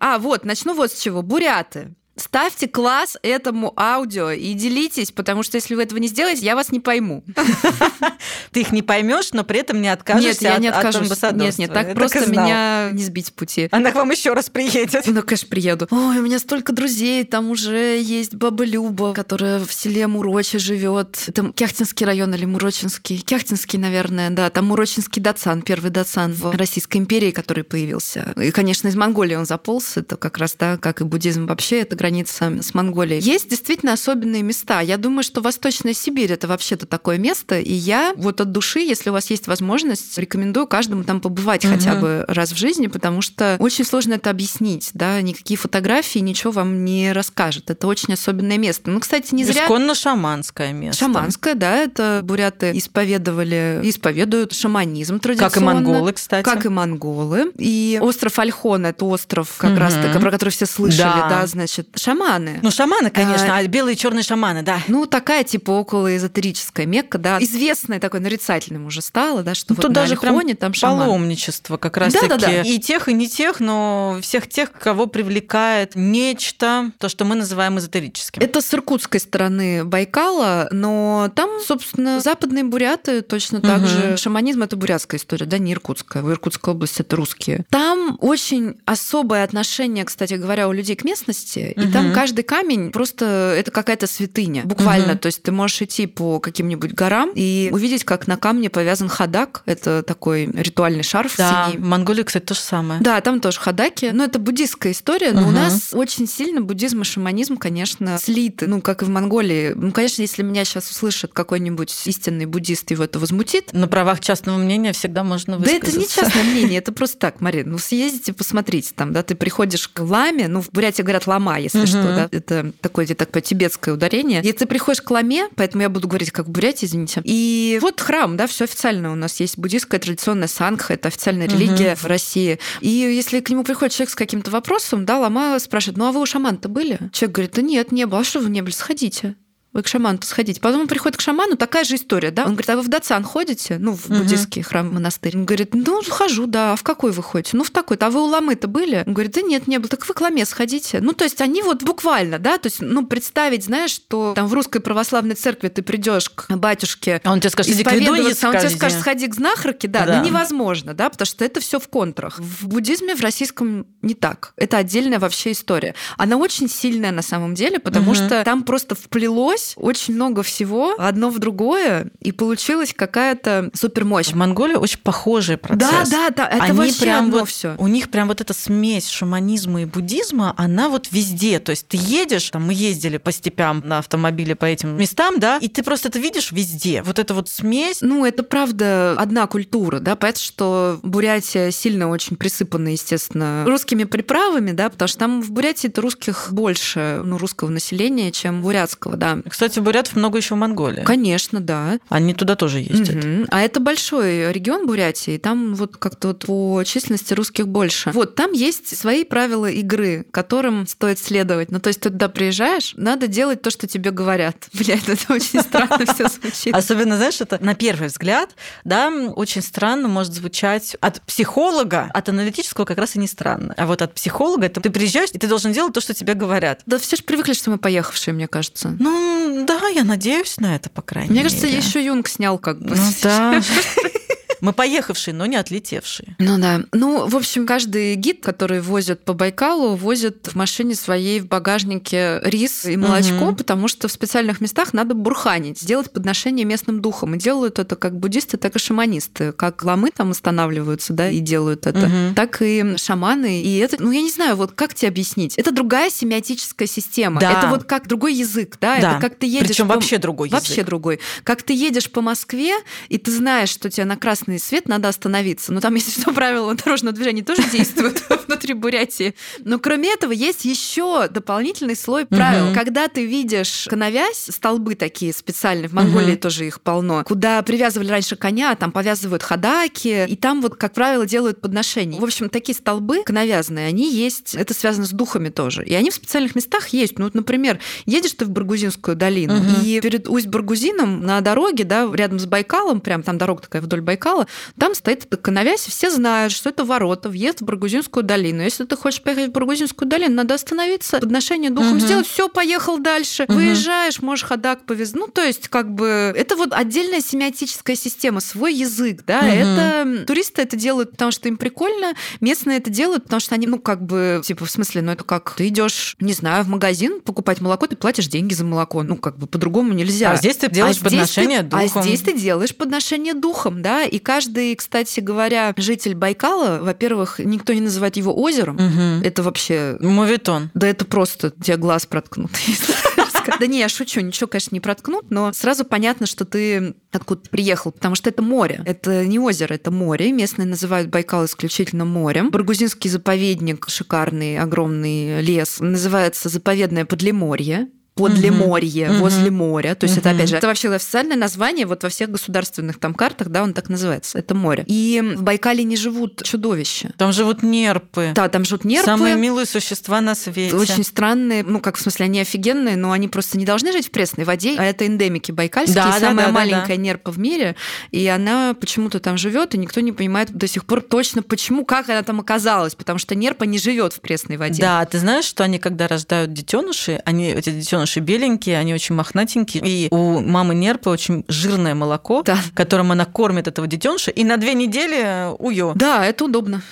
А, 0.00 0.18
вот, 0.20 0.44
начну 0.44 0.74
вот 0.74 0.92
с 0.92 1.00
чего. 1.00 1.22
Буряты. 1.22 1.92
Ставьте 2.20 2.68
класс 2.68 3.16
этому 3.22 3.72
аудио 3.76 4.30
и 4.30 4.52
делитесь, 4.54 5.12
потому 5.12 5.42
что 5.42 5.56
если 5.56 5.74
вы 5.74 5.82
этого 5.82 5.98
не 5.98 6.08
сделаете, 6.08 6.44
я 6.44 6.54
вас 6.54 6.70
не 6.70 6.80
пойму. 6.80 7.24
Ты 8.52 8.60
их 8.60 8.72
не 8.72 8.82
поймешь, 8.82 9.32
но 9.32 9.44
при 9.44 9.60
этом 9.60 9.80
не 9.80 9.88
откажешься 9.88 10.44
Нет, 10.44 10.54
я 10.54 10.58
не 10.58 10.68
от, 10.68 10.76
откажусь. 10.76 11.10
от 11.10 11.36
Нет, 11.36 11.58
нет, 11.58 11.72
так 11.72 11.94
просто 11.94 12.26
меня 12.28 12.90
не 12.92 13.04
сбить 13.04 13.26
с 13.26 13.30
пути. 13.30 13.68
Она 13.70 13.92
к 13.92 13.94
вам 13.94 14.10
еще 14.10 14.32
раз 14.32 14.50
приедет. 14.50 15.06
Ну, 15.06 15.22
конечно, 15.22 15.48
приеду. 15.48 15.86
Ой, 15.90 16.18
у 16.18 16.22
меня 16.22 16.38
столько 16.38 16.72
друзей, 16.72 17.24
там 17.24 17.50
уже 17.50 18.00
есть 18.00 18.34
баба 18.34 18.64
Люба, 18.64 19.14
которая 19.14 19.64
в 19.64 19.72
селе 19.72 20.06
Мурочи 20.06 20.58
живет. 20.58 21.16
Это 21.26 21.52
Кяхтинский 21.52 22.04
район 22.04 22.34
или 22.34 22.44
Мурочинский? 22.44 23.18
Кяхтинский, 23.18 23.78
наверное, 23.78 24.30
да. 24.30 24.50
Там 24.50 24.66
Мурочинский 24.66 25.22
дацан, 25.22 25.62
первый 25.62 25.90
дацан 25.90 26.32
в 26.32 26.54
Российской 26.56 26.98
империи, 26.98 27.30
который 27.30 27.64
появился. 27.64 28.32
И, 28.36 28.50
конечно, 28.50 28.88
из 28.88 28.96
Монголии 28.96 29.34
он 29.34 29.46
заполз. 29.46 29.96
Это 29.96 30.16
как 30.16 30.38
раз, 30.38 30.54
да, 30.58 30.76
как 30.76 31.00
и 31.00 31.04
буддизм 31.04 31.46
вообще, 31.46 31.80
это 31.80 31.96
граница 31.96 32.07
с 32.16 32.74
Монголией. 32.74 33.20
Есть 33.20 33.48
действительно 33.48 33.92
особенные 33.92 34.42
места. 34.42 34.80
Я 34.80 34.96
думаю, 34.96 35.22
что 35.22 35.40
Восточная 35.40 35.94
Сибирь 35.94 36.32
это 36.32 36.46
вообще-то 36.48 36.86
такое 36.86 37.18
место. 37.18 37.58
И 37.58 37.72
я 37.72 38.12
вот 38.16 38.40
от 38.40 38.52
души, 38.52 38.80
если 38.80 39.10
у 39.10 39.12
вас 39.12 39.30
есть 39.30 39.46
возможность, 39.46 40.16
рекомендую 40.18 40.66
каждому 40.66 41.04
там 41.04 41.20
побывать 41.20 41.64
Мгм. 41.64 41.74
хотя 41.74 41.94
бы 41.96 42.24
раз 42.28 42.52
в 42.52 42.56
жизни, 42.56 42.86
потому 42.86 43.20
что 43.22 43.56
очень 43.58 43.84
сложно 43.84 44.14
это 44.14 44.30
объяснить, 44.30 44.90
да, 44.94 45.20
никакие 45.20 45.58
фотографии 45.58 46.18
ничего 46.20 46.52
вам 46.52 46.84
не 46.84 47.12
расскажут. 47.12 47.70
Это 47.70 47.86
очень 47.86 48.14
особенное 48.14 48.58
место. 48.58 48.90
Ну, 48.90 49.00
кстати, 49.00 49.34
не 49.34 49.44
зря... 49.44 49.64
Исконно 49.64 49.94
шаманское 49.94 50.72
место. 50.72 51.04
Шаманское, 51.04 51.54
да, 51.54 51.76
это 51.76 52.20
буряты 52.24 52.72
исповедовали, 52.76 53.80
исповедуют 53.84 54.52
шаманизм 54.52 55.18
традиционно. 55.18 55.50
Как 55.50 55.60
и 55.60 55.64
монголы, 55.64 56.12
кстати. 56.12 56.44
Как 56.44 56.66
и 56.66 56.68
монголы. 56.68 57.52
И 57.58 57.98
остров 58.00 58.38
Альхон, 58.38 58.86
это 58.86 59.04
остров, 59.04 59.54
как 59.58 59.70
Мгм. 59.70 59.78
раз 59.80 59.94
таки, 59.94 60.18
про 60.18 60.30
который 60.30 60.50
все 60.50 60.66
слышали, 60.66 61.02
Да. 61.02 61.28
да, 61.28 61.46
значит, 61.46 61.88
шаманы. 61.98 62.60
Ну, 62.62 62.70
шаманы, 62.70 63.10
конечно, 63.10 63.56
а 63.56 63.66
белые 63.66 63.94
и 63.94 63.98
черные 63.98 64.22
шаманы, 64.22 64.62
да. 64.62 64.80
Ну, 64.88 65.06
такая 65.06 65.44
типа 65.44 65.70
около 65.72 66.16
эзотерическая 66.16 66.86
Мекка, 66.86 67.18
да, 67.18 67.38
известная 67.40 68.00
такой 68.00 68.20
нарицательным 68.20 68.86
уже 68.86 69.02
стала, 69.02 69.42
да, 69.42 69.54
что 69.54 69.72
Ну, 69.72 69.76
вот 69.76 69.82
тут 69.82 69.90
на 69.94 70.02
даже 70.02 70.14
Альхоне 70.14 70.54
там 70.54 70.74
шаман. 70.74 71.06
Паломничество 71.06 71.76
как 71.76 71.96
раз 71.96 72.12
таки. 72.12 72.28
Да-да-да. 72.28 72.62
И 72.62 72.78
тех, 72.78 73.08
и 73.08 73.12
не 73.12 73.28
тех, 73.28 73.60
но 73.60 74.18
всех 74.22 74.48
тех, 74.48 74.72
кого 74.72 75.06
привлекает 75.06 75.92
нечто, 75.94 76.92
то, 76.98 77.08
что 77.08 77.24
мы 77.24 77.34
называем 77.34 77.78
эзотерическим. 77.78 78.42
Это 78.42 78.60
с 78.60 78.72
иркутской 78.74 79.20
стороны 79.20 79.84
Байкала, 79.84 80.68
но 80.70 81.30
там, 81.34 81.50
собственно, 81.64 82.20
западные 82.20 82.64
буряты 82.64 83.22
точно 83.22 83.60
так 83.60 83.78
Мгм. 83.80 83.86
же. 83.88 84.16
Шаманизм 84.16 84.62
это 84.62 84.76
бурятская 84.76 85.18
история, 85.20 85.46
да, 85.46 85.58
не 85.58 85.72
иркутская. 85.72 86.22
В 86.22 86.30
Иркутской 86.30 86.72
области 86.74 87.02
это 87.02 87.16
русские. 87.16 87.64
Там 87.70 88.16
очень 88.20 88.76
особое 88.84 89.44
отношение, 89.44 90.04
кстати 90.04 90.34
говоря, 90.34 90.68
у 90.68 90.72
людей 90.72 90.96
к 90.96 91.04
местности, 91.04 91.72
и 91.78 91.82
Мгм. 91.82 91.92
там 91.92 92.12
каждый 92.12 92.42
камень 92.42 92.90
просто 92.90 93.54
это 93.56 93.70
какая-то 93.70 94.06
святыня, 94.06 94.62
буквально. 94.64 95.12
Мгм. 95.12 95.18
То 95.18 95.26
есть 95.26 95.42
ты 95.42 95.52
можешь 95.52 95.80
идти 95.82 96.06
по 96.06 96.40
каким-нибудь 96.40 96.92
горам 96.92 97.30
и 97.34 97.68
увидеть, 97.72 98.04
как 98.04 98.26
на 98.26 98.36
камне 98.36 98.68
повязан 98.70 99.08
хадак. 99.08 99.62
Это 99.66 100.02
такой 100.02 100.46
ритуальный 100.46 101.02
шарф 101.02 101.36
Да, 101.36 101.68
синий. 101.70 101.78
в 101.78 101.86
Монголии, 101.86 102.22
кстати, 102.22 102.44
то 102.44 102.54
же 102.54 102.60
самое. 102.60 103.00
Да, 103.00 103.20
там 103.20 103.40
тоже 103.40 103.60
хадаки. 103.60 104.10
Но 104.12 104.24
это 104.24 104.38
буддистская 104.38 104.92
история. 104.92 105.32
Но 105.32 105.42
у 105.42 105.46
Мгм. 105.46 105.54
нас 105.54 105.90
очень 105.92 106.26
сильно 106.26 106.60
буддизм 106.60 107.02
и 107.02 107.04
шаманизм, 107.04 107.56
конечно, 107.56 108.18
слиты. 108.18 108.66
Ну, 108.66 108.80
как 108.80 109.02
и 109.02 109.04
в 109.04 109.08
Монголии. 109.08 109.72
Ну, 109.74 109.92
конечно, 109.92 110.22
если 110.22 110.42
меня 110.42 110.64
сейчас 110.64 110.90
услышит 110.90 111.32
какой-нибудь 111.32 111.94
истинный 112.06 112.46
буддист, 112.46 112.90
его 112.90 113.04
это 113.04 113.18
возмутит. 113.18 113.72
На 113.72 113.86
правах 113.88 114.20
частного 114.20 114.58
мнения 114.58 114.92
всегда 114.92 115.22
можно 115.24 115.58
Да 115.58 115.70
это 115.70 115.86
не 115.90 115.98
высказаться. 115.98 116.20
частное 116.22 116.44
мнение, 116.52 116.78
это 116.78 116.92
просто 116.92 117.18
так, 117.18 117.40
Марин. 117.40 117.70
Ну, 117.70 117.78
съездите, 117.78 118.32
посмотрите 118.32 118.92
там, 118.94 119.12
да, 119.12 119.22
ты 119.22 119.34
приходишь 119.34 119.88
к 119.88 120.00
ламе, 120.00 120.48
ну, 120.48 120.60
в 120.62 120.70
Бурятии 120.70 121.02
говорят 121.02 121.26
лама, 121.26 121.58
если 121.72 121.78
Мгм. 121.78 121.86
что, 121.86 122.02
да, 122.02 122.28
это 122.30 122.72
такое, 122.80 123.04
где 123.04 123.14
такое 123.14 123.42
тибетское 123.42 123.94
ударение. 123.94 124.42
И 124.42 124.52
ты 124.52 124.66
приходишь 124.66 125.02
к 125.02 125.10
ламе, 125.10 125.48
поэтому 125.56 125.82
я 125.82 125.88
буду 125.88 126.08
говорить 126.08 126.30
как 126.30 126.46
в 126.46 126.50
Бурятии, 126.50 126.86
извините. 126.86 127.20
И 127.24 127.78
вот 127.80 128.00
храм, 128.00 128.36
да, 128.36 128.46
все 128.46 128.64
официально 128.64 129.12
у 129.12 129.14
нас 129.14 129.40
есть 129.40 129.58
буддийская 129.58 130.00
традиционная 130.00 130.48
сангха, 130.48 130.94
это 130.94 131.08
официальная 131.08 131.46
Мгм. 131.48 131.56
религия 131.58 131.94
в 131.94 132.04
России. 132.04 132.58
И 132.80 132.88
если 132.88 133.40
к 133.40 133.50
нему 133.50 133.64
приходит 133.64 133.94
человек 133.94 134.10
с 134.10 134.14
каким-то 134.14 134.50
вопросом, 134.50 135.04
да, 135.04 135.18
лама 135.18 135.58
спрашивает, 135.58 135.96
ну 135.98 136.06
а 136.06 136.12
вы 136.12 136.20
у 136.20 136.26
шамана-то 136.26 136.68
были? 136.68 136.98
Человек 137.12 137.34
говорит, 137.34 137.52
да 137.54 137.62
нет, 137.62 137.92
не 137.92 138.06
было. 138.06 138.20
А 138.20 138.24
что 138.24 138.40
вы 138.40 138.50
не 138.50 138.62
были? 138.62 138.72
Сходите. 138.72 139.34
Вы 139.74 139.82
к 139.82 139.88
шаману 139.88 140.18
сходите. 140.22 140.60
Потом 140.60 140.82
он 140.82 140.88
приходит 140.88 141.18
к 141.18 141.20
шаману, 141.20 141.56
такая 141.56 141.84
же 141.84 141.96
история, 141.96 142.30
да? 142.30 142.44
Он 142.44 142.52
говорит, 142.52 142.70
а 142.70 142.76
вы 142.76 142.82
в 142.82 142.88
Дацан 142.88 143.22
ходите? 143.22 143.76
Ну, 143.78 143.92
в 143.92 144.08
буддийский 144.08 144.62
храм, 144.62 144.92
монастырь. 144.92 145.36
Он 145.36 145.44
говорит, 145.44 145.74
ну, 145.74 146.02
хожу, 146.08 146.46
да. 146.46 146.72
А 146.72 146.76
в 146.76 146.82
какой 146.82 147.12
вы 147.12 147.22
ходите? 147.22 147.56
Ну, 147.56 147.64
в 147.64 147.70
такой-то. 147.70 148.06
А 148.06 148.10
вы 148.10 148.22
у 148.22 148.24
ламы-то 148.26 148.66
были? 148.66 149.04
Он 149.06 149.12
говорит, 149.12 149.32
да 149.32 149.42
нет, 149.42 149.66
не 149.66 149.78
было. 149.78 149.88
Так 149.90 150.08
вы 150.08 150.14
к 150.14 150.20
ламе 150.22 150.46
сходите. 150.46 151.00
Ну, 151.00 151.12
то 151.12 151.24
есть 151.24 151.40
они 151.42 151.62
вот 151.62 151.82
буквально, 151.82 152.38
да, 152.38 152.56
то 152.56 152.66
есть, 152.66 152.78
ну, 152.80 153.06
представить, 153.06 153.64
знаешь, 153.64 153.90
что 153.90 154.32
там 154.34 154.46
в 154.48 154.54
русской 154.54 154.80
православной 154.80 155.34
церкви 155.34 155.68
ты 155.68 155.82
придешь 155.82 156.30
к 156.30 156.48
батюшке 156.56 157.20
А 157.22 157.32
он 157.32 157.40
тебе 157.40 157.50
скажет, 157.50 157.72
иди 157.74 157.84
к 157.84 157.92
и 157.92 157.98
исповедоваться, 157.98 158.48
он 158.48 158.58
тебе 158.58 158.70
скажет, 158.70 159.00
сходи 159.00 159.26
к 159.26 159.34
знахарке, 159.34 159.86
да, 159.86 160.06
Да. 160.06 160.18
ну 160.18 160.24
невозможно, 160.26 160.94
да, 160.94 161.10
потому 161.10 161.26
что 161.26 161.44
это 161.44 161.60
все 161.60 161.78
в 161.78 161.88
контрах. 161.88 162.38
В 162.38 162.66
буддизме, 162.68 163.14
в 163.14 163.20
российском 163.20 163.86
не 164.00 164.14
так. 164.14 164.54
Это 164.56 164.78
отдельная 164.78 165.18
вообще 165.18 165.52
история. 165.52 165.94
Она 166.16 166.36
очень 166.38 166.68
сильная 166.70 167.12
на 167.12 167.22
самом 167.22 167.54
деле, 167.54 167.78
потому 167.78 168.12
Мгм. 168.12 168.14
что 168.14 168.44
там 168.44 168.62
просто 168.62 168.94
вплелось 168.94 169.57
очень 169.76 170.14
много 170.14 170.42
всего 170.42 170.94
одно 170.98 171.30
в 171.30 171.38
другое, 171.38 172.10
и 172.20 172.32
получилась 172.32 172.92
какая-то 172.94 173.70
супермощь. 173.74 174.28
В 174.28 174.36
Монголии 174.36 174.74
очень 174.74 174.98
похожий 175.00 175.56
процесс. 175.56 176.08
Да, 176.08 176.30
да, 176.30 176.30
да, 176.30 176.48
это 176.48 176.64
Они 176.64 176.78
вообще 176.78 177.00
прям 177.00 177.26
одно 177.26 177.38
вот- 177.40 177.48
все. 177.48 177.74
У 177.78 177.86
них 177.86 178.10
прям 178.10 178.28
вот 178.28 178.40
эта 178.40 178.54
смесь 178.54 179.08
шаманизма 179.08 179.82
и 179.82 179.84
буддизма, 179.84 180.54
она 180.56 180.88
вот 180.88 181.08
везде. 181.10 181.58
То 181.60 181.70
есть 181.70 181.88
ты 181.88 181.96
едешь, 182.00 182.50
там 182.50 182.66
мы 182.66 182.74
ездили 182.74 183.18
по 183.18 183.32
степям 183.32 183.82
на 183.84 183.98
автомобиле 183.98 184.54
по 184.54 184.64
этим 184.64 184.96
местам, 184.96 185.38
да, 185.38 185.58
и 185.58 185.68
ты 185.68 185.82
просто 185.82 186.08
это 186.08 186.18
видишь 186.18 186.52
везде. 186.52 187.02
Вот 187.02 187.18
эта 187.18 187.34
вот 187.34 187.48
смесь. 187.48 187.98
Ну, 188.00 188.24
это 188.24 188.42
правда 188.42 189.14
одна 189.18 189.46
культура, 189.46 189.98
да, 190.00 190.16
понятно, 190.16 190.40
что 190.42 191.00
Бурятия 191.02 191.70
сильно 191.70 192.08
очень 192.08 192.36
присыпана, 192.36 192.88
естественно, 192.88 193.64
русскими 193.66 194.04
приправами, 194.04 194.72
да, 194.72 194.88
потому 194.88 195.08
что 195.08 195.18
там 195.18 195.42
в 195.42 195.50
Бурятии 195.50 195.88
это 195.88 196.00
русских 196.00 196.48
больше, 196.50 197.20
ну, 197.24 197.38
русского 197.38 197.68
населения, 197.68 198.30
чем 198.32 198.62
бурятского, 198.62 199.16
да. 199.16 199.38
Кстати, 199.48 199.80
бурятов 199.80 200.16
много 200.16 200.38
еще 200.38 200.54
в 200.54 200.58
Монголии. 200.58 201.02
Конечно, 201.02 201.60
да. 201.60 201.98
Они 202.08 202.34
туда 202.34 202.56
тоже 202.56 202.80
ездят. 202.80 203.16
Мгм. 203.24 203.46
А 203.50 203.60
это 203.60 203.80
большой 203.80 204.52
регион 204.52 204.86
Бурятии, 204.86 205.38
там 205.38 205.74
вот 205.74 205.96
как-то 205.96 206.28
вот 206.28 206.46
по 206.46 206.82
численности 206.84 207.34
русских 207.34 207.68
больше. 207.68 208.10
Вот 208.12 208.34
там 208.34 208.52
есть 208.52 208.96
свои 208.96 209.24
правила 209.24 209.66
игры, 209.70 210.26
которым 210.30 210.86
стоит 210.86 211.18
следовать. 211.18 211.70
Ну, 211.70 211.80
то 211.80 211.88
есть 211.88 212.00
ты 212.00 212.10
туда 212.10 212.28
приезжаешь, 212.28 212.94
надо 212.96 213.26
делать 213.26 213.62
то, 213.62 213.70
что 213.70 213.86
тебе 213.86 214.10
говорят. 214.10 214.68
Блядь, 214.72 215.08
это 215.08 215.32
очень 215.32 215.60
странно 215.60 216.04
все 216.12 216.28
звучит. 216.28 216.74
Особенно, 216.74 217.16
знаешь, 217.16 217.40
это 217.40 217.62
на 217.62 217.74
первый 217.74 218.08
взгляд, 218.08 218.50
да, 218.84 219.08
очень 219.36 219.62
странно 219.62 220.08
может 220.08 220.32
звучать 220.32 220.96
от 221.00 221.20
психолога, 221.22 222.10
от 222.12 222.28
аналитического 222.28 222.84
как 222.84 222.98
раз 222.98 223.16
и 223.16 223.18
не 223.18 223.26
странно. 223.26 223.74
А 223.76 223.86
вот 223.86 224.02
от 224.02 224.14
психолога 224.14 224.66
это 224.66 224.80
ты 224.80 224.90
приезжаешь, 224.90 225.30
и 225.32 225.38
ты 225.38 225.46
должен 225.46 225.72
делать 225.72 225.92
то, 225.92 226.00
что 226.00 226.14
тебе 226.14 226.34
говорят. 226.34 226.80
Да 226.86 226.98
все 226.98 227.16
же 227.16 227.22
привыкли, 227.22 227.52
что 227.52 227.70
мы 227.70 227.78
поехавшие, 227.78 228.34
мне 228.34 228.48
кажется. 228.48 228.96
Ну, 228.98 229.37
да, 229.66 229.88
я 229.88 230.04
надеюсь 230.04 230.58
на 230.58 230.74
это, 230.76 230.90
по 230.90 231.02
крайней 231.02 231.30
Мне 231.30 231.42
мере. 231.42 231.50
кажется, 231.50 231.66
еще 231.66 232.04
Юнг 232.04 232.28
снял 232.28 232.58
как 232.58 232.80
бы. 232.80 232.96
Ну 232.96 233.02
да. 233.22 233.60
Мы 234.60 234.72
поехавшие, 234.72 235.34
но 235.34 235.46
не 235.46 235.56
отлетевшие. 235.56 236.36
Ну 236.38 236.58
да. 236.58 236.80
Ну, 236.92 237.26
в 237.26 237.36
общем, 237.36 237.66
каждый 237.66 238.14
гид, 238.16 238.40
который 238.42 238.80
возит 238.80 239.24
по 239.24 239.32
Байкалу, 239.32 239.94
возит 239.96 240.48
в 240.48 240.54
машине 240.56 240.94
своей 240.94 241.40
в 241.40 241.46
багажнике 241.48 242.40
рис 242.42 242.84
и 242.86 242.96
молочко, 242.96 243.34
Мгм. 243.46 243.56
потому 243.56 243.88
что 243.88 244.08
в 244.08 244.12
специальных 244.12 244.60
местах 244.60 244.92
надо 244.92 245.14
бурханить, 245.14 245.80
сделать 245.80 246.10
подношение 246.12 246.64
местным 246.64 247.00
духом. 247.00 247.34
И 247.34 247.38
делают 247.38 247.78
это 247.78 247.96
как 247.96 248.18
буддисты, 248.18 248.56
так 248.56 248.74
и 248.76 248.78
шаманисты. 248.78 249.52
Как 249.52 249.84
ламы 249.84 250.10
там 250.14 250.30
останавливаются, 250.30 251.12
да, 251.12 251.30
и 251.30 251.38
делают 251.40 251.86
это, 251.86 252.06
Мгм. 252.08 252.34
так 252.34 252.60
и 252.62 252.96
шаманы. 252.96 253.62
И 253.62 253.78
это, 253.78 253.96
ну, 254.02 254.10
я 254.10 254.22
не 254.22 254.30
знаю, 254.30 254.56
вот 254.56 254.72
как 254.72 254.94
тебе 254.94 255.08
объяснить? 255.08 255.56
Это 255.56 255.70
другая 255.72 256.10
семиотическая 256.10 256.88
система. 256.88 257.40
Да. 257.40 257.52
Это 257.58 257.68
вот 257.68 257.84
как 257.84 258.08
другой 258.08 258.34
язык, 258.34 258.76
да? 258.80 258.98
Да. 259.00 259.10
Это 259.12 259.20
как 259.20 259.36
ты 259.38 259.46
едешь... 259.46 259.68
Причем 259.68 259.88
по- 259.88 259.94
вообще 259.94 260.18
другой 260.18 260.48
язык. 260.48 260.60
Вообще 260.60 260.82
другой. 260.82 261.20
Как 261.44 261.62
ты 261.62 261.72
едешь 261.74 262.10
по 262.10 262.20
Москве, 262.20 262.74
и 263.08 263.18
ты 263.18 263.30
знаешь, 263.30 263.68
что 263.68 263.90
тебе 263.90 264.04
на 264.04 264.16
красный 264.16 264.47
свет 264.56 264.88
надо 264.88 265.08
остановиться. 265.08 265.72
Ну, 265.72 265.80
там, 265.80 265.94
если 265.96 266.18
что, 266.18 266.32
правила 266.32 266.74
дорожного 266.74 267.14
движения 267.14 267.42
тоже 267.42 267.62
действуют 267.70 268.22
внутри 268.46 268.74
Бурятии. 268.74 269.34
Но 269.58 269.78
кроме 269.78 270.12
этого 270.12 270.32
есть 270.32 270.64
еще 270.64 271.28
дополнительный 271.28 271.96
слой 271.96 272.24
правил. 272.24 272.72
Когда 272.74 273.08
ты 273.08 273.26
видишь 273.26 273.86
коновязь, 273.88 274.48
столбы 274.50 274.94
такие 274.94 275.32
специальные, 275.32 275.88
в 275.88 275.92
Монголии 275.92 276.36
тоже 276.36 276.66
их 276.66 276.80
полно, 276.80 277.24
куда 277.24 277.60
привязывали 277.62 278.08
раньше 278.08 278.36
коня, 278.36 278.74
там 278.76 278.92
повязывают 278.92 279.42
хадаки, 279.42 280.24
и 280.26 280.36
там 280.36 280.62
вот, 280.62 280.76
как 280.76 280.94
правило, 280.94 281.26
делают 281.26 281.60
подношения. 281.60 282.18
В 282.18 282.24
общем, 282.24 282.48
такие 282.48 282.74
столбы 282.74 283.22
коновязные, 283.24 283.86
они 283.86 284.12
есть, 284.12 284.54
это 284.54 284.74
связано 284.74 285.06
с 285.06 285.10
духами 285.10 285.48
тоже. 285.48 285.84
И 285.84 285.94
они 285.94 286.10
в 286.10 286.14
специальных 286.14 286.54
местах 286.54 286.88
есть. 286.88 287.18
Ну, 287.18 287.24
вот, 287.24 287.34
например, 287.34 287.80
едешь 288.06 288.32
ты 288.32 288.44
в 288.44 288.50
Баргузинскую 288.50 289.16
долину, 289.16 289.60
и 289.82 290.00
перед 290.00 290.28
Усть-Баргузином 290.28 291.20
на 291.20 291.40
дороге, 291.40 291.84
да, 291.84 292.08
рядом 292.12 292.38
с 292.38 292.46
Байкалом, 292.46 293.00
прям 293.00 293.22
там 293.22 293.38
дорога 293.38 293.62
такая 293.62 293.82
вдоль 293.82 294.00
Байкала, 294.00 294.37
Байкала, 294.38 294.46
там 294.78 294.94
стоит 294.94 295.24
эта 295.24 295.36
канавязь, 295.36 295.80
все 295.80 296.10
знают, 296.10 296.52
что 296.52 296.70
это 296.70 296.84
ворота, 296.84 297.28
въезд 297.28 297.60
в 297.60 297.64
Баргузинскую 297.64 298.22
долину. 298.22 298.62
Если 298.62 298.84
ты 298.84 298.96
хочешь 298.96 299.22
поехать 299.22 299.48
в 299.48 299.52
Баргузинскую 299.52 300.08
долину, 300.08 300.34
надо 300.34 300.54
остановиться, 300.54 301.18
подношение 301.18 301.70
духом 301.70 301.96
угу. 301.96 302.00
сделать, 302.00 302.26
все, 302.26 302.48
поехал 302.48 302.98
дальше. 302.98 303.44
Угу. 303.44 303.54
Выезжаешь, 303.54 304.20
можешь 304.20 304.44
ходак 304.44 304.84
повез. 304.84 305.12
Ну, 305.14 305.28
то 305.28 305.42
есть, 305.42 305.68
как 305.68 305.92
бы, 305.92 306.32
это 306.36 306.56
вот 306.56 306.72
отдельная 306.72 307.20
семиотическая 307.20 307.96
система, 307.96 308.40
свой 308.40 308.74
язык, 308.74 309.22
да, 309.26 309.38
угу. 309.40 309.46
это 309.46 310.24
туристы 310.26 310.62
это 310.62 310.76
делают, 310.76 311.12
потому 311.12 311.30
что 311.30 311.48
им 311.48 311.56
прикольно, 311.56 312.14
местные 312.40 312.78
это 312.78 312.90
делают, 312.90 313.24
потому 313.24 313.40
что 313.40 313.54
они, 313.54 313.66
ну, 313.66 313.78
как 313.78 314.04
бы, 314.04 314.40
типа, 314.44 314.64
в 314.64 314.70
смысле, 314.70 315.02
ну, 315.02 315.12
это 315.12 315.24
как 315.24 315.54
ты 315.54 315.68
идешь, 315.68 316.16
не 316.20 316.32
знаю, 316.32 316.64
в 316.64 316.68
магазин 316.68 317.20
покупать 317.20 317.60
молоко, 317.60 317.86
ты 317.86 317.96
платишь 317.96 318.28
деньги 318.28 318.54
за 318.54 318.64
молоко. 318.64 319.02
Ну, 319.02 319.16
как 319.16 319.38
бы 319.38 319.46
по-другому 319.46 319.92
нельзя. 319.92 320.32
А 320.32 320.36
здесь 320.36 320.56
ты 320.56 320.70
делаешь 320.70 320.98
а 321.00 321.04
подношение 321.04 321.62
ты, 321.62 321.68
духом. 321.68 322.00
А 322.00 322.02
здесь 322.02 322.20
ты 322.20 322.32
делаешь 322.32 322.74
подношение 322.74 323.34
духом, 323.34 323.82
да, 323.82 324.04
и 324.04 324.18
каждый, 324.28 324.76
кстати 324.76 325.20
говоря, 325.20 325.72
житель 325.78 326.14
Байкала, 326.14 326.80
во-первых, 326.82 327.38
никто 327.38 327.72
не 327.72 327.80
называет 327.80 328.18
его 328.18 328.38
озером, 328.38 328.74
угу. 328.74 329.24
это 329.24 329.42
вообще... 329.42 329.96
Моветон. 330.00 330.70
Да 330.74 330.86
это 330.86 331.06
просто 331.06 331.50
тебе 331.50 331.78
глаз 331.78 332.04
проткнут, 332.04 332.50
Да 333.58 333.66
не, 333.66 333.78
я 333.78 333.88
шучу, 333.88 334.20
ничего, 334.20 334.46
конечно, 334.46 334.74
не 334.74 334.80
проткнут, 334.80 335.30
но 335.30 335.50
сразу 335.54 335.86
понятно, 335.86 336.26
что 336.26 336.44
ты 336.44 336.94
откуда 337.10 337.48
приехал, 337.48 337.90
потому 337.90 338.14
что 338.16 338.28
это 338.28 338.42
море. 338.42 338.82
Это 338.84 339.24
не 339.24 339.38
озеро, 339.38 339.72
это 339.72 339.90
море. 339.90 340.30
Местные 340.30 340.68
называют 340.68 341.08
Байкал 341.08 341.46
исключительно 341.46 342.04
морем. 342.04 342.50
Баргузинский 342.50 343.08
заповедник, 343.08 343.88
шикарный, 343.88 344.58
огромный 344.58 345.40
лес, 345.40 345.80
называется 345.80 346.50
заповедное 346.50 347.06
Подлеморье 347.06 347.88
подле 348.18 348.50
угу. 348.50 348.58
моря, 348.58 349.10
угу. 349.10 349.20
возле 349.20 349.50
моря. 349.50 349.94
То 349.94 350.04
есть 350.04 350.16
угу. 350.16 350.20
это, 350.20 350.30
опять 350.30 350.48
же, 350.48 350.56
это 350.56 350.66
вообще 350.66 350.92
официальное 350.92 351.36
название 351.36 351.86
вот 351.86 352.02
во 352.02 352.08
всех 352.08 352.30
государственных 352.30 352.98
там 352.98 353.14
картах, 353.14 353.48
да, 353.48 353.62
он 353.62 353.72
так 353.72 353.88
называется, 353.88 354.38
это 354.38 354.54
море. 354.54 354.84
И 354.86 355.22
в 355.36 355.42
Байкале 355.42 355.84
не 355.84 355.96
живут 355.96 356.42
чудовища. 356.42 357.12
Там 357.16 357.32
живут 357.32 357.62
нерпы. 357.62 358.32
Да, 358.34 358.48
там 358.48 358.64
живут 358.64 358.84
нерпы. 358.84 359.06
Самые 359.06 359.36
милые 359.36 359.66
существа 359.66 360.20
на 360.20 360.34
свете. 360.34 360.74
Очень 360.74 361.04
странные, 361.04 361.62
ну, 361.62 361.80
как 361.80 361.96
в 361.96 362.00
смысле, 362.00 362.26
они 362.26 362.40
офигенные, 362.40 362.96
но 362.96 363.12
они 363.12 363.28
просто 363.28 363.56
не 363.56 363.64
должны 363.64 363.92
жить 363.92 364.08
в 364.08 364.10
пресной 364.10 364.44
воде, 364.44 364.74
а 364.78 364.84
это 364.84 365.06
эндемики 365.06 365.52
байкальские, 365.52 365.94
да, 365.94 366.12
самая 366.18 366.46
да, 366.46 366.46
да, 366.46 366.52
маленькая 366.52 366.96
да. 366.96 367.02
нерпа 367.02 367.30
в 367.30 367.38
мире, 367.38 367.76
и 368.10 368.26
она 368.26 368.74
почему-то 368.74 369.20
там 369.20 369.38
живет, 369.38 369.74
и 369.74 369.78
никто 369.78 370.00
не 370.00 370.12
понимает 370.12 370.50
до 370.52 370.66
сих 370.66 370.84
пор 370.84 371.02
точно, 371.02 371.42
почему, 371.42 371.84
как 371.84 372.08
она 372.08 372.22
там 372.22 372.40
оказалась, 372.40 372.94
потому 372.94 373.18
что 373.18 373.34
нерпа 373.34 373.64
не 373.64 373.78
живет 373.78 374.12
в 374.12 374.20
пресной 374.20 374.56
воде. 374.56 374.82
Да, 374.82 375.04
ты 375.04 375.18
знаешь, 375.18 375.44
что 375.44 375.64
они, 375.64 375.78
когда 375.78 376.08
рождают 376.08 376.52
детеныши, 376.52 377.20
они, 377.24 377.50
эти 377.50 377.70
детеныши 377.70 378.07
детеныши 378.08 378.20
беленькие, 378.20 378.78
они 378.78 378.94
очень 378.94 379.14
мохнатенькие. 379.14 379.82
И 379.84 380.08
у 380.10 380.40
мамы 380.40 380.74
Нерпы 380.74 381.10
очень 381.10 381.44
жирное 381.48 381.94
молоко, 381.94 382.42
да. 382.42 382.58
которым 382.74 383.12
она 383.12 383.24
кормит 383.24 383.68
этого 383.68 383.86
детеныша, 383.86 384.30
и 384.30 384.44
на 384.44 384.56
две 384.56 384.74
недели 384.74 385.52
уё. 385.58 385.92
Да, 385.94 386.24
это 386.24 386.44
удобно. 386.44 386.82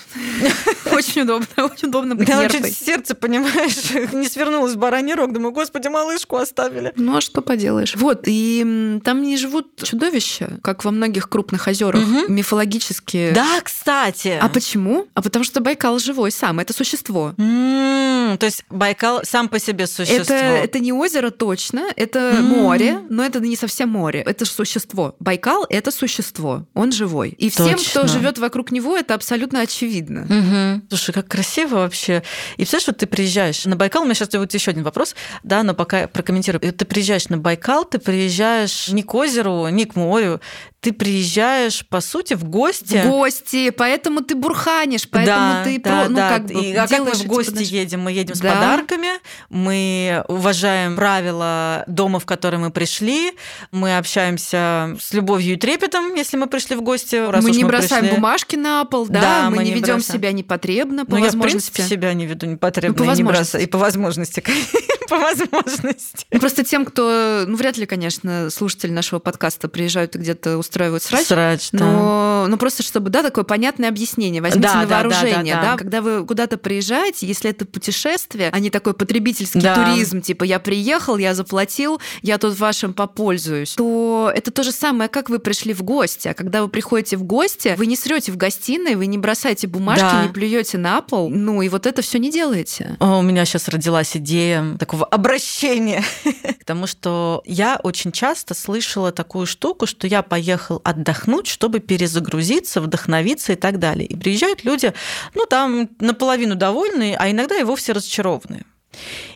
Очень 0.92 1.22
удобно, 1.22 1.46
очень 1.56 1.88
удобно 1.88 2.14
быть 2.14 2.26
Да, 2.26 2.48
чуть 2.48 2.74
сердце, 2.74 3.14
понимаешь, 3.14 3.90
не 4.12 4.28
свернулось 4.28 4.76
бараний 4.76 5.14
рог. 5.14 5.32
Думаю, 5.32 5.52
господи, 5.52 5.88
малышку 5.88 6.36
оставили. 6.36 6.92
Ну, 6.96 7.16
а 7.16 7.20
что 7.20 7.42
поделаешь? 7.42 7.94
Вот, 7.96 8.22
и 8.26 9.00
там 9.04 9.20
не 9.20 9.36
живут 9.36 9.82
чудовища, 9.82 10.58
как 10.62 10.84
во 10.84 10.92
многих 10.92 11.28
крупных 11.28 11.66
озерах, 11.66 12.02
мифологические. 12.28 13.32
Да, 13.32 13.60
кстати. 13.62 14.38
А 14.40 14.48
почему? 14.48 15.06
А 15.12 15.20
потому 15.20 15.44
что 15.44 15.60
Байкал 15.60 15.98
живой 15.98 16.30
сам, 16.30 16.60
это 16.60 16.72
существо. 16.72 17.34
То 17.36 18.38
есть 18.46 18.64
Байкал 18.70 19.20
сам 19.24 19.48
по 19.48 19.58
себе 19.58 19.86
существо. 19.86 20.34
Это 20.34 20.76
это 20.76 20.78
не 20.78 20.92
озеро 20.92 21.05
точно, 21.30 21.86
это 21.96 22.18
mm. 22.18 22.42
море, 22.42 23.00
но 23.09 23.24
это 23.24 23.40
не 23.40 23.57
совсем 23.57 23.88
море, 23.88 24.20
это 24.20 24.44
существо. 24.44 25.16
Байкал— 25.20 25.66
это 25.70 25.90
существо, 25.90 26.66
он 26.74 26.92
живой. 26.92 27.30
И 27.30 27.50
всем, 27.50 27.76
точно. 27.76 28.02
кто 28.02 28.07
живет 28.07 28.38
вокруг 28.38 28.70
него, 28.70 28.96
это 28.96 29.14
абсолютно 29.14 29.61
очевидно. 29.61 30.22
Угу. 30.22 30.88
Слушай, 30.90 31.12
как 31.12 31.28
красиво 31.28 31.76
вообще. 31.76 32.22
И 32.57 32.62
представляешь, 32.62 32.86
вот 32.88 32.96
ты 32.98 33.07
приезжаешь 33.07 33.64
на 33.64 33.76
Байкал, 33.76 34.02
у 34.02 34.04
меня 34.04 34.14
сейчас 34.14 34.28
будет 34.30 34.54
еще 34.54 34.70
один 34.70 34.82
вопрос, 34.82 35.14
да, 35.42 35.62
но 35.62 35.74
пока 35.74 36.09
прокомментирую. 36.09 36.61
Ты 36.61 36.84
приезжаешь 36.84 37.28
на 37.28 37.38
Байкал, 37.38 37.84
ты 37.84 37.98
приезжаешь 37.98 38.88
не 38.88 39.02
к 39.02 39.14
озеру, 39.14 39.68
не 39.68 39.84
к 39.84 39.96
морю, 39.96 40.40
ты 40.81 40.93
приезжаешь, 40.93 41.85
по 41.89 42.01
сути, 42.01 42.35
в 42.35 42.45
гости. 42.45 43.03
В 43.03 43.11
гости, 43.11 43.70
поэтому 43.70 44.20
ты 44.20 44.35
бурханишь, 44.35 45.09
поэтому 45.09 45.37
да, 45.37 45.64
ты 45.64 45.81
да, 45.81 45.91
про, 45.91 46.09
ну, 46.09 46.16
да. 46.16 46.29
как 46.29 46.47
бы 46.47 46.62
И, 46.62 46.74
а 46.74 46.87
как 46.87 47.01
мы 47.01 47.12
в 47.12 47.27
гости 47.27 47.51
подож... 47.51 47.66
едем? 47.66 48.01
Мы 48.03 48.12
едем 48.12 48.35
да. 48.35 48.53
с 48.53 48.55
подарками, 48.55 49.09
мы 49.49 50.24
уважаем 50.29 50.95
правила 50.95 51.83
дома, 51.89 52.20
в 52.20 52.27
который 52.27 52.59
мы 52.59 52.70
пришли, 52.70 53.33
мы 53.72 53.99
общаемся 53.99 54.97
с 55.01 55.12
любовью 55.12 55.55
и 55.55 55.57
трепетом, 55.57 56.14
если 56.14 56.37
мы 56.37 56.47
пришли 56.47 56.77
в 56.77 56.83
гости. 56.83 57.16
Раз 57.16 57.43
мы 57.43 57.51
не 57.51 57.64
мы 57.64 57.70
бросаем 57.70 58.03
пришли. 58.03 58.16
бумажки 58.16 58.57
на 58.57 58.85
пол, 58.85 59.07
да, 59.07 59.20
да 59.20 59.51
мы, 59.51 59.57
мы 59.57 59.64
не 59.64 59.72
ведем 59.72 60.01
себя 60.01 60.31
непотребно 60.33 61.05
по 61.05 61.16
ну, 61.16 61.22
возможности. 61.22 61.37
Я, 61.37 61.49
в 61.49 61.72
принципе, 61.72 61.83
себя 61.83 62.12
не 62.14 62.27
веду 62.27 62.47
непотребно 62.47 62.97
ну, 62.97 63.05
по 63.07 63.12
и 63.12 63.16
не 63.16 63.24
бросаю. 63.24 63.64
И 63.64 63.66
по 63.66 63.79
возможности, 63.79 64.45
по 65.09 65.18
возможности. 65.18 66.27
Ну, 66.31 66.39
просто 66.39 66.64
тем, 66.64 66.85
кто, 66.85 67.45
ну, 67.47 67.57
вряд 67.57 67.77
ли, 67.77 67.87
конечно, 67.87 68.51
слушатели 68.51 68.91
нашего 68.91 69.18
подкаста 69.18 69.68
приезжают 69.68 70.14
и 70.16 70.18
где-то 70.18 70.59
устраивают 70.66 71.02
срач. 71.02 71.26
Срач, 71.26 71.68
да. 71.72 71.84
Но, 71.84 72.46
ну, 72.48 72.56
просто 72.58 72.82
чтобы, 72.82 73.10
да, 73.10 73.22
такое 73.22 73.44
понятное 73.44 73.88
объяснение, 73.88 74.42
возьмите 74.42 74.68
да, 74.68 74.82
на 74.82 74.86
вооружение, 74.86 75.54
да, 75.54 75.60
да, 75.60 75.62
да, 75.62 75.70
да. 75.72 75.76
Когда 75.76 76.02
вы 76.02 76.26
куда-то 76.26 76.58
приезжаете, 76.58 77.26
если 77.26 77.50
это 77.50 77.64
путешествие, 77.64 78.50
а 78.52 78.58
не 78.58 78.70
такой 78.70 78.94
потребительский 78.94 79.60
да. 79.60 79.74
туризм, 79.74 80.20
типа 80.20 80.44
я 80.44 80.58
приехал, 80.58 81.16
я 81.16 81.34
заплатил, 81.34 82.00
я 82.22 82.38
тут 82.38 82.58
вашим 82.58 82.94
попользуюсь, 82.94 83.74
то 83.74 84.30
это 84.34 84.50
то 84.50 84.62
же 84.62 84.72
самое, 84.72 85.08
как 85.08 85.30
вы 85.30 85.38
пришли 85.38 85.72
в 85.74 85.82
гости. 85.82 86.28
А 86.28 86.34
когда 86.34 86.62
вы 86.62 86.68
приходите 86.68 87.16
в 87.16 87.22
гости, 87.22 87.74
вы 87.76 87.86
не 87.86 87.96
срете 87.96 88.32
в 88.32 88.36
гостиной, 88.36 88.94
вы 88.94 89.06
не 89.06 89.18
бросаете 89.18 89.66
бумажки, 89.66 90.02
да. 90.02 90.22
не 90.24 90.28
плюете 90.28 90.78
на 90.78 91.00
пол, 91.00 91.30
ну 91.30 91.62
и 91.62 91.68
вот 91.68 91.86
это 91.86 92.02
все 92.02 92.18
не 92.18 92.30
делаете. 92.30 92.96
О, 93.00 93.18
у 93.18 93.22
меня 93.22 93.44
сейчас 93.44 93.68
родилась 93.68 94.16
идея 94.16 94.76
такого 94.78 95.04
обращения 95.04 96.02
к 96.60 96.64
тому, 96.64 96.86
что 96.86 97.42
я 97.44 97.78
очень 97.82 98.12
часто 98.12 98.54
слышала 98.54 99.12
такую 99.12 99.46
штуку, 99.46 99.86
что 99.86 100.06
я 100.06 100.22
поехал 100.57 100.80
отдохнуть, 100.84 101.46
чтобы 101.46 101.80
перезагрузиться, 101.80 102.80
вдохновиться 102.80 103.52
и 103.52 103.57
так 103.57 103.78
далее. 103.78 104.07
И 104.07 104.16
приезжают 104.16 104.64
люди, 104.64 104.92
ну, 105.34 105.44
там 105.46 105.90
наполовину 106.00 106.54
довольные, 106.54 107.16
а 107.16 107.30
иногда 107.30 107.57
и 107.57 107.62
вовсе 107.62 107.92
разочарованные. 107.92 108.64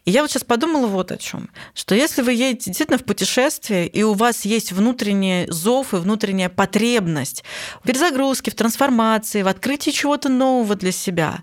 И 0.07 0.11
я 0.11 0.23
вот 0.23 0.31
сейчас 0.31 0.45
подумала 0.45 0.87
вот 0.87 1.13
о 1.13 1.19
чем, 1.19 1.51
что 1.75 1.95
если 1.95 2.23
вы 2.23 2.33
едете 2.33 2.71
действительно 2.71 2.97
в 2.97 3.05
путешествие, 3.05 3.87
и 3.87 4.03
у 4.03 4.15
вас 4.15 4.47
есть 4.47 4.73
внутренний 4.73 5.45
зов 5.49 5.93
и 5.93 5.97
внутренняя 5.97 6.49
потребность 6.49 7.45
в 7.83 7.87
перезагрузке, 7.87 8.51
в 8.51 8.55
трансформации, 8.55 9.43
в 9.43 9.49
открытии 9.49 9.91
чего-то 9.91 10.31
нового 10.31 10.75
для 10.77 10.93
себя, 10.93 11.43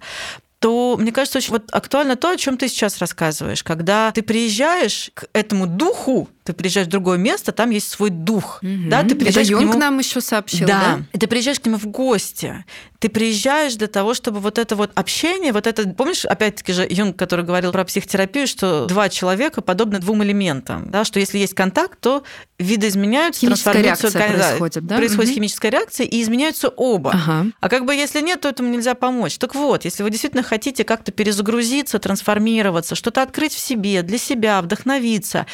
то, 0.59 0.97
мне 0.97 1.11
кажется, 1.11 1.37
очень 1.37 1.51
вот 1.51 1.69
актуально 1.71 2.15
то, 2.15 2.29
о 2.29 2.37
чем 2.37 2.57
ты 2.57 2.67
сейчас 2.67 2.97
рассказываешь. 2.97 3.63
Когда 3.63 4.11
ты 4.11 4.23
приезжаешь 4.23 5.11
к 5.13 5.27
этому 5.33 5.67
духу, 5.67 6.29
ты 6.43 6.53
приезжаешь 6.53 6.87
в 6.87 6.89
другое 6.91 7.17
место, 7.17 7.51
там 7.51 7.69
есть 7.71 7.89
свой 7.89 8.09
дух. 8.09 8.59
Угу. 8.63 8.89
Да, 8.89 9.03
ты 9.03 9.15
приезжаешь 9.15 9.47
Это 9.47 9.57
Юнг 9.57 9.71
к 9.71 9.75
нему... 9.75 9.79
нам 9.79 9.99
еще 9.99 10.21
сообщил, 10.21 10.65
да? 10.65 10.99
да? 11.11 11.19
Ты 11.19 11.27
приезжаешь 11.27 11.59
к 11.59 11.65
нему 11.65 11.77
в 11.77 11.87
гости. 11.87 12.65
Ты 12.99 13.09
приезжаешь 13.09 13.75
для 13.75 13.87
того, 13.87 14.13
чтобы 14.13 14.39
вот 14.39 14.57
это 14.57 14.75
вот 14.75 14.91
общение, 14.95 15.51
вот 15.51 15.67
это... 15.67 15.87
Помнишь, 15.89 16.25
опять-таки 16.25 16.73
же, 16.73 16.87
Юнг, 16.89 17.17
который 17.17 17.45
говорил 17.45 17.71
про 17.71 17.83
психотерапию, 17.85 18.47
что 18.47 18.85
два 18.85 19.09
человека 19.09 19.61
подобны 19.61 19.99
двум 19.99 20.23
элементам, 20.23 20.89
да, 20.89 21.03
что 21.03 21.19
если 21.19 21.37
есть 21.37 21.53
контакт, 21.53 21.99
то 21.99 22.23
видоизменяются, 22.57 23.41
химическая 23.41 23.81
реакция 23.83 24.11
происходит, 24.11 24.87
да? 24.87 24.97
Происходит 24.97 25.29
угу. 25.29 25.35
химическая 25.35 25.71
реакция, 25.71 26.07
и 26.07 26.21
изменяются 26.21 26.69
оба. 26.69 27.11
Ага. 27.11 27.47
А 27.59 27.69
как 27.69 27.85
бы 27.85 27.93
если 27.93 28.21
нет, 28.21 28.41
то 28.41 28.49
этому 28.49 28.69
нельзя 28.69 28.95
помочь. 28.95 29.37
Так 29.37 29.53
вот, 29.53 29.85
если 29.85 30.01
вы 30.01 30.09
действительно 30.09 30.43
хотите 30.47 30.83
как-то 30.83 31.11
перезагрузиться, 31.11 31.99
трансформироваться, 31.99 32.95
что-то 32.95 33.21
открыть 33.21 33.53
в 33.53 33.59
себе, 33.59 34.01
для 34.01 34.17
себя, 34.17 34.61
вдохновиться, 34.61 35.45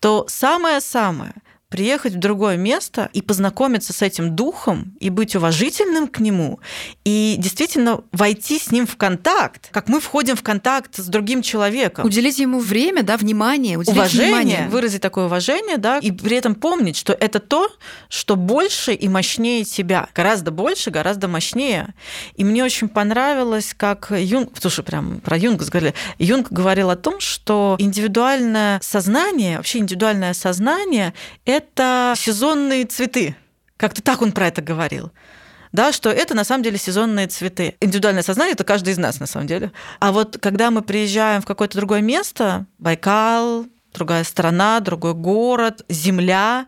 то 0.00 0.24
самое-самое 0.28 1.34
приехать 1.72 2.12
в 2.14 2.18
другое 2.18 2.58
место 2.58 3.08
и 3.14 3.22
познакомиться 3.22 3.94
с 3.94 4.02
этим 4.02 4.36
духом, 4.36 4.94
и 5.00 5.08
быть 5.08 5.34
уважительным 5.34 6.06
к 6.06 6.20
нему, 6.20 6.60
и 7.04 7.36
действительно 7.38 8.02
войти 8.12 8.58
с 8.58 8.70
ним 8.70 8.86
в 8.86 8.96
контакт, 8.96 9.70
как 9.72 9.88
мы 9.88 9.98
входим 9.98 10.36
в 10.36 10.42
контакт 10.42 10.96
с 10.96 11.06
другим 11.06 11.40
человеком. 11.40 12.04
Уделить 12.04 12.38
ему 12.38 12.60
время, 12.60 13.02
да, 13.02 13.16
внимание, 13.16 13.78
уважение, 13.78 14.26
внимание. 14.26 14.68
выразить 14.68 15.00
такое 15.00 15.24
уважение, 15.24 15.78
да, 15.78 15.98
и 15.98 16.12
при 16.12 16.36
этом 16.36 16.54
помнить, 16.54 16.96
что 16.96 17.14
это 17.14 17.40
то, 17.40 17.70
что 18.10 18.36
больше 18.36 18.92
и 18.92 19.08
мощнее 19.08 19.64
тебя, 19.64 20.08
гораздо 20.14 20.50
больше, 20.50 20.90
гораздо 20.90 21.26
мощнее. 21.26 21.94
И 22.36 22.44
мне 22.44 22.62
очень 22.62 22.90
понравилось, 22.90 23.74
как 23.74 24.12
Юнг, 24.14 24.50
слушай, 24.60 24.84
прям 24.84 25.20
про 25.20 25.38
Юнга 25.38 25.64
сказали, 25.64 25.94
Юнг 26.18 26.52
говорил 26.52 26.90
о 26.90 26.96
том, 26.96 27.18
что 27.18 27.76
индивидуальное 27.78 28.78
сознание, 28.82 29.56
вообще 29.56 29.78
индивидуальное 29.78 30.34
сознание– 30.34 31.14
это 31.46 31.61
это 31.62 32.14
сезонные 32.16 32.84
цветы. 32.84 33.36
Как-то 33.76 34.02
так 34.02 34.22
он 34.22 34.32
про 34.32 34.48
это 34.48 34.62
говорил 34.62 35.12
да, 35.72 35.90
что 35.92 36.10
это 36.10 36.34
на 36.34 36.44
самом 36.44 36.62
деле 36.62 36.78
сезонные 36.78 37.26
цветы. 37.26 37.76
Индивидуальное 37.80 38.22
сознание 38.22 38.52
это 38.52 38.64
каждый 38.64 38.92
из 38.92 38.98
нас 38.98 39.20
на 39.20 39.26
самом 39.26 39.46
деле. 39.46 39.72
А 40.00 40.12
вот 40.12 40.38
когда 40.38 40.70
мы 40.70 40.82
приезжаем 40.82 41.40
в 41.40 41.46
какое-то 41.46 41.78
другое 41.78 42.02
место, 42.02 42.66
Байкал, 42.78 43.66
другая 43.94 44.24
страна, 44.24 44.80
другой 44.80 45.14
город, 45.14 45.84
земля, 45.88 46.66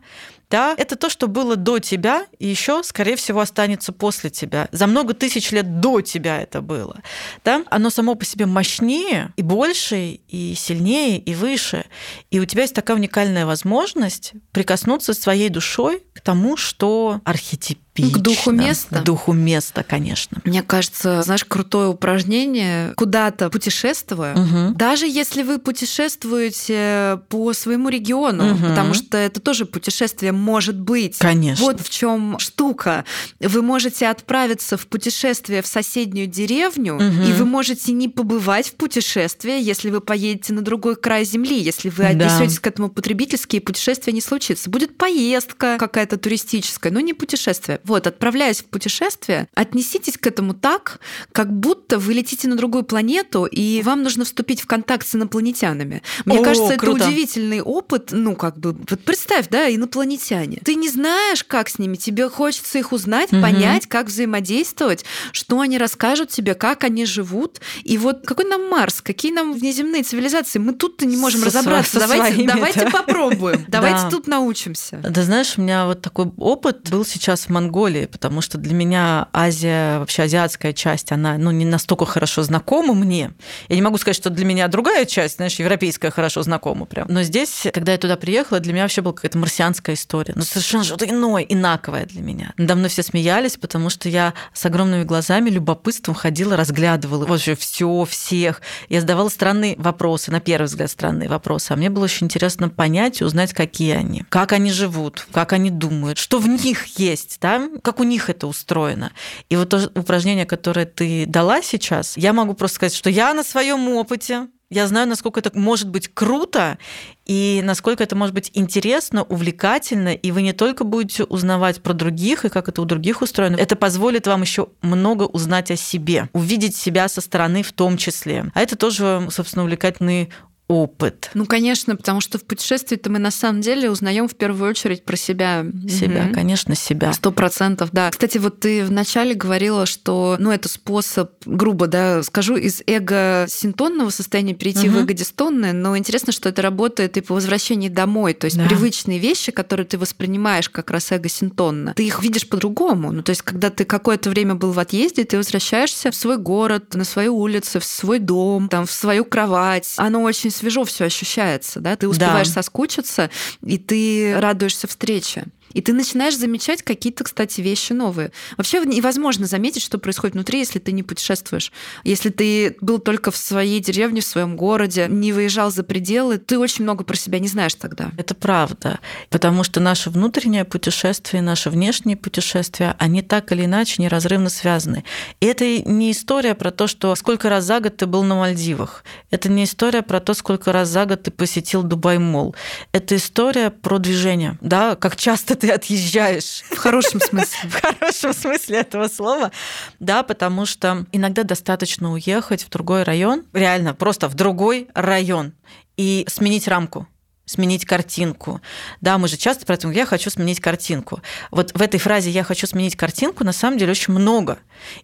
да, 0.51 0.75
это 0.77 0.97
то, 0.97 1.09
что 1.09 1.27
было 1.27 1.57
до 1.57 1.79
тебя, 1.79 2.27
и 2.39 2.47
еще, 2.47 2.83
скорее 2.83 3.17
всего, 3.17 3.41
останется 3.41 3.93
после 3.93 4.31
тебя. 4.31 4.69
За 4.73 4.87
много 4.87 5.15
тысяч 5.15 5.51
лет 5.51 5.81
до 5.81 6.01
тебя 6.01 6.41
это 6.41 6.61
было. 6.61 7.01
Да? 7.45 7.65
Оно 7.71 7.91
само 7.91 8.15
по 8.15 8.25
себе 8.25 8.47
мощнее 8.47 9.33
и 9.37 9.43
больше, 9.43 10.21
и 10.29 10.55
сильнее, 10.57 11.19
и 11.19 11.35
выше. 11.35 11.85
И 12.31 12.41
у 12.41 12.45
тебя 12.45 12.63
есть 12.63 12.75
такая 12.75 12.97
уникальная 12.97 13.47
возможность 13.47 14.33
прикоснуться 14.53 15.15
своей 15.15 15.49
душой 15.49 16.03
к 16.15 16.21
тому, 16.21 16.57
что 16.57 17.21
архетип 17.25 17.84
к 18.03 18.19
духу 18.19 18.51
места? 18.51 19.01
К 19.01 19.05
духу 19.05 19.33
места, 19.33 19.85
конечно. 19.85 20.39
Мне 20.45 20.63
кажется, 20.63 21.23
знаешь, 21.23 21.45
крутое 21.45 21.89
упражнение, 21.89 22.93
куда-то 22.97 23.51
путешествуя, 23.51 24.35
угу. 24.35 24.75
даже 24.75 25.07
если 25.07 25.43
вы 25.43 25.59
путешествуете 25.59 27.21
по 27.29 27.53
своему 27.53 27.89
региону, 27.89 28.53
угу. 28.53 28.67
потому 28.69 28.95
что 28.95 29.17
это 29.17 29.41
тоже 29.41 29.65
путешествие 29.65 30.33
может 30.33 30.79
быть. 30.79 31.19
Конечно. 31.19 31.65
Вот 31.65 31.81
в 31.81 31.89
чем 31.89 32.39
штука. 32.39 33.05
Вы 33.41 33.63
можете 33.63 34.09
отправиться 34.09 34.77
в 34.77 34.87
путешествие 34.87 35.63
в 35.63 35.67
соседнюю 35.67 36.27
деревню, 36.27 36.97
угу. 36.97 37.05
и 37.05 37.33
вы 37.33 37.45
можете 37.45 37.93
не 37.93 38.09
побывать 38.09 38.69
в 38.69 38.75
путешествии, 38.75 39.63
если 39.63 39.91
вы 39.91 40.01
поедете 40.01 40.53
на 40.53 40.63
другой 40.63 40.97
край 40.97 41.25
земли, 41.25 41.61
если 41.61 41.91
вы 41.91 42.07
отнесетесь 42.07 42.57
да. 42.57 42.61
к 42.61 42.67
этому 42.67 42.89
потребительски, 42.89 43.57
и 43.57 43.61
путешествие 43.61 44.13
не 44.13 44.21
случится. 44.21 44.69
Будет 44.69 44.97
поездка 44.97 45.77
какая-то 45.79 46.17
туристическая, 46.17 46.93
но 46.93 47.01
не 47.01 47.15
путешествие. 47.15 47.81
Вот, 47.85 48.07
отправляясь 48.07 48.63
в 48.63 48.65
путешествие, 48.65 49.47
отнеситесь 49.55 50.17
к 50.17 50.27
этому 50.27 50.55
так, 50.55 51.01
как 51.33 51.53
будто 51.53 51.99
вы 51.99 52.15
летите 52.15 52.49
на 52.49 52.57
другую 52.57 52.85
планету, 52.85 53.45
и 53.45 53.83
вам 53.83 54.03
нужно 54.03 54.25
вступить 54.25 54.63
в 54.63 54.67
контакт 54.67 55.07
с 55.07 55.15
инопланетянами. 55.15 56.03
Мне 56.25 56.41
О, 56.41 56.43
кажется, 56.43 56.77
круто. 56.77 56.97
это 56.97 57.09
удивительный 57.09 57.61
опыт. 57.61 58.09
Ну, 58.13 58.37
как 58.37 58.59
бы, 58.59 58.73
вот 58.73 59.01
представь, 59.01 59.49
да, 59.51 59.73
инопланетяне. 59.73 60.61
Ты 60.65 60.77
не 60.77 60.89
знаешь, 60.89 61.45
как 61.45 61.69
с 61.69 61.79
ними, 61.79 61.97
тебе 61.97 62.31
хочется 62.31 62.79
их 62.79 62.93
узнать, 62.93 63.33
угу. 63.33 63.43
понять, 63.43 63.87
как 63.87 64.07
взаимодействовать, 64.07 65.05
что 65.33 65.61
они 65.61 65.77
расскажут 65.77 66.31
тебе, 66.31 66.55
как 66.55 66.85
они 66.85 67.05
живут. 67.05 67.61
И 67.83 67.99
вот 67.99 68.25
какой 68.25 68.47
нам 68.47 68.69
Марс, 68.71 69.03
какие 69.03 69.33
нам 69.33 69.53
внеземные 69.53 70.05
цивилизации, 70.05 70.59
мы 70.59 70.73
тут-то 70.73 71.05
не 71.05 71.19
можем 71.19 71.41
со 71.41 71.47
разобраться. 71.47 71.93
Со 71.93 72.01
давайте 72.01 72.35
своими, 72.35 72.49
давайте 72.49 72.81
да. 72.81 72.91
попробуем, 72.91 73.65
давайте 73.69 74.09
тут 74.11 74.27
научимся. 74.27 75.03
Да 75.03 75.23
знаешь, 75.23 75.55
у 75.59 75.61
меня 75.61 75.85
вот 75.85 76.01
такой 76.01 76.31
опыт 76.39 76.89
был 76.91 77.05
сейчас 77.05 77.43
в 77.43 77.51
Монголии 77.51 77.74
Монголии, 77.75 78.07
потому 78.07 78.41
что 78.41 78.57
для 78.57 78.73
меня 78.73 79.29
Азия, 79.33 79.99
вообще 79.99 80.23
азиатская 80.23 80.73
часть, 80.73 81.11
она 81.11 81.37
ну, 81.39 81.51
не 81.51 81.65
настолько 81.65 82.07
хорошо 82.07 82.45
знакома 82.45 82.95
мне. 82.95 83.33
Я 83.69 83.77
не 83.77 83.83
могу 83.83 83.99
сказать, 83.99 84.17
что 84.17 84.31
для 84.31 84.45
меня 84.45 84.69
другая 84.69 85.05
часть, 85.05 85.37
знаешь, 85.37 85.57
европейская 85.57 86.11
хорошо 86.11 86.43
знакома 86.43 86.87
прям. 86.87 87.07
Но 87.09 87.25
здесь, 87.25 87.67
когда 87.73 87.93
я 87.93 87.99
туда 87.99 88.17
приехала, 88.17 88.61
для 88.61 88.73
меня 88.73 88.83
вообще 88.83 89.03
была 89.03 89.13
какая-то 89.15 89.39
марсианская 89.39 89.97
история. 89.97 90.35
Ну, 90.37 90.43
совершенно 90.43 90.85
что-то 90.85 91.09
иное, 91.09 91.43
инаковое 91.43 92.07
для 92.07 92.23
меня. 92.23 92.53
Надо 92.57 92.77
мной 92.77 92.89
все 92.89 93.03
смеялись, 93.03 93.57
потому 93.57 93.91
что 93.91 94.09
я 94.09 94.35
с 94.53 94.65
огромными 94.65 95.03
глазами, 95.03 95.51
любопытством 95.51 96.15
ходила, 96.15 96.57
разглядывала 96.57 97.27
вообще 97.27 97.57
все, 97.57 98.05
всех. 98.05 98.63
Я 98.89 99.01
задавала 99.01 99.29
странные 99.29 99.75
вопросы, 99.79 100.31
на 100.31 100.41
первый 100.41 100.67
взгляд 100.67 100.91
странные 100.91 101.29
вопросы. 101.29 101.73
А 101.73 101.77
мне 101.77 101.91
было 101.91 102.05
очень 102.05 102.27
интересно 102.27 102.69
понять 102.69 103.21
и 103.21 103.25
узнать, 103.25 103.53
какие 103.53 103.95
они, 103.95 104.25
как 104.29 104.53
они 104.53 104.71
живут, 104.71 105.27
как 105.33 105.53
они 105.53 105.71
думают, 105.71 106.19
что 106.19 106.39
в 106.39 106.47
них 106.47 106.87
есть, 106.99 107.39
да, 107.41 107.64
как 107.83 108.01
у 108.01 108.05
них 108.05 108.31
это 108.31 108.47
устроено. 108.47 109.13
И 109.49 109.57
вот 109.57 109.69
то 109.69 109.91
упражнение, 109.95 110.47
которое 110.47 110.87
ты 110.87 111.27
дала 111.27 111.63
сейчас, 111.63 112.17
я 112.17 112.33
могу 112.33 112.55
просто 112.55 112.77
сказать, 112.77 112.95
что 112.95 113.11
я 113.11 113.35
на 113.35 113.43
своем 113.43 113.89
опыте, 113.89 114.49
я 114.71 114.87
знаю, 114.89 115.07
насколько 115.07 115.41
это 115.41 115.57
может 115.57 115.89
быть 115.89 116.09
круто 116.13 116.79
и 117.27 117.61
насколько 117.65 118.03
это 118.03 118.17
может 118.17 118.35
быть 118.35 118.51
интересно, 118.55 119.23
увлекательно, 119.23 120.15
и 120.15 120.31
вы 120.33 120.43
не 120.43 120.53
только 120.53 120.85
будете 120.85 121.25
узнавать 121.25 121.83
про 121.83 121.93
других 121.93 122.45
и 122.45 122.49
как 122.49 122.69
это 122.69 122.83
у 122.83 122.85
других 122.85 123.23
устроено, 123.23 123.57
это 123.57 123.77
позволит 123.77 124.27
вам 124.27 124.43
еще 124.43 124.69
много 124.83 125.25
узнать 125.25 125.71
о 125.71 125.77
себе, 125.77 126.29
увидеть 126.33 126.77
себя 126.77 127.09
со 127.09 127.21
стороны 127.21 127.63
в 127.63 127.73
том 127.73 127.97
числе. 127.97 128.51
А 128.55 128.63
это 128.63 128.77
тоже, 128.77 129.27
собственно, 129.31 129.65
увлекательный 129.65 130.31
опыт. 130.75 131.31
Ну, 131.35 131.47
конечно, 131.47 131.97
потому 131.97 132.21
что 132.21 132.39
в 132.39 132.45
путешествии-то 132.45 133.11
мы 133.11 133.19
на 133.19 133.31
самом 133.31 133.61
деле 133.61 133.91
узнаем 133.91 134.29
в 134.29 134.35
первую 134.35 134.71
очередь 134.71 135.05
про 135.05 135.17
себя. 135.17 135.65
Себя, 135.89 136.25
угу. 136.25 136.35
конечно, 136.35 136.75
себя. 136.75 137.13
Сто 137.13 137.31
процентов, 137.31 137.91
да. 137.93 138.11
Кстати, 138.11 138.39
вот 138.39 138.61
ты 138.61 138.85
вначале 138.85 139.35
говорила, 139.35 139.87
что, 139.87 140.37
ну, 140.39 140.51
это 140.51 140.69
способ, 140.69 141.33
грубо, 141.45 141.87
да, 141.87 142.23
скажу, 142.23 142.57
из 142.57 142.83
эго-синтонного 142.87 144.11
состояния 144.11 144.55
перейти 144.55 144.89
угу. 144.89 144.99
в 144.99 145.01
эго-дистонное, 145.03 145.73
но 145.73 145.97
интересно, 145.97 146.33
что 146.33 146.49
это 146.49 146.63
работает 146.63 147.17
и 147.17 147.21
по 147.21 147.35
возвращении 147.35 147.89
домой, 147.89 148.35
то 148.35 148.47
есть 148.47 148.57
да. 148.57 148.67
привычные 148.67 149.19
вещи, 149.19 149.53
которые 149.53 149.87
ты 149.87 149.99
воспринимаешь 149.99 150.69
как 150.69 150.91
раз 150.91 151.13
эго-синтонно, 151.13 151.95
ты 151.95 152.05
их 152.05 152.23
видишь 152.23 152.49
по-другому. 152.49 153.13
Ну, 153.13 153.23
то 153.23 153.31
есть, 153.31 153.43
когда 153.43 153.71
ты 153.71 153.85
какое-то 153.85 154.31
время 154.31 154.55
был 154.55 154.73
в 154.73 154.79
отъезде, 154.79 155.25
ты 155.25 155.37
возвращаешься 155.37 156.11
в 156.11 156.15
свой 156.15 156.39
город, 156.39 156.95
на 156.95 157.05
свою 157.05 157.37
улицу, 157.37 157.81
в 157.81 157.85
свой 157.85 158.19
дом, 158.19 158.69
там, 158.69 158.87
в 158.87 158.93
свою 158.93 159.25
кровать. 159.25 159.95
Оно 159.97 160.23
очень 160.23 160.51
свежо 160.65 160.85
все 160.85 161.05
ощущается, 161.05 161.81
да, 161.81 161.95
ты 161.95 162.09
успеваешь 162.09 162.49
да. 162.49 162.55
соскучиться, 162.55 163.31
и 163.63 163.77
ты 163.77 164.39
радуешься 164.39 164.87
встрече. 164.89 165.45
И 165.75 165.81
ты 165.81 165.93
начинаешь 165.93 166.37
замечать 166.37 166.83
какие-то, 166.83 167.25
кстати, 167.25 167.61
вещи 167.61 167.93
новые. 167.93 168.33
Вообще 168.57 168.81
невозможно 168.85 169.47
заметить, 169.47 169.83
что 169.83 169.99
происходит 169.99 170.35
внутри, 170.35 170.61
если 170.61 170.79
ты 170.79 170.93
не 170.93 171.03
путешествуешь. 171.03 171.73
Если 172.05 172.31
ты 172.31 172.77
был 172.81 172.99
только 172.99 173.31
в 173.31 173.37
своей 173.37 173.81
деревне, 173.81 174.21
в 174.21 174.25
своем 174.25 174.57
городе, 174.57 175.07
не 175.09 175.33
выезжал 175.33 175.71
за 175.71 175.83
пределы, 175.83 176.39
ты 176.39 176.59
очень 176.59 176.85
много 176.85 177.05
про 177.05 177.17
себя 177.17 177.39
не 177.39 177.49
знаешь 177.49 177.75
тогда. 177.75 178.11
Это 178.17 178.35
правда. 178.35 179.01
Потому 179.31 179.65
что 179.65 179.81
наше 179.81 180.11
внутреннее 180.11 180.65
путешествие, 180.65 181.43
наше 181.43 181.71
внешнее 181.71 182.17
путешествие, 182.17 182.95
они 182.99 183.23
так 183.23 183.53
или 183.53 183.65
иначе 183.65 184.03
неразрывно 184.03 184.49
связаны. 184.49 185.05
И 185.41 185.47
это 185.47 185.65
не 185.83 186.13
история 186.13 186.55
про 186.55 186.71
то, 186.71 186.87
что 186.87 187.15
сколько 187.17 187.49
раз 187.49 187.65
за 187.65 187.81
год 187.81 187.97
ты 187.97 188.07
был 188.07 188.23
на 188.23 188.37
Мальдивах. 188.37 189.05
Это 189.31 189.49
не 189.49 189.65
история 189.65 190.03
про 190.03 190.21
то, 190.21 190.35
сколько 190.35 190.73
раз 190.73 190.89
за 190.89 191.07
год 191.07 191.25
ты 191.25 191.31
посетил 191.31 191.83
Дубай-Молл. 191.83 192.55
Это 192.93 193.17
история 193.17 193.71
про 193.71 193.99
движение. 193.99 194.59
Да, 194.61 194.97
как 194.97 195.17
часто 195.17 195.55
ты 195.55 195.64
отъезжаешь. 195.71 196.63
В 196.71 196.77
хорошем 196.77 197.21
смысле. 197.21 197.71
В 197.71 197.81
хорошем 197.81 198.33
смысле 198.33 198.79
этого 198.79 199.09
слова. 199.09 199.53
Да, 200.01 200.23
потому 200.23 200.67
что 200.67 201.07
иногда 201.13 201.43
достаточно 201.43 202.13
уехать 202.13 202.65
в 202.65 202.71
другой 202.71 203.03
район, 203.03 203.45
реально 203.53 203.95
просто 203.95 204.29
в 204.29 204.35
другой 204.35 204.89
район 204.95 205.53
и 205.97 206.25
сменить 206.29 206.69
рамку 206.69 207.09
сменить 207.47 207.85
картинку. 207.85 208.61
Да, 209.01 209.19
мы 209.19 209.29
же 209.29 209.37
часто 209.37 209.67
про 209.67 209.75
это 209.75 209.83
говорим, 209.83 210.01
я 210.01 210.07
хочу 210.07 210.31
сменить 210.31 210.61
картинку. 210.61 211.21
Вот 211.51 211.73
в 211.75 211.83
этой 211.83 212.01
фразе 212.01 212.31
«я 212.31 212.43
хочу 212.43 212.67
сменить 212.67 212.97
картинку» 212.97 213.45
на 213.45 213.53
самом 213.53 213.79
деле 213.79 213.91
очень 213.91 214.15
много. 214.15 214.59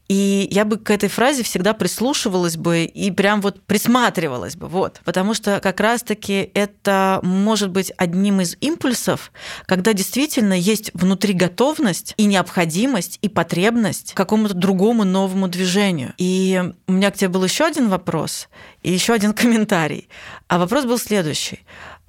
И 0.09 0.49
я 0.51 0.64
бы 0.64 0.78
к 0.78 0.91
этой 0.91 1.09
фразе 1.09 1.43
всегда 1.43 1.74
прислушивалась 1.74 2.57
бы 2.57 2.84
и 2.84 3.11
прям 3.11 3.41
вот 3.41 3.62
присматривалась 3.62 4.57
бы. 4.57 4.68
Вот. 4.68 5.01
Потому 5.05 5.34
что 5.34 5.61
как 5.61 5.80
раз-таки 5.80 6.51
это 6.55 7.20
может 7.22 7.70
быть 7.70 7.93
одним 7.97 8.41
из 8.41 8.57
импульсов, 8.61 9.32
когда 9.66 9.93
действительно 9.93 10.55
есть 10.55 10.91
внутри 10.95 11.34
готовность 11.34 12.14
и 12.16 12.24
необходимость 12.24 13.18
и 13.22 13.28
потребность 13.28 14.14
к 14.14 14.16
какому-то 14.16 14.55
другому 14.55 15.05
новому 15.05 15.49
движению. 15.49 16.14
И 16.16 16.62
у 16.86 16.93
меня 16.93 17.11
к 17.11 17.16
тебе 17.16 17.28
был 17.28 17.45
еще 17.45 17.64
один 17.64 17.88
вопрос 17.88 18.49
и 18.82 18.91
еще 18.91 19.12
один 19.12 19.32
комментарий. 19.34 20.09
А 20.49 20.59
вопрос 20.59 20.84
был 20.84 20.99
следующий. 20.99 21.61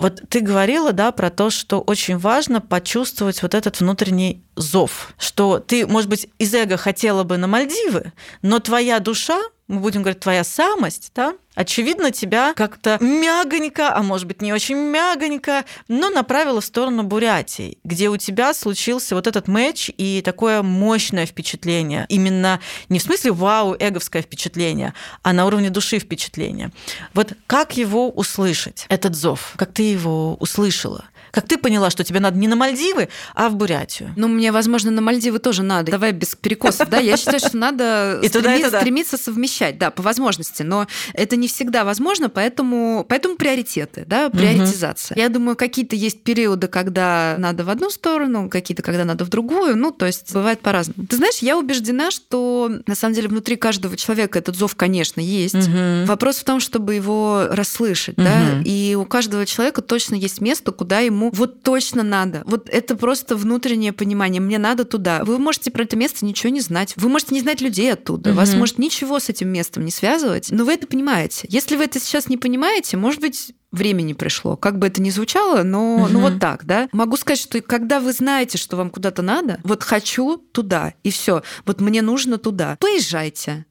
Вот 0.01 0.21
ты 0.29 0.39
говорила, 0.39 0.93
да, 0.93 1.11
про 1.11 1.29
то, 1.29 1.49
что 1.49 1.79
очень 1.79 2.17
важно 2.17 2.59
почувствовать 2.59 3.41
вот 3.41 3.53
этот 3.53 3.79
внутренний 3.79 4.43
зов, 4.55 5.13
что 5.19 5.59
ты, 5.59 5.85
может 5.85 6.09
быть, 6.09 6.27
из 6.39 6.53
эго 6.53 6.77
хотела 6.77 7.23
бы 7.23 7.37
на 7.37 7.47
Мальдивы, 7.47 8.11
но 8.41 8.59
твоя 8.59 8.99
душа 8.99 9.39
мы 9.71 9.79
будем 9.79 10.01
говорить, 10.01 10.19
твоя 10.19 10.43
самость, 10.43 11.11
да, 11.15 11.33
очевидно, 11.55 12.11
тебя 12.11 12.53
как-то 12.53 12.97
мягонько, 12.99 13.95
а 13.95 14.03
может 14.03 14.27
быть, 14.27 14.41
не 14.41 14.53
очень 14.53 14.75
мягонько, 14.75 15.65
но 15.87 16.09
направила 16.09 16.61
в 16.61 16.65
сторону 16.65 17.03
Бурятии, 17.03 17.77
где 17.83 18.09
у 18.09 18.17
тебя 18.17 18.53
случился 18.53 19.15
вот 19.15 19.27
этот 19.27 19.47
матч 19.47 19.89
и 19.97 20.21
такое 20.23 20.61
мощное 20.61 21.25
впечатление. 21.25 22.05
Именно 22.09 22.59
не 22.89 22.99
в 22.99 23.03
смысле 23.03 23.31
вау, 23.31 23.75
эговское 23.79 24.21
впечатление, 24.21 24.93
а 25.23 25.33
на 25.33 25.45
уровне 25.45 25.69
души 25.69 25.99
впечатление. 25.99 26.71
Вот 27.13 27.33
как 27.47 27.77
его 27.77 28.09
услышать, 28.09 28.85
этот 28.89 29.15
зов? 29.15 29.53
Как 29.55 29.71
ты 29.71 29.83
его 29.83 30.35
услышала? 30.35 31.05
Как 31.31 31.47
ты 31.47 31.57
поняла, 31.57 31.89
что 31.89 32.03
тебе 32.03 32.19
надо 32.19 32.37
не 32.37 32.47
на 32.47 32.55
Мальдивы, 32.55 33.09
а 33.33 33.49
в 33.49 33.55
Бурятию? 33.55 34.13
Ну, 34.15 34.27
мне, 34.27 34.51
возможно, 34.51 34.91
на 34.91 35.01
Мальдивы 35.01 35.39
тоже 35.39 35.63
надо. 35.63 35.91
Давай 35.91 36.11
без 36.11 36.35
перекосов, 36.35 36.89
да? 36.89 36.99
Я 36.99 37.17
считаю, 37.17 37.39
что 37.39 37.57
надо 37.57 38.21
стремиться 38.23 39.17
совмещать, 39.17 39.77
да, 39.77 39.91
по 39.91 40.01
возможности. 40.01 40.63
Но 40.63 40.87
это 41.13 41.35
не 41.35 41.47
всегда 41.47 41.83
возможно, 41.83 42.29
поэтому, 42.29 43.05
поэтому 43.07 43.35
приоритеты, 43.35 44.03
да, 44.07 44.29
приоритизация. 44.29 45.17
Я 45.17 45.29
думаю, 45.29 45.55
какие-то 45.55 45.95
есть 45.95 46.23
периоды, 46.23 46.67
когда 46.67 47.35
надо 47.37 47.63
в 47.63 47.69
одну 47.69 47.89
сторону, 47.89 48.49
какие-то, 48.49 48.83
когда 48.83 49.05
надо 49.05 49.25
в 49.25 49.29
другую. 49.29 49.77
Ну, 49.77 49.91
то 49.91 50.05
есть 50.05 50.33
бывает 50.33 50.61
по-разному. 50.61 51.07
Ты 51.07 51.15
знаешь, 51.15 51.39
я 51.39 51.57
убеждена, 51.57 52.11
что 52.11 52.71
на 52.87 52.95
самом 52.95 53.15
деле 53.15 53.27
внутри 53.27 53.55
каждого 53.55 53.95
человека 53.95 54.39
этот 54.39 54.55
зов, 54.55 54.75
конечно, 54.75 55.21
есть. 55.21 55.69
Вопрос 56.05 56.37
в 56.37 56.43
том, 56.43 56.59
чтобы 56.59 56.95
его 56.95 57.47
расслышать, 57.49 58.15
да, 58.15 58.61
и 58.65 58.95
у 58.99 59.05
каждого 59.05 59.45
человека 59.45 59.81
точно 59.81 60.15
есть 60.15 60.41
место, 60.41 60.71
куда 60.71 60.99
ему 60.99 61.20
ему 61.21 61.31
вот 61.33 61.63
точно 61.63 62.03
надо. 62.03 62.43
Вот 62.45 62.69
это 62.69 62.95
просто 62.95 63.35
внутреннее 63.35 63.93
понимание. 63.93 64.41
Мне 64.41 64.57
надо 64.57 64.85
туда. 64.85 65.23
Вы 65.23 65.37
можете 65.37 65.71
про 65.71 65.83
это 65.83 65.95
место 65.95 66.25
ничего 66.25 66.51
не 66.51 66.61
знать. 66.61 66.93
Вы 66.97 67.09
можете 67.09 67.35
не 67.35 67.41
знать 67.41 67.61
людей 67.61 67.93
оттуда. 67.93 68.31
Угу. 68.31 68.37
Вас 68.37 68.53
может 68.55 68.77
ничего 68.77 69.19
с 69.19 69.29
этим 69.29 69.49
местом 69.49 69.85
не 69.85 69.91
связывать. 69.91 70.47
Но 70.51 70.65
вы 70.65 70.73
это 70.73 70.87
понимаете. 70.87 71.47
Если 71.49 71.75
вы 71.75 71.85
это 71.85 71.99
сейчас 71.99 72.27
не 72.27 72.37
понимаете, 72.37 72.97
может 72.97 73.21
быть, 73.21 73.53
времени 73.71 74.13
пришло. 74.13 74.57
Как 74.57 74.77
бы 74.77 74.87
это 74.87 75.01
ни 75.01 75.09
звучало, 75.09 75.63
но 75.63 75.95
угу. 75.95 76.07
ну 76.09 76.19
вот 76.19 76.39
так, 76.39 76.65
да. 76.65 76.89
Могу 76.91 77.17
сказать, 77.17 77.39
что 77.39 77.61
когда 77.61 77.99
вы 77.99 78.11
знаете, 78.11 78.57
что 78.57 78.75
вам 78.77 78.89
куда-то 78.89 79.21
надо, 79.21 79.59
вот 79.63 79.83
хочу 79.83 80.37
туда, 80.37 80.93
и 81.03 81.11
все, 81.11 81.41
вот 81.65 81.79
мне 81.79 82.01
нужно 82.01 82.37
туда, 82.37 82.75
поезжайте. 82.79 83.65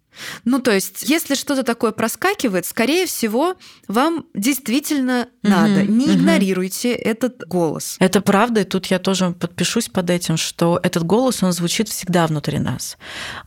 Ну, 0.44 0.60
то 0.60 0.72
есть, 0.72 1.02
если 1.02 1.34
что-то 1.34 1.62
такое 1.62 1.92
проскакивает, 1.92 2.66
скорее 2.66 3.06
всего, 3.06 3.54
вам 3.88 4.26
действительно 4.34 5.28
угу, 5.42 5.52
надо. 5.52 5.82
Не 5.84 6.06
угу. 6.06 6.14
игнорируйте 6.14 6.92
этот 6.92 7.46
голос. 7.46 7.96
Это 7.98 8.20
правда, 8.20 8.60
и 8.60 8.64
тут 8.64 8.86
я 8.86 8.98
тоже 8.98 9.32
подпишусь 9.32 9.88
под 9.88 10.10
этим, 10.10 10.36
что 10.36 10.80
этот 10.82 11.04
голос, 11.04 11.42
он 11.42 11.52
звучит 11.52 11.88
всегда 11.88 12.26
внутри 12.26 12.58
нас. 12.58 12.96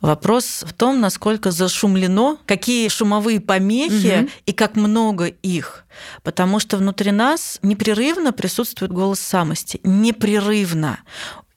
Вопрос 0.01 0.63
в 0.67 0.73
том, 0.73 0.99
насколько 0.99 1.51
зашумлено, 1.51 2.37
какие 2.45 2.87
шумовые 2.89 3.39
помехи 3.39 4.21
угу. 4.21 4.29
и 4.45 4.51
как 4.53 4.75
много 4.75 5.25
их. 5.25 5.85
Потому 6.23 6.59
что 6.59 6.77
внутри 6.77 7.11
нас 7.11 7.59
непрерывно 7.61 8.33
присутствует 8.33 8.91
голос 8.91 9.19
самости. 9.19 9.79
Непрерывно. 9.83 10.99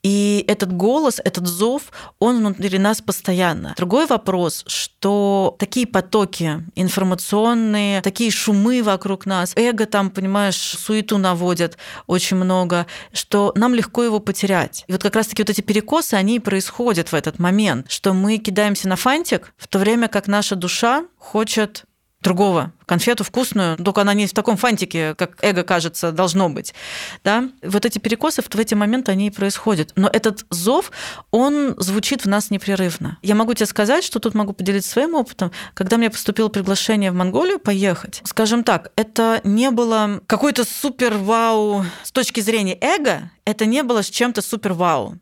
И 0.03 0.45
этот 0.47 0.73
голос, 0.73 1.21
этот 1.25 1.47
зов, 1.47 1.91
он 2.19 2.39
внутри 2.39 2.79
нас 2.79 3.01
постоянно. 3.01 3.75
Другой 3.77 4.07
вопрос, 4.07 4.65
что 4.67 5.57
такие 5.59 5.87
потоки 5.87 6.63
информационные, 6.75 8.03
такие 8.03 8.31
шумы 8.31 8.83
вокруг 8.83 9.27
нас, 9.27 9.53
эго 9.57 9.87
там, 9.87 10.11
понимаешь, 10.11 10.57
суету 10.57 11.19
наводят 11.19 11.77
очень 12.07 12.37
много, 12.37 12.87
что 13.13 13.53
нам 13.57 13.75
легко 13.75 14.05
его 14.05 14.21
потерять. 14.21 14.85
И 14.87 14.93
вот 14.93 15.03
как 15.03 15.17
раз-таки 15.17 15.43
вот 15.43 15.51
эти 15.51 15.61
перекосы, 15.61 16.15
они 16.15 16.37
и 16.37 16.41
происходят 16.41 17.11
в 17.11 17.15
этот 17.15 17.39
момент, 17.39 17.91
что 17.91 18.13
мы 18.13 18.39
кидаемся 18.39 18.89
на 18.89 18.97
фантик, 18.97 19.53
в 19.57 19.67
то 19.69 19.79
время 19.79 20.09
как 20.09 20.27
наша 20.29 20.57
душа 20.57 21.05
хочет 21.19 21.85
другого, 22.27 22.73
конфету 22.87 23.23
вкусную, 23.23 23.77
только 23.77 24.01
она 24.01 24.13
не 24.13 24.27
в 24.27 24.33
таком 24.33 24.57
фантике, 24.57 25.15
как 25.15 25.39
эго, 25.43 25.63
кажется, 25.63 26.11
должно 26.11 26.49
быть. 26.49 26.75
Да? 27.23 27.49
Вот 27.63 27.87
эти 27.87 28.01
перекосы 28.01 28.43
в 28.43 28.59
эти 28.59 28.75
моменты, 28.75 29.13
они 29.13 29.29
и 29.29 29.31
происходят. 29.31 29.93
Но 29.95 30.09
этот 30.13 30.45
зов, 30.51 30.91
он 31.31 31.77
звучит 31.79 32.25
в 32.25 32.29
нас 32.29 32.51
непрерывно. 32.51 33.19
Я 33.23 33.37
могу 33.37 33.55
тебе 33.55 33.67
сказать, 33.67 34.03
что 34.03 34.19
тут 34.19 34.35
могу 34.35 34.55
поделиться 34.55 34.91
своим 34.91 35.15
опытом. 35.15 35.53
Когда 35.75 35.99
мне 35.99 36.11
поступило 36.11 36.49
приглашение 36.49 37.13
в 37.13 37.15
Монголию 37.15 37.61
поехать, 37.61 38.23
скажем 38.25 38.65
так, 38.65 38.91
это 38.97 39.41
не 39.45 39.71
было 39.71 40.21
какой-то 40.27 40.65
супер-вау 40.65 41.85
с 42.03 42.11
точки 42.11 42.41
зрения 42.41 42.77
эго, 42.81 43.31
это 43.45 43.67
не 43.67 43.85
было 43.85 44.03
с 44.03 44.11
чем-то 44.11 44.43
супер-вау 44.43 45.21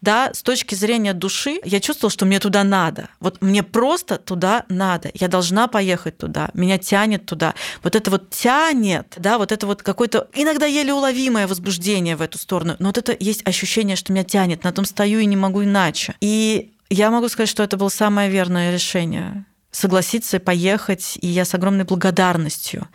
да, 0.00 0.30
с 0.32 0.42
точки 0.42 0.74
зрения 0.74 1.14
души 1.14 1.60
я 1.64 1.80
чувствовала, 1.80 2.10
что 2.10 2.26
мне 2.26 2.40
туда 2.40 2.64
надо. 2.64 3.08
Вот 3.20 3.40
мне 3.42 3.62
просто 3.62 4.18
туда 4.18 4.64
надо. 4.68 5.10
Я 5.14 5.28
должна 5.28 5.68
поехать 5.68 6.18
туда. 6.18 6.50
Меня 6.54 6.78
тянет 6.78 7.26
туда. 7.26 7.54
Вот 7.82 7.96
это 7.96 8.10
вот 8.10 8.30
тянет, 8.30 9.14
да, 9.16 9.38
вот 9.38 9.52
это 9.52 9.66
вот 9.66 9.82
какое-то 9.82 10.28
иногда 10.34 10.66
еле 10.66 10.92
уловимое 10.92 11.46
возбуждение 11.46 12.16
в 12.16 12.22
эту 12.22 12.38
сторону. 12.38 12.76
Но 12.78 12.88
вот 12.88 12.98
это 12.98 13.16
есть 13.18 13.46
ощущение, 13.46 13.96
что 13.96 14.12
меня 14.12 14.24
тянет. 14.24 14.64
На 14.64 14.72
том 14.72 14.84
стою 14.84 15.20
и 15.20 15.26
не 15.26 15.36
могу 15.36 15.64
иначе. 15.64 16.14
И 16.20 16.72
я 16.90 17.10
могу 17.10 17.28
сказать, 17.28 17.48
что 17.48 17.62
это 17.62 17.76
было 17.76 17.88
самое 17.88 18.30
верное 18.30 18.72
решение 18.72 19.44
согласиться 19.74 20.38
поехать, 20.38 21.18
и 21.20 21.26
я 21.26 21.44
с 21.44 21.52
огромной 21.54 21.84
благодарностью 21.84 22.88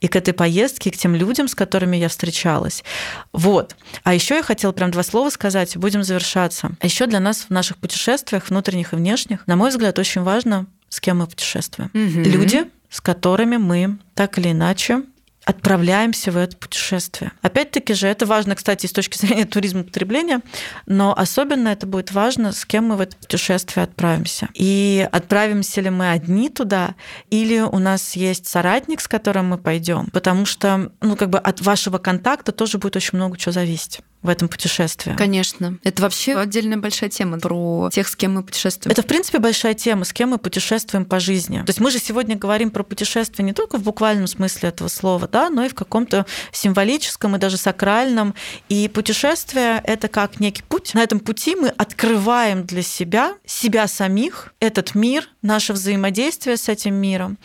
и 0.00 0.06
к 0.06 0.16
этой 0.16 0.34
поездке, 0.34 0.90
и 0.90 0.92
к 0.92 0.96
тем 0.96 1.14
людям, 1.14 1.48
с 1.48 1.54
которыми 1.54 1.96
я 1.96 2.08
встречалась. 2.08 2.84
Вот. 3.32 3.74
А 4.04 4.12
еще 4.12 4.36
я 4.36 4.42
хотела 4.42 4.72
прям 4.72 4.90
два 4.90 5.02
слова 5.02 5.30
сказать, 5.30 5.74
и 5.74 5.78
будем 5.78 6.02
завершаться. 6.02 6.72
А 6.78 6.86
еще 6.86 7.06
для 7.06 7.20
нас 7.20 7.46
в 7.48 7.50
наших 7.50 7.78
путешествиях, 7.78 8.50
внутренних 8.50 8.92
и 8.92 8.96
внешних, 8.96 9.46
на 9.46 9.56
мой 9.56 9.70
взгляд, 9.70 9.98
очень 9.98 10.22
важно, 10.22 10.66
с 10.90 11.00
кем 11.00 11.18
мы 11.18 11.26
путешествуем. 11.26 11.90
Угу. 11.94 12.28
Люди, 12.28 12.64
с 12.90 13.00
которыми 13.00 13.56
мы 13.56 13.98
так 14.14 14.38
или 14.38 14.52
иначе 14.52 15.02
отправляемся 15.46 16.32
в 16.32 16.36
это 16.36 16.56
путешествие. 16.56 17.32
Опять-таки 17.40 17.94
же, 17.94 18.08
это 18.08 18.26
важно, 18.26 18.56
кстати, 18.56 18.86
с 18.86 18.92
точки 18.92 19.16
зрения 19.16 19.46
туризма 19.46 19.84
потребления, 19.84 20.40
но 20.86 21.16
особенно 21.16 21.68
это 21.68 21.86
будет 21.86 22.10
важно, 22.12 22.52
с 22.52 22.66
кем 22.66 22.88
мы 22.88 22.96
в 22.96 23.00
это 23.00 23.16
путешествие 23.16 23.84
отправимся. 23.84 24.48
И 24.54 25.08
отправимся 25.10 25.80
ли 25.80 25.88
мы 25.88 26.10
одни 26.10 26.50
туда, 26.50 26.96
или 27.30 27.60
у 27.60 27.78
нас 27.78 28.16
есть 28.16 28.46
соратник, 28.46 29.00
с 29.00 29.06
которым 29.06 29.46
мы 29.46 29.58
пойдем, 29.58 30.06
потому 30.12 30.46
что, 30.46 30.90
ну, 31.00 31.16
как 31.16 31.30
бы 31.30 31.38
от 31.38 31.60
вашего 31.60 31.98
контакта 31.98 32.50
тоже 32.50 32.78
будет 32.78 32.96
очень 32.96 33.16
много 33.16 33.38
чего 33.38 33.52
зависеть 33.52 34.00
в 34.22 34.28
этом 34.28 34.48
путешествии. 34.48 35.14
Конечно. 35.16 35.78
Это 35.84 36.02
вообще 36.02 36.34
отдельная 36.36 36.78
большая 36.78 37.10
тема 37.10 37.38
про 37.38 37.90
тех, 37.92 38.08
с 38.08 38.16
кем 38.16 38.34
мы 38.34 38.42
путешествуем. 38.42 38.92
Это, 38.92 39.02
в 39.02 39.06
принципе, 39.06 39.38
большая 39.38 39.74
тема, 39.74 40.04
с 40.04 40.12
кем 40.12 40.30
мы 40.30 40.38
путешествуем 40.38 41.04
по 41.04 41.20
жизни. 41.20 41.58
То 41.58 41.70
есть 41.70 41.80
мы 41.80 41.90
же 41.90 41.98
сегодня 41.98 42.36
говорим 42.36 42.70
про 42.70 42.82
путешествие 42.82 43.44
не 43.46 43.52
только 43.52 43.78
в 43.78 43.82
буквальном 43.82 44.26
смысле 44.26 44.70
этого 44.70 44.88
слова, 44.88 45.28
да, 45.28 45.48
но 45.50 45.64
и 45.64 45.68
в 45.68 45.74
каком-то 45.74 46.26
символическом 46.52 47.36
и 47.36 47.38
даже 47.38 47.56
сакральном. 47.56 48.34
И 48.68 48.88
путешествие— 48.88 49.80
это 49.84 50.08
как 50.08 50.40
некий 50.40 50.62
путь. 50.62 50.94
На 50.94 51.02
этом 51.02 51.20
пути 51.20 51.54
мы 51.54 51.68
открываем 51.68 52.64
для 52.64 52.82
себя, 52.82 53.34
себя 53.44 53.86
самих, 53.86 54.54
этот 54.60 54.94
мир, 54.94 55.28
наше 55.42 55.72
взаимодействие 55.72 56.56
с 56.56 56.68
этим 56.68 56.94
миром. 56.94 57.38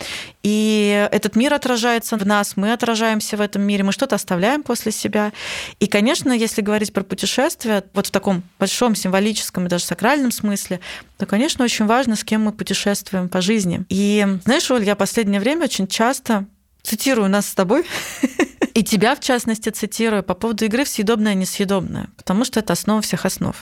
И 0.43 1.07
этот 1.11 1.35
мир 1.35 1.53
отражается 1.53 2.17
в 2.17 2.25
нас, 2.25 2.57
мы 2.57 2.73
отражаемся 2.73 3.37
в 3.37 3.41
этом 3.41 3.61
мире, 3.61 3.83
мы 3.83 3.91
что-то 3.91 4.15
оставляем 4.15 4.63
после 4.63 4.91
себя. 4.91 5.31
И, 5.79 5.87
конечно, 5.87 6.31
если 6.31 6.60
говорить 6.61 6.93
про 6.93 7.03
путешествия, 7.03 7.83
вот 7.93 8.07
в 8.07 8.11
таком 8.11 8.43
большом 8.59 8.95
символическом 8.95 9.65
и 9.65 9.69
даже 9.69 9.85
сакральном 9.85 10.31
смысле, 10.31 10.79
то, 11.17 11.25
конечно, 11.25 11.63
очень 11.65 11.85
важно, 11.85 12.15
с 12.15 12.23
кем 12.23 12.43
мы 12.43 12.51
путешествуем 12.51 13.29
по 13.29 13.41
жизни. 13.41 13.85
И, 13.89 14.25
знаешь, 14.45 14.69
Оль, 14.71 14.83
я 14.83 14.95
последнее 14.95 15.39
время 15.39 15.65
очень 15.65 15.87
часто 15.87 16.45
цитирую 16.83 17.29
нас 17.29 17.47
с 17.47 17.53
тобой, 17.53 17.85
и 18.73 18.83
тебя, 18.83 19.15
в 19.15 19.19
частности, 19.19 19.69
цитирую 19.69 20.23
по 20.23 20.33
поводу 20.33 20.65
игры 20.65 20.83
в 20.83 20.89
съедобное 20.89 21.33
и 21.33 21.35
несъедобное, 21.35 22.09
потому 22.17 22.45
что 22.45 22.59
это 22.59 22.73
основа 22.73 23.01
всех 23.01 23.25
основ. 23.25 23.55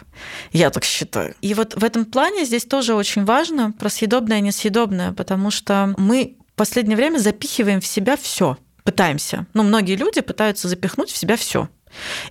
Я 0.52 0.70
так 0.70 0.84
считаю. 0.84 1.36
И 1.42 1.54
вот 1.54 1.76
в 1.76 1.84
этом 1.84 2.06
плане 2.06 2.46
здесь 2.46 2.66
тоже 2.66 2.94
очень 2.94 3.26
важно 3.26 3.72
про 3.72 3.90
съедобное 3.90 4.40
и 4.40 4.42
несъедобное, 4.42 5.14
потому 5.14 5.52
что 5.52 5.94
мы 5.98 6.38
последнее 6.60 6.98
время 6.98 7.20
запихиваем 7.20 7.80
в 7.80 7.88
себя 7.88 8.18
все, 8.18 8.58
пытаемся. 8.84 9.46
Ну, 9.54 9.64
многие 9.64 9.96
люди 9.96 10.20
пытаются 10.20 10.68
запихнуть 10.68 11.10
в 11.10 11.16
себя 11.16 11.38
все. 11.38 11.70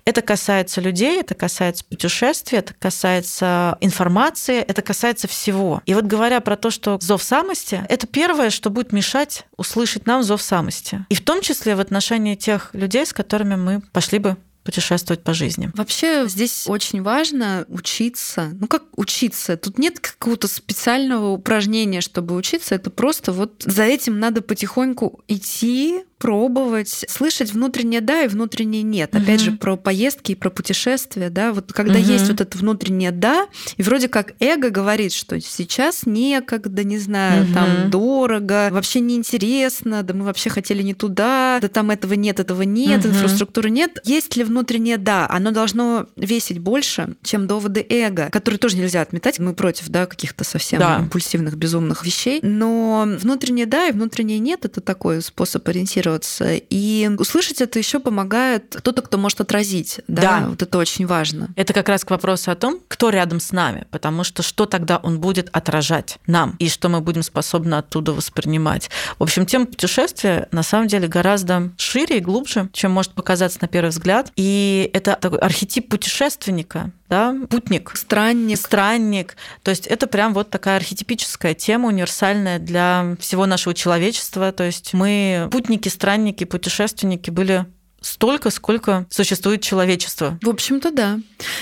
Это 0.05 0.23
касается 0.23 0.81
людей, 0.81 1.21
это 1.21 1.35
касается 1.35 1.85
путешествий, 1.85 2.59
это 2.59 2.75
касается 2.75 3.77
информации, 3.81 4.61
это 4.61 4.83
касается 4.83 5.29
всего. 5.29 5.83
И 5.87 5.95
вот 5.95 6.05
говоря 6.05 6.41
про 6.41 6.57
то, 6.57 6.71
что 6.71 6.99
зов 7.01 7.23
самости, 7.23 7.85
это 7.89 8.07
первое, 8.07 8.51
что 8.51 8.71
будет 8.71 8.93
мешать 8.93 9.45
услышать 9.57 10.07
нам 10.07 10.23
зов 10.23 10.43
самости. 10.43 11.05
И 11.09 11.15
в 11.15 11.25
том 11.25 11.41
числе 11.41 11.75
в 11.75 11.81
отношении 11.81 12.35
тех 12.35 12.71
людей, 12.73 13.07
с 13.07 13.13
которыми 13.13 13.57
мы 13.57 13.81
пошли 13.93 14.19
бы 14.19 14.37
путешествовать 14.69 15.23
по 15.23 15.33
жизни. 15.33 15.71
Вообще 15.73 16.29
здесь 16.29 16.65
очень 16.67 17.01
важно 17.01 17.65
учиться. 17.69 18.51
Ну 18.61 18.67
как 18.67 18.83
учиться? 18.97 19.57
Тут 19.57 19.79
нет 19.79 19.99
какого-то 19.99 20.47
специального 20.47 21.31
упражнения, 21.31 22.03
чтобы 22.03 22.35
учиться. 22.35 22.75
Это 22.75 22.91
просто 22.91 23.33
вот 23.33 23.63
за 23.65 23.85
этим 23.85 24.21
надо 24.21 24.43
потихоньку 24.43 25.23
идти, 25.27 26.05
пробовать, 26.19 27.05
слышать 27.09 27.53
внутреннее 27.53 28.01
да 28.01 28.25
и 28.25 28.29
внутреннее 28.29 28.83
нет. 28.83 29.15
Угу. 29.15 29.23
Опять 29.23 29.41
же, 29.41 29.53
про 29.53 29.77
поездки 29.77 30.33
и 30.33 30.35
про 30.35 30.51
путешествия, 30.51 31.31
да, 31.31 31.53
вот 31.53 31.73
когда 31.73 31.99
угу. 31.99 32.07
есть 32.07 32.29
вот 32.29 32.41
это 32.41 32.59
внутреннее 32.59 33.13
да, 33.13 33.47
и 33.77 33.83
вроде 33.83 34.09
как 34.09 34.35
эго 34.41 34.71
говорит, 34.71 35.13
что 35.13 35.41
сейчас 35.41 36.07
некогда, 36.07 36.85
не 36.85 36.99
знаю, 36.99 37.45
угу. 37.45 37.55
там 37.55 37.91
дорого, 37.91 38.69
вообще 38.73 39.01
неинтересно, 39.01 40.03
да 40.03 40.13
мы 40.13 40.25
вообще 40.25 40.51
хотели 40.51 40.83
не 40.83 40.95
туда, 40.95 41.59
да 41.63 41.69
там 41.69 41.91
этого 41.91 42.15
нет, 42.15 42.41
этого 42.41 42.63
нет, 42.63 43.05
угу. 43.05 43.15
инфраструктуры 43.15 43.71
нет. 43.71 43.99
Есть 44.05 44.37
ли 44.37 44.45
внутреннее 44.45 44.99
да? 44.99 45.27
Оно 45.31 45.53
должно 45.53 46.07
весить 46.17 46.59
больше, 46.59 47.15
чем 47.23 47.47
доводы 47.47 47.85
эго, 47.89 48.29
которые 48.31 48.59
тоже 48.59 48.77
нельзя 48.77 49.03
отметать. 49.03 49.39
Мы 49.39 49.55
против, 49.55 49.89
да, 49.89 50.07
каких-то 50.07 50.45
совсем 50.45 50.81
да. 50.81 50.99
импульсивных, 50.99 51.57
безумных 51.57 52.05
вещей. 52.05 52.41
Но 52.43 53.05
внутреннее 53.07 53.67
да 53.67 53.87
и 53.87 53.93
внутреннее 53.93 54.41
нет 54.41 54.65
это 54.65 54.81
такой 54.81 55.23
способ 55.23 55.67
ориентироваться 55.69 56.08
сфокусироваться. 56.09 56.55
И 56.71 57.11
услышать 57.19 57.61
это 57.61 57.79
еще 57.79 58.01
помогает 58.01 58.77
кто-то, 58.79 59.03
кто 59.03 59.19
может 59.19 59.41
отразить. 59.41 60.01
Да? 60.09 60.23
да. 60.23 60.47
Вот 60.49 60.63
это 60.63 60.79
очень 60.79 61.07
важно. 61.07 61.49
Это 61.57 61.73
как 61.73 61.89
раз 61.89 62.05
к 62.05 62.11
вопросу 62.11 62.51
о 62.51 62.55
том, 62.55 62.81
кто 62.89 63.11
рядом 63.11 63.41
с 63.41 63.53
нами, 63.53 63.87
потому 63.91 64.25
что 64.25 64.43
что 64.43 64.67
тогда 64.67 64.99
он 64.99 65.21
будет 65.21 65.49
отражать 65.53 66.19
нам, 66.27 66.57
и 66.59 66.69
что 66.69 66.89
мы 66.89 67.01
будем 67.01 67.23
способны 67.23 67.75
оттуда 67.75 68.13
воспринимать. 68.13 68.91
В 69.19 69.23
общем, 69.23 69.47
тема 69.47 69.67
путешествия 69.67 70.49
на 70.53 70.63
самом 70.63 70.89
деле 70.89 71.09
гораздо 71.09 71.71
шире 71.77 72.19
и 72.19 72.21
глубже, 72.21 72.69
чем 72.73 72.93
может 72.93 73.13
показаться 73.13 73.59
на 73.61 73.69
первый 73.69 73.91
взгляд. 73.91 74.33
И 74.37 74.91
это 74.93 75.19
такой 75.21 75.39
архетип 75.39 75.89
путешественника, 75.89 76.91
да, 77.09 77.35
путник, 77.49 77.93
странник. 77.95 78.59
странник. 78.59 79.37
То 79.63 79.71
есть 79.71 79.87
это 79.87 80.07
прям 80.07 80.35
вот 80.35 80.51
такая 80.51 80.77
архетипическая 80.77 81.55
тема, 81.55 81.89
универсальная 81.89 82.59
для 82.59 83.17
всего 83.19 83.47
нашего 83.47 83.75
человечества. 83.75 84.53
То 84.53 84.65
есть 84.65 84.93
мы 84.95 85.49
путники, 85.51 85.89
странники, 85.89 86.45
путешественники 86.45 87.31
были 87.31 87.67
столько, 88.01 88.51
сколько 88.51 89.07
существует 89.11 89.63
человечество. 89.63 90.39
В 90.43 90.49
общем-то, 90.49 90.91
да. 90.91 91.19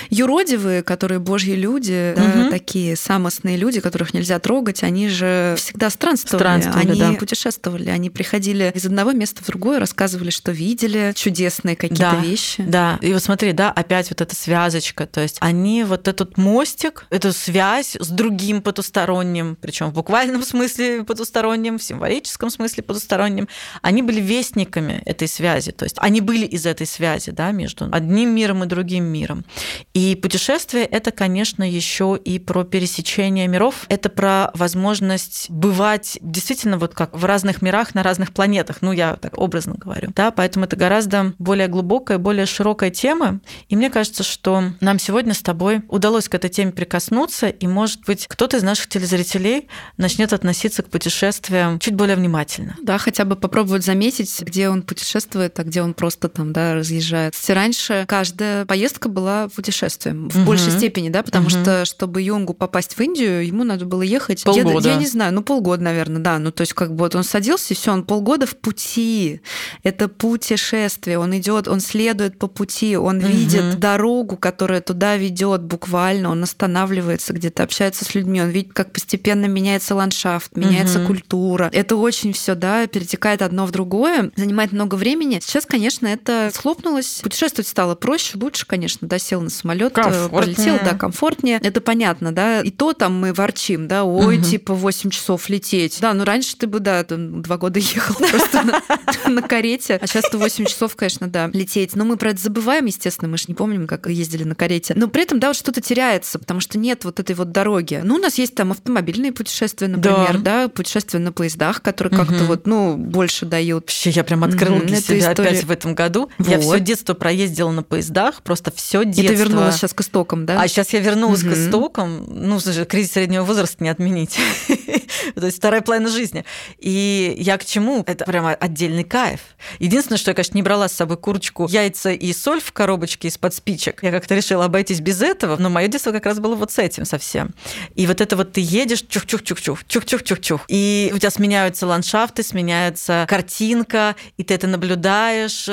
Юродивые, 0.09 0.83
которые 0.83 1.19
божьи 1.19 1.53
люди, 1.53 2.13
угу. 2.15 2.43
да, 2.43 2.49
такие 2.49 2.95
самостные 2.95 3.57
люди, 3.57 3.79
которых 3.79 4.13
нельзя 4.13 4.39
трогать, 4.39 4.83
они 4.83 5.09
же 5.09 5.55
всегда 5.57 5.89
странствовали, 5.89 6.43
странствовали 6.43 6.89
они 6.89 6.99
да. 6.99 7.13
путешествовали, 7.13 7.89
они 7.89 8.09
приходили 8.09 8.71
из 8.75 8.85
одного 8.85 9.11
места 9.11 9.43
в 9.43 9.47
другое, 9.47 9.79
рассказывали, 9.79 10.29
что 10.29 10.51
видели, 10.51 11.13
чудесные 11.15 11.75
какие-то 11.75 12.11
да, 12.11 12.21
вещи. 12.21 12.63
Да, 12.63 12.99
и 13.01 13.13
вот 13.13 13.23
смотри, 13.23 13.53
да, 13.53 13.71
опять 13.71 14.09
вот 14.09 14.21
эта 14.21 14.35
связочка, 14.35 15.05
то 15.05 15.21
есть 15.21 15.37
они 15.39 15.83
вот 15.83 16.07
этот 16.07 16.37
мостик, 16.37 17.05
эту 17.09 17.33
связь 17.33 17.95
с 17.99 18.07
другим 18.09 18.61
потусторонним, 18.61 19.57
причем 19.59 19.89
в 19.89 19.93
буквальном 19.93 20.43
смысле 20.45 21.03
потусторонним, 21.03 21.79
в 21.79 21.83
символическом 21.83 22.49
смысле 22.49 22.83
потусторонним, 22.83 23.47
они 23.81 24.01
были 24.01 24.21
вестниками 24.21 25.01
этой 25.05 25.27
связи, 25.27 25.71
то 25.71 25.85
есть 25.85 25.95
они 25.99 26.21
были 26.27 26.45
из 26.45 26.65
этой 26.65 26.85
связи 26.85 27.31
да, 27.31 27.51
между 27.51 27.87
одним 27.91 28.35
миром 28.35 28.63
и 28.63 28.67
другим 28.67 29.05
миром. 29.05 29.45
И 29.93 30.13
путешествие 30.15 30.83
это, 30.83 31.11
конечно, 31.11 31.63
еще 31.63 32.19
и 32.21 32.37
про 32.37 32.65
пересечение 32.65 33.47
миров. 33.47 33.85
Это 33.87 34.09
про 34.09 34.51
возможность 34.53 35.49
бывать 35.49 36.19
действительно 36.21 36.77
вот 36.77 36.93
как 36.93 37.17
в 37.17 37.23
разных 37.23 37.61
мирах 37.61 37.95
на 37.95 38.03
разных 38.03 38.33
планетах. 38.33 38.81
Ну, 38.81 38.91
я 38.91 39.15
так 39.15 39.37
образно 39.37 39.75
говорю. 39.75 40.11
Да, 40.13 40.31
поэтому 40.31 40.65
это 40.65 40.75
гораздо 40.75 41.33
более 41.39 41.69
глубокая, 41.69 42.17
более 42.17 42.45
широкая 42.45 42.91
тема. 42.91 43.39
И 43.69 43.77
мне 43.77 43.89
кажется, 43.89 44.23
что 44.23 44.63
нам 44.81 44.99
сегодня 44.99 45.33
с 45.33 45.41
тобой 45.41 45.81
удалось 45.87 46.27
к 46.27 46.35
этой 46.35 46.49
теме 46.49 46.73
прикоснуться, 46.73 47.47
и, 47.47 47.67
может 47.67 48.01
быть, 48.05 48.27
кто-то 48.27 48.57
из 48.57 48.63
наших 48.63 48.89
телезрителей 48.89 49.69
начнет 49.95 50.33
относиться 50.33 50.83
к 50.83 50.89
путешествиям 50.89 51.79
чуть 51.79 51.95
более 51.95 52.17
внимательно. 52.17 52.75
Да, 52.81 52.97
хотя 52.97 53.23
бы 53.23 53.37
попробовать 53.37 53.85
заметить, 53.85 54.41
где 54.41 54.67
он 54.67 54.81
путешествует, 54.81 55.57
а 55.59 55.63
где 55.63 55.81
он 55.81 55.93
просто 55.93 56.16
просто 56.17 56.29
там, 56.29 56.53
да, 56.53 56.75
разъезжает. 56.75 57.33
Раньше 57.47 58.05
каждая 58.07 58.65
поездка 58.65 59.09
была 59.09 59.47
путешествием 59.49 60.29
в 60.29 60.37
угу. 60.37 60.45
большей 60.45 60.71
степени, 60.71 61.09
да, 61.09 61.23
потому 61.23 61.45
угу. 61.45 61.51
что, 61.51 61.85
чтобы 61.85 62.21
Юнгу 62.21 62.53
попасть 62.53 62.95
в 62.95 62.99
Индию, 62.99 63.45
ему 63.45 63.63
надо 63.63 63.85
было 63.85 64.01
ехать... 64.01 64.43
Полгода. 64.43 64.87
Я, 64.87 64.95
я 64.95 64.99
не 64.99 65.07
знаю, 65.07 65.33
ну 65.33 65.41
полгода, 65.41 65.83
наверное, 65.83 66.21
да. 66.21 66.39
Ну 66.39 66.51
то 66.51 66.61
есть 66.61 66.73
как 66.73 66.91
бы 66.91 66.97
вот 66.99 67.15
он 67.15 67.23
садился, 67.23 67.73
и 67.73 67.77
все, 67.77 67.91
он 67.91 68.03
полгода 68.03 68.45
в 68.45 68.55
пути. 68.57 69.41
Это 69.83 70.07
путешествие. 70.07 71.19
Он 71.19 71.37
идет, 71.37 71.67
он 71.67 71.79
следует 71.79 72.37
по 72.37 72.47
пути, 72.47 72.97
он 72.97 73.17
угу. 73.17 73.27
видит 73.27 73.79
дорогу, 73.79 74.37
которая 74.37 74.81
туда 74.81 75.17
ведет 75.17 75.63
буквально, 75.63 76.29
он 76.29 76.43
останавливается 76.43 77.33
где-то, 77.33 77.63
общается 77.63 78.05
с 78.05 78.15
людьми, 78.15 78.41
он 78.41 78.49
видит, 78.49 78.73
как 78.73 78.91
постепенно 78.91 79.45
меняется 79.45 79.95
ландшафт, 79.95 80.55
меняется 80.55 80.99
угу. 80.99 81.07
культура. 81.07 81.69
Это 81.73 81.95
очень 81.95 82.33
все, 82.33 82.55
да, 82.55 82.87
перетекает 82.87 83.41
одно 83.41 83.65
в 83.65 83.71
другое, 83.71 84.31
занимает 84.35 84.71
много 84.71 84.95
времени. 84.95 85.39
Сейчас, 85.41 85.65
конечно, 85.65 86.06
конечно, 86.07 86.47
это 86.47 86.51
схлопнулось. 86.53 87.19
Путешествовать 87.21 87.67
стало 87.67 87.95
проще, 87.95 88.37
лучше, 88.37 88.65
конечно, 88.65 89.07
да, 89.07 89.19
сел 89.19 89.41
на 89.41 89.49
самолет, 89.49 89.97
э, 89.97 90.29
полетел, 90.29 90.79
да, 90.83 90.93
комфортнее. 90.93 91.59
Это 91.61 91.81
понятно, 91.81 92.31
да. 92.31 92.61
И 92.61 92.71
то 92.71 92.93
там 92.93 93.19
мы 93.19 93.33
ворчим, 93.33 93.87
да, 93.87 94.03
ой, 94.03 94.37
угу. 94.37 94.43
типа 94.43 94.73
8 94.73 95.09
часов 95.09 95.49
лететь. 95.49 95.97
Да, 96.01 96.13
ну 96.13 96.23
раньше 96.23 96.55
ты 96.55 96.67
бы, 96.67 96.79
да, 96.79 97.03
там, 97.03 97.41
два 97.41 97.57
года 97.57 97.79
ехал 97.79 98.15
просто 98.15 98.81
на 99.27 99.41
карете, 99.41 99.99
а 100.01 100.07
сейчас 100.07 100.29
ты 100.29 100.37
8 100.37 100.65
часов, 100.65 100.95
конечно, 100.95 101.27
да, 101.27 101.49
лететь. 101.53 101.95
Но 101.95 102.05
мы 102.05 102.17
про 102.17 102.31
это 102.31 102.41
забываем, 102.41 102.85
естественно, 102.85 103.29
мы 103.29 103.37
же 103.37 103.45
не 103.47 103.53
помним, 103.53 103.87
как 103.87 104.07
ездили 104.07 104.43
на 104.43 104.55
карете. 104.55 104.93
Но 104.95 105.07
при 105.07 105.23
этом, 105.23 105.39
да, 105.39 105.47
вот 105.47 105.57
что-то 105.57 105.81
теряется, 105.81 106.39
потому 106.39 106.59
что 106.59 106.77
нет 106.77 107.03
вот 107.03 107.19
этой 107.19 107.35
вот 107.35 107.51
дороги. 107.51 108.01
Ну, 108.03 108.15
у 108.15 108.19
нас 108.19 108.37
есть 108.37 108.55
там 108.55 108.71
автомобильные 108.71 109.31
путешествия, 109.31 109.87
например, 109.87 110.39
да, 110.39 110.67
путешествия 110.67 111.19
на 111.19 111.31
поездах, 111.31 111.81
которые 111.81 112.17
как-то 112.17 112.43
вот, 112.45 112.67
ну, 112.67 112.95
больше 112.97 113.45
дают. 113.45 113.85
Вообще, 113.87 114.09
я 114.11 114.23
прям 114.23 114.43
открыла 114.43 114.79
для 114.79 114.97
себя 114.97 115.31
опять 115.31 115.63
в 115.63 115.71
этом 115.71 115.95
году. 115.97 116.29
Вот. 116.37 116.47
Я 116.47 116.59
все 116.59 116.79
детство 116.79 117.13
проездила 117.13 117.71
на 117.71 117.83
поездах, 117.83 118.41
просто 118.43 118.71
все 118.71 119.03
детство. 119.03 119.23
И 119.23 119.27
ты 119.27 119.33
вернулась 119.35 119.75
сейчас 119.75 119.93
к 119.93 120.01
истокам, 120.01 120.45
да? 120.45 120.61
А 120.61 120.67
сейчас 120.67 120.93
я 120.93 120.99
вернулась 120.99 121.43
угу. 121.43 121.51
к 121.51 121.57
истокам. 121.57 122.25
Ну, 122.29 122.59
слушай, 122.59 122.85
кризис 122.85 123.13
среднего 123.13 123.43
возраста 123.43 123.83
не 123.83 123.89
отменить. 123.89 124.37
То 125.35 125.45
есть 125.45 125.57
вторая 125.57 125.81
половина 125.81 126.09
жизни. 126.09 126.45
И 126.79 127.35
я 127.37 127.57
к 127.57 127.65
чему? 127.65 128.03
Это 128.05 128.25
прямо 128.25 128.51
отдельный 128.51 129.03
кайф. 129.03 129.41
Единственное, 129.79 130.17
что 130.17 130.31
я, 130.31 130.35
конечно, 130.35 130.55
не 130.55 130.63
брала 130.63 130.87
с 130.87 130.93
собой 130.93 131.17
курочку, 131.17 131.67
яйца 131.69 132.11
и 132.11 132.33
соль 132.33 132.61
в 132.61 132.71
коробочке 132.71 133.27
из-под 133.27 133.53
спичек. 133.53 134.03
Я 134.03 134.11
как-то 134.11 134.35
решила 134.35 134.65
обойтись 134.65 135.01
без 135.01 135.21
этого, 135.21 135.57
но 135.57 135.69
мое 135.69 135.87
детство 135.87 136.11
как 136.11 136.25
раз 136.25 136.39
было 136.39 136.55
вот 136.55 136.71
с 136.71 136.79
этим 136.79 137.05
совсем. 137.05 137.53
И 137.95 138.07
вот 138.07 138.21
это 138.21 138.35
вот 138.35 138.53
ты 138.53 138.61
едешь, 138.61 139.03
чух-чух-чух-чух, 139.07 139.85
чух-чух-чух-чух. 139.87 140.61
И 140.67 141.11
у 141.13 141.17
тебя 141.17 141.31
сменяются 141.31 141.87
ландшафты, 141.87 142.43
сменяется 142.43 143.25
картинка, 143.27 144.15
и 144.37 144.43
ты 144.43 144.53
это 144.53 144.67
наблюдаешь. 144.67 145.67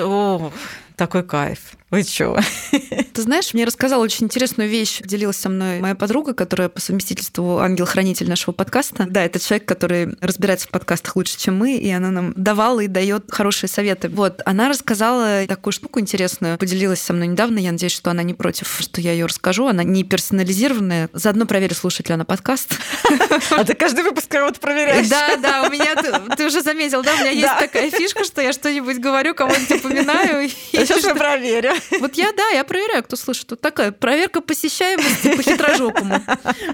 Такой 0.97 1.23
кайф. 1.23 1.77
Вы 1.95 2.03
чё? 2.03 2.36
Ты 3.12 3.22
знаешь, 3.22 3.55
мне 3.55 3.64
рассказала 3.64 4.03
очень 4.03 4.24
интересную 4.24 4.68
вещь, 4.68 5.01
делилась 5.05 5.36
со 5.36 5.49
мной 5.49 5.78
моя 5.78 5.95
подруга, 5.95 6.34
которая 6.34 6.68
по 6.68 6.80
совместительству 6.80 7.61
ангел-хранитель 7.61 8.28
нашего 8.28 8.53
подкаста. 8.53 9.07
Да, 9.09 9.24
это 9.24 9.38
человек, 9.38 9.68
который 9.68 10.16
разбирается 10.20 10.66
в 10.66 10.70
подкастах 10.70 11.14
лучше, 11.14 11.38
чем 11.38 11.57
мы, 11.57 11.76
и 11.76 11.88
она 11.92 12.11
нам 12.11 12.32
давала 12.34 12.80
и 12.80 12.88
дает 12.88 13.26
хорошие 13.28 13.70
советы. 13.70 14.09
Вот, 14.09 14.42
она 14.45 14.68
рассказала 14.68 15.47
такую 15.47 15.72
штуку 15.72 16.01
интересную, 16.01 16.59
поделилась 16.59 17.01
со 17.01 17.12
мной 17.12 17.28
недавно, 17.28 17.61
я 17.61 17.70
надеюсь, 17.70 17.92
что 17.92 18.11
она 18.11 18.24
не 18.24 18.34
против, 18.34 18.76
что 18.80 19.01
я 19.01 19.12
ее 19.12 19.26
расскажу, 19.26 19.68
она 19.68 19.84
не 19.84 20.03
персонализированная. 20.03 21.11
Заодно 21.12 21.47
проверю, 21.47 21.76
слушает 21.76 22.09
ли 22.09 22.14
она 22.14 22.24
подкаст. 22.24 22.74
А 23.51 23.62
ты 23.64 23.74
каждый 23.74 24.03
выпуск 24.03 24.26
кого-то 24.28 24.59
проверяешь? 24.59 25.09
Да, 25.09 25.36
да, 25.36 25.62
у 25.62 25.70
меня, 25.70 25.95
ты 26.36 26.47
уже 26.47 26.61
заметил, 26.61 27.03
да, 27.05 27.14
у 27.14 27.18
меня 27.18 27.30
есть 27.30 27.59
такая 27.61 27.88
фишка, 27.90 28.24
что 28.24 28.42
я 28.42 28.53
что-нибудь 28.53 28.99
говорю, 28.99 29.34
кого-нибудь 29.34 29.70
упоминаю. 29.70 30.49
Сейчас 30.72 31.05
я 31.05 31.14
проверю. 31.14 31.72
Вот 32.01 32.14
я, 32.14 32.32
да, 32.32 32.49
я 32.51 32.64
проверяю, 32.64 33.03
кто 33.03 33.16
слышит. 33.16 33.47
Тут 33.47 33.61
такая 33.61 33.93
проверка 33.93 34.41
посещаемости 34.41 35.37
по 35.37 35.43
хитрожопому. 35.43 36.22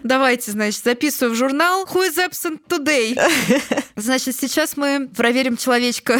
Давайте, 0.03 0.53
значит, 0.53 0.83
записываю 0.85 1.35
в 1.35 1.37
журнал 1.37 1.85
Who 1.85 2.09
is 2.09 2.17
absent 2.17 2.61
today? 2.69 3.19
Значит, 3.97 4.37
сейчас 4.37 4.77
мы 4.77 5.09
проверим 5.15 5.57
человечка. 5.57 6.19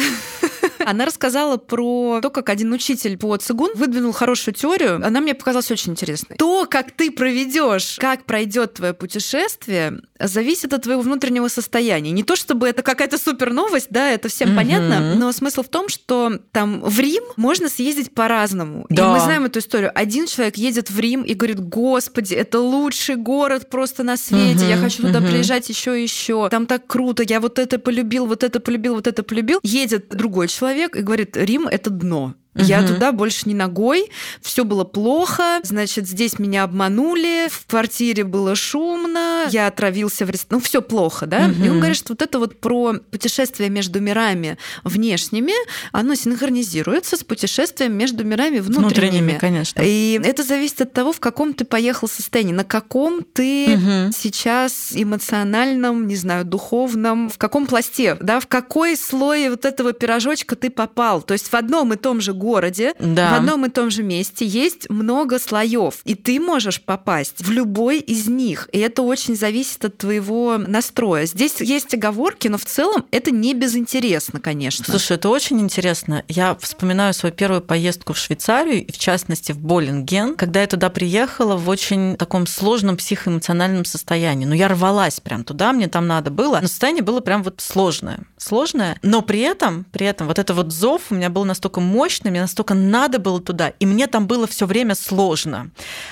Она 0.85 1.05
рассказала 1.05 1.57
про 1.57 2.19
то, 2.21 2.29
как 2.29 2.49
один 2.49 2.71
учитель 2.73 3.17
по 3.17 3.35
цигун 3.37 3.71
выдвинул 3.75 4.11
хорошую 4.11 4.53
теорию. 4.53 4.95
Она 5.05 5.21
мне 5.21 5.33
показалась 5.33 5.71
очень 5.71 5.91
интересной. 5.91 6.37
То, 6.37 6.65
как 6.69 6.91
ты 6.91 7.11
проведешь, 7.11 7.97
как 7.99 8.25
пройдет 8.25 8.73
твое 8.75 8.93
путешествие, 8.93 10.01
зависит 10.19 10.73
от 10.73 10.83
твоего 10.83 11.01
внутреннего 11.01 11.47
состояния. 11.47 12.11
Не 12.11 12.23
то 12.23 12.35
чтобы 12.35 12.67
это 12.67 12.83
какая-то 12.83 13.17
супер 13.17 13.51
новость, 13.53 13.87
да, 13.89 14.09
это 14.09 14.29
всем 14.29 14.49
mm-hmm. 14.49 14.55
понятно, 14.55 15.15
но 15.15 15.31
смысл 15.31 15.63
в 15.63 15.69
том, 15.69 15.89
что 15.89 16.39
там 16.51 16.81
в 16.81 16.99
Рим 16.99 17.23
можно 17.37 17.69
съездить 17.69 18.13
по-разному. 18.13 18.85
Да. 18.89 19.03
И 19.03 19.13
мы 19.13 19.19
знаем 19.19 19.45
эту 19.45 19.59
историю. 19.59 19.91
Один 19.93 20.27
человек 20.27 20.57
едет 20.57 20.89
в 20.89 20.99
Рим 20.99 21.23
и 21.23 21.33
говорит: 21.33 21.59
Господи, 21.59 22.33
это 22.33 22.59
лучший 22.59 23.15
город 23.15 23.69
просто 23.69 24.03
на 24.03 24.17
свете. 24.17 24.65
Mm-hmm. 24.65 24.69
Я 24.69 24.77
хочу 24.77 25.01
туда 25.03 25.19
mm-hmm. 25.19 25.27
приезжать 25.27 25.69
еще 25.69 25.99
и 25.99 26.03
еще. 26.03 26.49
Там 26.49 26.65
так 26.65 26.87
круто. 26.87 27.23
Я 27.23 27.39
вот 27.39 27.59
это 27.59 27.79
полюбил, 27.79 28.25
вот 28.25 28.43
это 28.43 28.59
полюбил, 28.59 28.95
вот 28.95 29.07
это 29.07 29.23
полюбил. 29.23 29.59
Едет 29.63 30.09
другой 30.09 30.47
человек 30.47 30.70
и 30.95 31.01
говорит: 31.01 31.37
Рим 31.37 31.67
это 31.67 31.89
дно. 31.89 32.35
Угу. 32.55 32.65
Я 32.65 32.85
туда 32.85 33.13
больше 33.13 33.47
не 33.47 33.53
ногой, 33.53 34.09
все 34.41 34.65
было 34.65 34.83
плохо, 34.83 35.61
значит, 35.63 36.07
здесь 36.07 36.37
меня 36.37 36.63
обманули, 36.63 37.47
в 37.49 37.65
квартире 37.65 38.25
было 38.25 38.55
шумно, 38.55 39.47
я 39.51 39.67
отравился 39.67 40.25
в 40.25 40.29
ресторане, 40.29 40.59
ну 40.59 40.65
все 40.65 40.81
плохо, 40.81 41.27
да? 41.27 41.45
Угу. 41.45 41.63
И 41.63 41.69
он 41.69 41.77
говорит, 41.77 41.97
что 41.97 42.11
вот 42.11 42.21
это 42.21 42.39
вот 42.39 42.59
про 42.59 42.95
путешествие 43.09 43.69
между 43.69 44.01
мирами 44.01 44.57
внешними, 44.83 45.53
оно 45.93 46.15
синхронизируется 46.15 47.15
с 47.15 47.23
путешествием 47.23 47.93
между 47.93 48.25
мирами 48.25 48.59
внутренними. 48.59 48.79
Внутренними, 48.79 49.37
конечно. 49.39 49.81
И 49.81 50.19
это 50.21 50.43
зависит 50.43 50.81
от 50.81 50.91
того, 50.91 51.13
в 51.13 51.21
каком 51.21 51.53
ты 51.53 51.63
поехал 51.63 52.09
состоянии, 52.09 52.53
на 52.53 52.65
каком 52.65 53.23
ты 53.23 53.75
угу. 53.75 54.11
сейчас 54.13 54.89
эмоциональном, 54.93 56.05
не 56.05 56.17
знаю, 56.17 56.43
духовном, 56.43 57.29
в 57.29 57.37
каком 57.37 57.65
пласте, 57.65 58.17
да, 58.19 58.41
в 58.41 58.47
какой 58.47 58.97
слой 58.97 59.49
вот 59.49 59.63
этого 59.63 59.93
пирожочка 59.93 60.57
ты 60.57 60.69
попал. 60.69 61.21
То 61.21 61.31
есть 61.33 61.47
в 61.47 61.53
одном 61.53 61.93
и 61.93 61.95
том 61.95 62.19
же 62.19 62.33
городе, 62.41 62.93
да. 62.99 63.31
в 63.31 63.33
одном 63.35 63.65
и 63.65 63.69
том 63.69 63.91
же 63.91 64.03
месте 64.03 64.45
есть 64.45 64.89
много 64.89 65.39
слоев, 65.39 65.99
и 66.03 66.15
ты 66.15 66.39
можешь 66.39 66.81
попасть 66.81 67.35
в 67.39 67.51
любой 67.51 67.99
из 67.99 68.27
них. 68.27 68.67
И 68.71 68.79
это 68.79 69.03
очень 69.03 69.35
зависит 69.35 69.85
от 69.85 69.97
твоего 69.97 70.57
настроя. 70.57 71.25
Здесь 71.25 71.61
есть 71.61 71.93
оговорки, 71.93 72.47
но 72.47 72.57
в 72.57 72.65
целом 72.65 73.05
это 73.11 73.31
не 73.31 73.53
безинтересно, 73.53 74.39
конечно. 74.39 74.85
Слушай, 74.89 75.17
это 75.17 75.29
очень 75.29 75.61
интересно. 75.61 76.23
Я 76.27 76.55
вспоминаю 76.59 77.13
свою 77.13 77.33
первую 77.33 77.61
поездку 77.61 78.13
в 78.13 78.17
Швейцарию, 78.17 78.85
и 78.85 78.91
в 78.91 78.97
частности 78.97 79.51
в 79.51 79.59
Боллинген, 79.59 80.35
когда 80.35 80.61
я 80.61 80.67
туда 80.67 80.89
приехала 80.89 81.55
в 81.55 81.69
очень 81.69 82.17
таком 82.17 82.47
сложном 82.47 82.97
психоэмоциональном 82.97 83.85
состоянии. 83.85 84.45
Ну, 84.45 84.55
я 84.55 84.67
рвалась 84.67 85.19
прям 85.19 85.43
туда, 85.43 85.71
мне 85.73 85.87
там 85.87 86.07
надо 86.07 86.31
было. 86.31 86.59
Но 86.61 86.67
состояние 86.67 87.03
было 87.03 87.19
прям 87.19 87.43
вот 87.43 87.61
сложное. 87.61 88.19
Сложное. 88.37 88.97
Но 89.03 89.21
при 89.21 89.41
этом, 89.41 89.85
при 89.91 90.07
этом 90.07 90.27
вот 90.27 90.39
это 90.39 90.53
вот 90.53 90.71
зов 90.71 91.03
у 91.09 91.15
меня 91.15 91.29
был 91.29 91.45
настолько 91.45 91.79
мощный, 91.79 92.30
мне 92.31 92.41
настолько 92.41 92.73
надо 92.73 93.19
было 93.19 93.39
туда, 93.39 93.69
и 93.69 93.85
мне 93.85 94.07
там 94.07 94.27
было 94.27 94.47
все 94.47 94.65
время 94.65 94.95
сложно. 94.95 95.71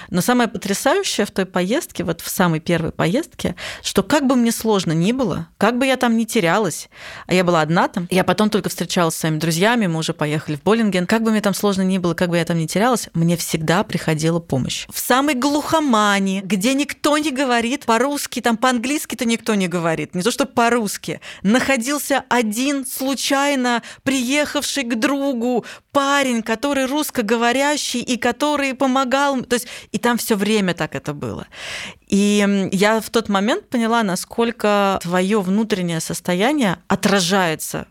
Но 0.09 0.21
самое 0.21 0.49
потрясающее 0.49 1.25
в 1.25 1.31
той 1.31 1.45
поездке, 1.45 2.03
вот 2.03 2.21
в 2.21 2.29
самой 2.29 2.59
первой 2.59 2.91
поездке, 2.91 3.55
что 3.81 4.03
как 4.03 4.27
бы 4.27 4.35
мне 4.35 4.51
сложно 4.51 4.91
ни 4.91 5.11
было, 5.11 5.47
как 5.57 5.77
бы 5.77 5.85
я 5.85 5.97
там 5.97 6.17
не 6.17 6.25
терялась, 6.25 6.89
а 7.27 7.33
я 7.33 7.43
была 7.43 7.61
одна 7.61 7.87
там, 7.87 8.07
я 8.11 8.23
потом 8.23 8.49
только 8.49 8.69
встречалась 8.69 9.15
с 9.15 9.19
своими 9.19 9.39
друзьями, 9.39 9.87
мы 9.87 9.99
уже 9.99 10.13
поехали 10.13 10.55
в 10.55 10.63
Боллинген, 10.63 11.07
как 11.07 11.23
бы 11.23 11.31
мне 11.31 11.41
там 11.41 11.53
сложно 11.53 11.81
ни 11.81 11.97
было, 11.97 12.13
как 12.13 12.29
бы 12.29 12.37
я 12.37 12.45
там 12.45 12.57
не 12.57 12.67
терялась, 12.67 13.09
мне 13.13 13.37
всегда 13.37 13.83
приходила 13.83 14.39
помощь. 14.39 14.85
В 14.89 14.99
самой 14.99 15.35
глухомане, 15.35 16.41
где 16.43 16.73
никто 16.73 17.17
не 17.17 17.31
говорит 17.31 17.85
по-русски, 17.85 18.41
там 18.41 18.57
по-английски-то 18.57 19.25
никто 19.25 19.55
не 19.55 19.67
говорит, 19.67 20.13
не 20.15 20.21
то 20.21 20.31
что 20.31 20.45
по-русски, 20.45 21.21
находился 21.41 22.23
один 22.29 22.85
случайно 22.85 23.81
приехавший 24.03 24.83
к 24.83 24.95
другу 24.95 25.65
парень, 25.91 26.43
который 26.43 26.85
русскоговорящий 26.85 28.01
и 28.01 28.17
который 28.17 28.73
помогал, 28.73 29.41
то 29.41 29.55
есть 29.55 29.67
и 29.91 29.97
там 29.97 30.17
все 30.17 30.35
время 30.35 30.73
так 30.73 30.95
это 30.95 31.13
было. 31.13 31.47
И 32.07 32.69
я 32.71 32.99
в 33.01 33.09
тот 33.09 33.29
момент 33.29 33.69
поняла, 33.69 34.03
насколько 34.03 34.99
твое 35.01 35.41
внутреннее 35.41 35.99
состояние 35.99 36.77
отражается 36.87 37.87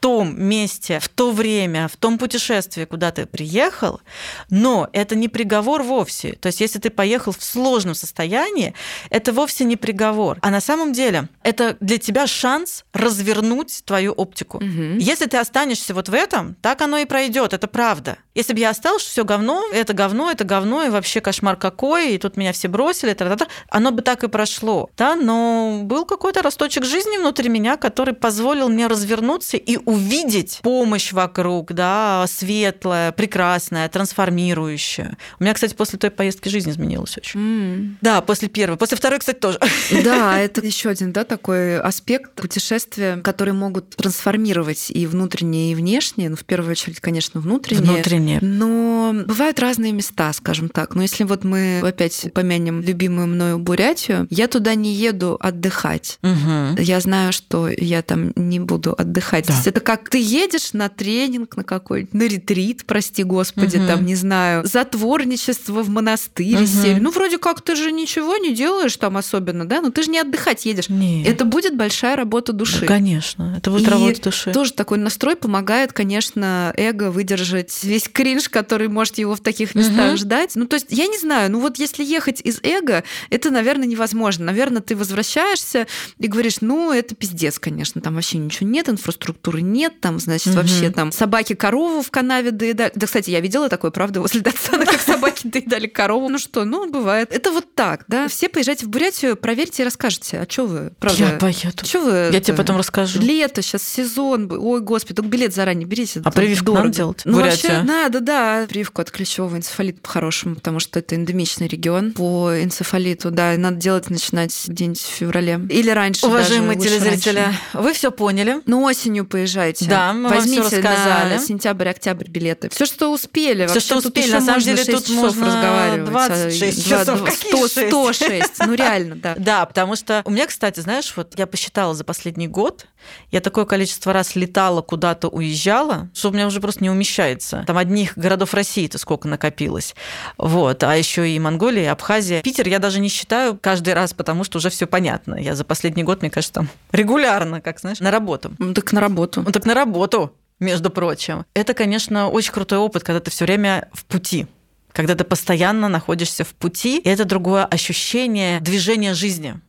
том 0.00 0.40
месте, 0.42 0.98
в 0.98 1.08
то 1.08 1.30
время, 1.30 1.88
в 1.88 1.96
том 1.96 2.18
путешествии, 2.18 2.84
куда 2.84 3.10
ты 3.10 3.26
приехал, 3.26 4.00
но 4.48 4.88
это 4.92 5.14
не 5.14 5.28
приговор 5.28 5.82
вовсе. 5.82 6.32
То 6.32 6.46
есть, 6.46 6.60
если 6.60 6.78
ты 6.78 6.90
поехал 6.90 7.32
в 7.32 7.42
сложном 7.42 7.94
состоянии, 7.94 8.74
это 9.10 9.32
вовсе 9.32 9.64
не 9.64 9.76
приговор. 9.76 10.38
А 10.40 10.50
на 10.50 10.60
самом 10.60 10.92
деле 10.92 11.28
это 11.42 11.76
для 11.80 11.98
тебя 11.98 12.26
шанс 12.26 12.84
развернуть 12.92 13.82
твою 13.84 14.12
оптику. 14.12 14.56
Угу. 14.56 14.98
Если 14.98 15.26
ты 15.26 15.36
останешься 15.36 15.94
вот 15.94 16.08
в 16.08 16.14
этом, 16.14 16.56
так 16.62 16.80
оно 16.80 16.98
и 16.98 17.04
пройдет, 17.04 17.52
это 17.52 17.68
правда. 17.68 18.16
Если 18.34 18.54
бы 18.54 18.60
я 18.60 18.70
осталась, 18.70 19.02
что 19.02 19.10
все 19.10 19.24
говно, 19.24 19.64
это 19.72 19.92
говно, 19.92 20.30
это 20.30 20.44
говно, 20.44 20.84
и 20.84 20.88
вообще 20.88 21.20
кошмар 21.20 21.56
какой, 21.56 22.14
и 22.14 22.18
тут 22.18 22.36
меня 22.36 22.52
все 22.52 22.68
бросили, 22.68 23.12
та 23.14 23.24
-та 23.24 23.36
-та, 23.36 23.48
оно 23.68 23.90
бы 23.90 24.02
так 24.02 24.24
и 24.24 24.28
прошло. 24.28 24.88
Да, 24.96 25.16
но 25.16 25.80
был 25.82 26.06
какой-то 26.06 26.42
росточек 26.42 26.84
жизни 26.84 27.18
внутри 27.18 27.48
меня, 27.48 27.76
который 27.76 28.14
позволил 28.14 28.68
мне 28.68 28.86
развернуться 28.86 29.56
и 29.56 29.78
увидеть 29.90 30.60
помощь 30.62 31.12
вокруг, 31.12 31.72
да, 31.72 32.24
светлая, 32.28 33.12
прекрасная, 33.12 33.88
трансформирующая. 33.88 35.16
У 35.38 35.42
меня, 35.42 35.54
кстати, 35.54 35.74
после 35.74 35.98
той 35.98 36.10
поездки 36.10 36.48
жизнь 36.48 36.70
изменилась 36.70 37.16
очень. 37.16 37.40
Mm. 37.40 37.94
Да, 38.00 38.20
после 38.20 38.48
первой. 38.48 38.76
После 38.76 38.96
второй, 38.96 39.18
кстати, 39.18 39.38
тоже. 39.38 39.58
Да, 40.04 40.38
это 40.40 40.60
еще 40.64 40.88
один, 40.88 41.12
да, 41.12 41.24
такой 41.24 41.78
аспект 41.78 42.32
путешествия, 42.34 43.16
которые 43.18 43.54
могут 43.54 43.90
трансформировать 43.96 44.90
и 44.90 45.06
внутреннее, 45.06 45.72
и 45.72 45.74
внешнее. 45.74 46.30
Ну, 46.30 46.36
в 46.36 46.44
первую 46.44 46.72
очередь, 46.72 47.00
конечно, 47.00 47.40
внутреннее. 47.40 47.94
Внутреннее. 47.94 48.38
Но 48.40 49.12
бывают 49.26 49.58
разные 49.58 49.92
места, 49.92 50.32
скажем 50.32 50.68
так. 50.68 50.94
Но 50.94 51.02
если 51.02 51.24
вот 51.24 51.44
мы 51.44 51.80
опять 51.80 52.26
упомянем 52.26 52.80
любимую 52.80 53.26
мною 53.26 53.58
Бурятию, 53.58 54.26
я 54.30 54.48
туда 54.48 54.74
не 54.74 54.92
еду 54.94 55.36
отдыхать. 55.40 56.18
Угу. 56.22 56.80
Я 56.80 57.00
знаю, 57.00 57.32
что 57.32 57.68
я 57.68 58.02
там 58.02 58.32
не 58.36 58.60
буду 58.60 58.94
отдыхать. 58.96 59.46
Да. 59.46 59.54
Это 59.64 59.79
как 59.80 60.08
ты 60.08 60.18
едешь 60.20 60.72
на 60.72 60.88
тренинг 60.88 61.56
на 61.56 61.64
какой-нибудь, 61.64 62.14
на 62.14 62.22
ретрит, 62.22 62.84
прости 62.86 63.22
господи, 63.22 63.78
угу. 63.78 63.86
там, 63.86 64.06
не 64.06 64.14
знаю, 64.14 64.66
затворничество 64.66 65.82
в 65.82 65.88
монастыре 65.88 66.58
угу. 66.58 66.66
сели. 66.66 67.00
Ну, 67.00 67.10
вроде 67.10 67.38
как 67.38 67.62
ты 67.62 67.76
же 67.76 67.92
ничего 67.92 68.36
не 68.36 68.54
делаешь 68.54 68.96
там 68.96 69.16
особенно, 69.16 69.66
да? 69.66 69.80
Ну, 69.80 69.90
ты 69.90 70.02
же 70.02 70.10
не 70.10 70.18
отдыхать 70.18 70.66
едешь. 70.66 70.88
Нет. 70.88 71.26
Это 71.26 71.44
будет 71.44 71.76
большая 71.76 72.16
работа 72.16 72.52
души. 72.52 72.80
Да, 72.80 72.86
конечно, 72.86 73.54
это 73.56 73.70
будет 73.70 73.86
И 73.86 73.90
работа 73.90 74.22
души. 74.22 74.52
тоже 74.52 74.72
такой 74.72 74.98
настрой 74.98 75.36
помогает, 75.36 75.92
конечно, 75.92 76.72
эго 76.76 77.10
выдержать 77.10 77.82
весь 77.82 78.08
кринж, 78.08 78.48
который 78.48 78.88
может 78.88 79.18
его 79.18 79.34
в 79.34 79.40
таких 79.40 79.74
местах 79.74 80.10
угу. 80.10 80.16
ждать. 80.16 80.52
Ну, 80.54 80.66
то 80.66 80.74
есть, 80.74 80.86
я 80.90 81.06
не 81.06 81.18
знаю, 81.18 81.50
ну 81.50 81.60
вот 81.60 81.78
если 81.78 82.04
ехать 82.04 82.40
из 82.40 82.60
эго, 82.62 83.04
это, 83.30 83.50
наверное, 83.50 83.86
невозможно. 83.86 84.46
Наверное, 84.46 84.82
ты 84.82 84.96
возвращаешься 84.96 85.86
и 86.18 86.26
говоришь, 86.26 86.60
ну, 86.60 86.92
это 86.92 87.14
пиздец, 87.14 87.58
конечно, 87.58 88.00
там 88.00 88.14
вообще 88.14 88.38
ничего 88.38 88.68
нет, 88.68 88.88
инфраструктуры 88.88 89.62
нет, 89.72 90.00
там, 90.00 90.18
значит, 90.18 90.48
угу. 90.48 90.56
вообще 90.56 90.90
там 90.90 91.12
собаки 91.12 91.54
корову 91.54 92.02
в 92.02 92.10
канаве 92.10 92.50
доедают. 92.50 92.94
Да, 92.94 93.06
кстати, 93.06 93.30
я 93.30 93.40
видела 93.40 93.68
такое, 93.68 93.90
правда, 93.90 94.20
возле 94.20 94.40
Датсана, 94.40 94.84
как 94.86 95.00
собаки 95.00 95.40
доедали 95.44 95.86
корову. 95.86 96.28
Ну 96.28 96.38
что, 96.38 96.64
ну, 96.64 96.90
бывает. 96.90 97.32
Это 97.32 97.50
вот 97.50 97.74
так, 97.74 98.04
да. 98.08 98.28
Все 98.28 98.48
поезжайте 98.48 98.86
в 98.86 98.88
Бурятию, 98.88 99.36
проверьте 99.36 99.82
и 99.82 99.84
расскажете. 99.84 100.40
А 100.40 100.50
что 100.50 100.66
вы, 100.66 100.92
правда? 100.98 101.24
Я 101.24 101.38
поеду. 101.38 101.84
Что 101.84 102.00
вы? 102.00 102.30
Я 102.32 102.40
тебе 102.40 102.56
потом 102.56 102.76
расскажу. 102.76 103.20
Лето, 103.20 103.62
сейчас 103.62 103.82
сезон. 103.82 104.50
Ой, 104.50 104.80
господи, 104.80 105.14
только 105.16 105.30
билет 105.30 105.54
заранее 105.54 105.86
берите. 105.86 106.20
А 106.24 106.30
прививку 106.30 106.66
дорого. 106.66 106.84
надо 106.84 106.96
делать? 106.96 107.22
Ну, 107.24 107.40
вообще, 107.40 107.82
надо, 107.82 108.20
да. 108.20 108.66
Прививку 108.68 109.02
от 109.02 109.10
клещевого 109.10 109.56
энцефалита 109.56 110.00
по-хорошему, 110.00 110.56
потому 110.56 110.80
что 110.80 110.98
это 110.98 111.14
эндемичный 111.14 111.68
регион 111.68 112.12
по 112.12 112.52
энцефалиту. 112.62 113.30
Да, 113.30 113.54
надо 113.56 113.76
делать, 113.76 114.10
начинать 114.10 114.54
где-нибудь 114.66 115.00
в 115.00 115.06
феврале. 115.06 115.60
Или 115.70 115.90
раньше 115.90 116.26
Уважаемые 116.26 116.78
телезрители, 116.78 117.46
вы 117.72 117.92
все 117.92 118.10
поняли. 118.10 118.60
Ну, 118.66 118.82
осенью 118.82 119.24
поезжайте. 119.24 119.59
Да, 119.88 120.12
мы 120.12 120.28
Возьмите 120.28 120.60
вам 120.60 120.70
все 120.70 120.76
рассказали. 120.80 121.34
на 121.34 121.38
сентябрь-октябрь 121.38 122.28
билеты. 122.28 122.68
Все, 122.70 122.86
что 122.86 123.12
успели. 123.12 123.66
Все, 123.66 123.80
что 123.80 123.96
успели. 123.98 124.30
На 124.30 124.40
самом 124.40 124.60
деле 124.60 124.84
тут 124.84 125.08
можно 125.10 125.46
разговаривать. 125.46 126.10
26 126.10 126.88
часов. 126.88 127.30
100, 127.30 127.68
106. 127.68 128.52
Ну, 128.66 128.74
реально, 128.74 129.16
да. 129.16 129.34
Да, 129.50 129.66
потому 129.66 129.96
что 129.96 130.22
у 130.26 130.30
меня, 130.30 130.46
кстати, 130.46 130.80
знаешь, 130.80 131.12
вот 131.16 131.36
я 131.36 131.46
посчитала 131.46 131.92
за 131.94 132.04
последний 132.04 132.46
год, 132.46 132.86
я 133.30 133.40
такое 133.40 133.64
количество 133.64 134.12
раз 134.12 134.36
летала 134.36 134.82
куда-то, 134.82 135.28
уезжала, 135.28 136.08
что 136.14 136.28
у 136.28 136.32
меня 136.32 136.46
уже 136.46 136.60
просто 136.60 136.82
не 136.82 136.90
умещается. 136.90 137.64
Там 137.66 137.78
одних 137.78 138.16
городов 138.16 138.54
России-то 138.54 138.98
сколько 138.98 139.28
накопилось. 139.28 139.94
Вот. 140.36 140.82
А 140.84 140.96
еще 140.96 141.28
и 141.28 141.38
Монголия, 141.38 141.84
и 141.84 141.86
Абхазия. 141.86 142.42
Питер 142.42 142.68
я 142.68 142.78
даже 142.78 143.00
не 143.00 143.08
считаю 143.08 143.58
каждый 143.60 143.94
раз, 143.94 144.12
потому 144.12 144.44
что 144.44 144.58
уже 144.58 144.70
все 144.70 144.86
понятно. 144.86 145.34
Я 145.36 145.54
за 145.54 145.64
последний 145.64 146.02
год, 146.02 146.22
мне 146.22 146.30
кажется, 146.30 146.54
там 146.54 146.68
регулярно, 146.92 147.60
как 147.60 147.80
знаешь, 147.80 148.00
на 148.00 148.10
работу. 148.10 148.52
Ну, 148.58 148.74
так 148.74 148.92
на 148.92 149.00
работу. 149.00 149.42
Ну, 149.50 149.52
так 149.52 149.66
на 149.66 149.74
работу, 149.74 150.32
между 150.60 150.90
прочим. 150.90 151.44
Это, 151.54 151.74
конечно, 151.74 152.28
очень 152.28 152.52
крутой 152.52 152.78
опыт, 152.78 153.02
когда 153.02 153.18
ты 153.18 153.32
все 153.32 153.44
время 153.44 153.88
в 153.92 154.04
пути 154.04 154.46
когда 154.92 155.14
ты 155.14 155.22
постоянно 155.22 155.88
находишься 155.88 156.42
в 156.42 156.52
пути, 156.54 156.98
и 156.98 157.08
это 157.08 157.24
другое 157.24 157.64
ощущение 157.64 158.60
движения 158.60 159.14
жизни. 159.14 159.60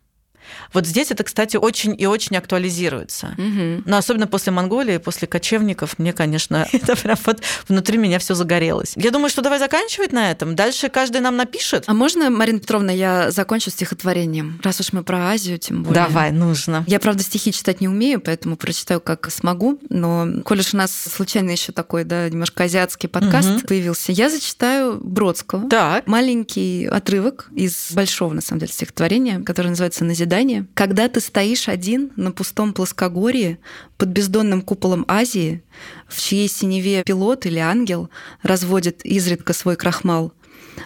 Вот 0.73 0.85
здесь 0.85 1.11
это, 1.11 1.23
кстати, 1.23 1.57
очень 1.57 1.95
и 1.97 2.05
очень 2.05 2.37
актуализируется. 2.37 3.35
Угу. 3.37 3.83
Но 3.85 3.97
особенно 3.97 4.27
после 4.27 4.51
Монголии, 4.51 4.97
после 4.97 5.27
кочевников, 5.27 5.99
мне, 5.99 6.13
конечно, 6.13 6.67
это 6.71 6.95
прям 6.95 7.17
вот 7.25 7.41
внутри 7.67 7.97
меня 7.97 8.19
все 8.19 8.35
загорелось. 8.35 8.93
Я 8.95 9.11
думаю, 9.11 9.29
что 9.29 9.41
давай 9.41 9.59
заканчивать 9.59 10.11
на 10.11 10.31
этом. 10.31 10.55
Дальше 10.55 10.89
каждый 10.89 11.21
нам 11.21 11.35
напишет. 11.37 11.85
А 11.87 11.93
можно, 11.93 12.29
Марина 12.29 12.59
Петровна, 12.59 12.91
я 12.91 13.31
закончу 13.31 13.69
стихотворением? 13.69 14.59
Раз 14.63 14.79
уж 14.79 14.93
мы 14.93 15.03
про 15.03 15.29
Азию, 15.29 15.57
тем 15.57 15.83
более. 15.83 16.05
Давай, 16.05 16.31
нужно. 16.31 16.83
Я, 16.87 16.99
правда, 16.99 17.23
стихи 17.23 17.51
читать 17.51 17.81
не 17.81 17.87
умею, 17.87 18.21
поэтому 18.21 18.57
прочитаю 18.57 19.01
как 19.01 19.29
смогу. 19.31 19.79
Но, 19.89 20.27
коль 20.43 20.59
уж 20.59 20.73
у 20.73 20.77
нас 20.77 20.91
случайно 20.91 21.51
еще 21.51 21.71
такой, 21.71 22.03
да, 22.03 22.29
немножко 22.29 22.63
азиатский 22.63 23.09
подкаст 23.09 23.49
угу. 23.49 23.67
появился, 23.67 24.11
я 24.11 24.29
зачитаю 24.29 24.99
Бродского. 25.01 25.69
Так. 25.69 26.07
Маленький 26.07 26.85
отрывок 26.85 27.47
из 27.55 27.91
большого, 27.91 28.33
на 28.33 28.41
самом 28.41 28.59
деле, 28.59 28.71
стихотворения, 28.71 29.39
которое 29.39 29.69
называется 29.69 30.03
«Назидание». 30.05 30.40
Когда 30.73 31.07
ты 31.07 31.19
стоишь 31.19 31.67
один 31.67 32.11
на 32.15 32.31
пустом 32.31 32.73
плоскогорье 32.73 33.59
под 33.97 34.09
бездонным 34.09 34.61
куполом 34.61 35.05
Азии, 35.07 35.63
в 36.07 36.19
чьей 36.19 36.47
синеве 36.47 37.03
пилот 37.03 37.45
или 37.45 37.59
ангел 37.59 38.09
разводит 38.41 39.05
изредка 39.05 39.53
свой 39.53 39.75
крахмал, 39.75 40.33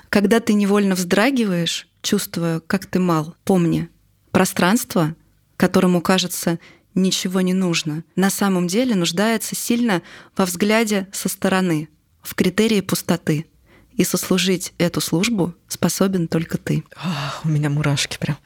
когда 0.09 0.39
ты 0.39 0.53
невольно 0.53 0.95
вздрагиваешь, 0.95 1.87
чувствуя, 2.01 2.59
как 2.59 2.85
ты 2.85 2.99
мал, 2.99 3.35
помни, 3.43 3.89
пространство, 4.31 5.15
которому 5.57 6.01
кажется 6.01 6.59
ничего 6.93 7.41
не 7.41 7.53
нужно, 7.53 8.03
на 8.15 8.29
самом 8.29 8.67
деле 8.67 8.95
нуждается 8.95 9.55
сильно 9.55 10.01
во 10.35 10.45
взгляде 10.45 11.07
со 11.11 11.29
стороны, 11.29 11.89
в 12.21 12.35
критерии 12.35 12.81
пустоты. 12.81 13.45
И 13.93 14.03
сослужить 14.03 14.73
эту 14.77 14.99
службу 14.99 15.55
способен 15.69 16.27
только 16.27 16.57
ты. 16.57 16.83
Ах, 16.97 17.41
у 17.45 17.47
меня 17.47 17.69
мурашки 17.69 18.17
прям. 18.17 18.37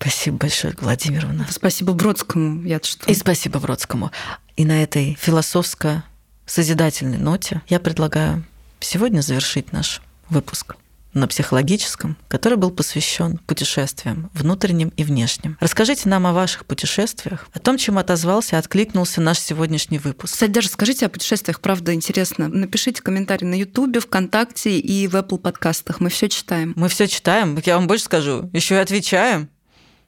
Спасибо 0.00 0.38
большое, 0.38 0.74
Владимировна. 0.80 1.46
Спасибо 1.50 1.92
Бродскому, 1.92 2.62
я 2.64 2.80
что. 2.82 3.10
И 3.10 3.14
спасибо 3.14 3.60
Бродскому. 3.60 4.10
И 4.56 4.64
на 4.64 4.82
этой 4.82 5.18
философско-созидательной 5.20 7.18
ноте 7.18 7.60
я 7.68 7.78
предлагаю 7.80 8.42
сегодня 8.80 9.20
завершить 9.20 9.72
наш 9.72 10.00
выпуск 10.30 10.76
на 11.12 11.26
психологическом, 11.26 12.16
который 12.28 12.56
был 12.56 12.70
посвящен 12.70 13.38
путешествиям, 13.38 14.30
внутренним 14.32 14.90
и 14.96 15.04
внешним. 15.04 15.58
Расскажите 15.60 16.08
нам 16.08 16.26
о 16.26 16.32
ваших 16.32 16.64
путешествиях, 16.64 17.48
о 17.52 17.58
том, 17.58 17.76
чем 17.76 17.98
отозвался 17.98 18.56
и 18.56 18.58
откликнулся 18.58 19.20
наш 19.20 19.38
сегодняшний 19.38 19.98
выпуск. 19.98 20.32
Кстати, 20.34 20.50
даже 20.50 20.68
скажите 20.68 21.06
о 21.06 21.08
путешествиях, 21.08 21.60
правда, 21.60 21.92
интересно. 21.92 22.48
Напишите 22.48 23.02
комментарий 23.02 23.46
на 23.46 23.54
Ютубе, 23.54 24.00
ВКонтакте 24.00 24.78
и 24.78 25.08
в 25.08 25.16
Apple 25.16 25.38
подкастах. 25.38 26.00
Мы 26.00 26.08
все 26.08 26.28
читаем. 26.28 26.72
Мы 26.76 26.88
все 26.88 27.06
читаем. 27.06 27.60
Я 27.66 27.76
вам 27.76 27.86
больше 27.86 28.04
скажу, 28.04 28.48
еще 28.52 28.76
и 28.76 28.78
отвечаем. 28.78 29.50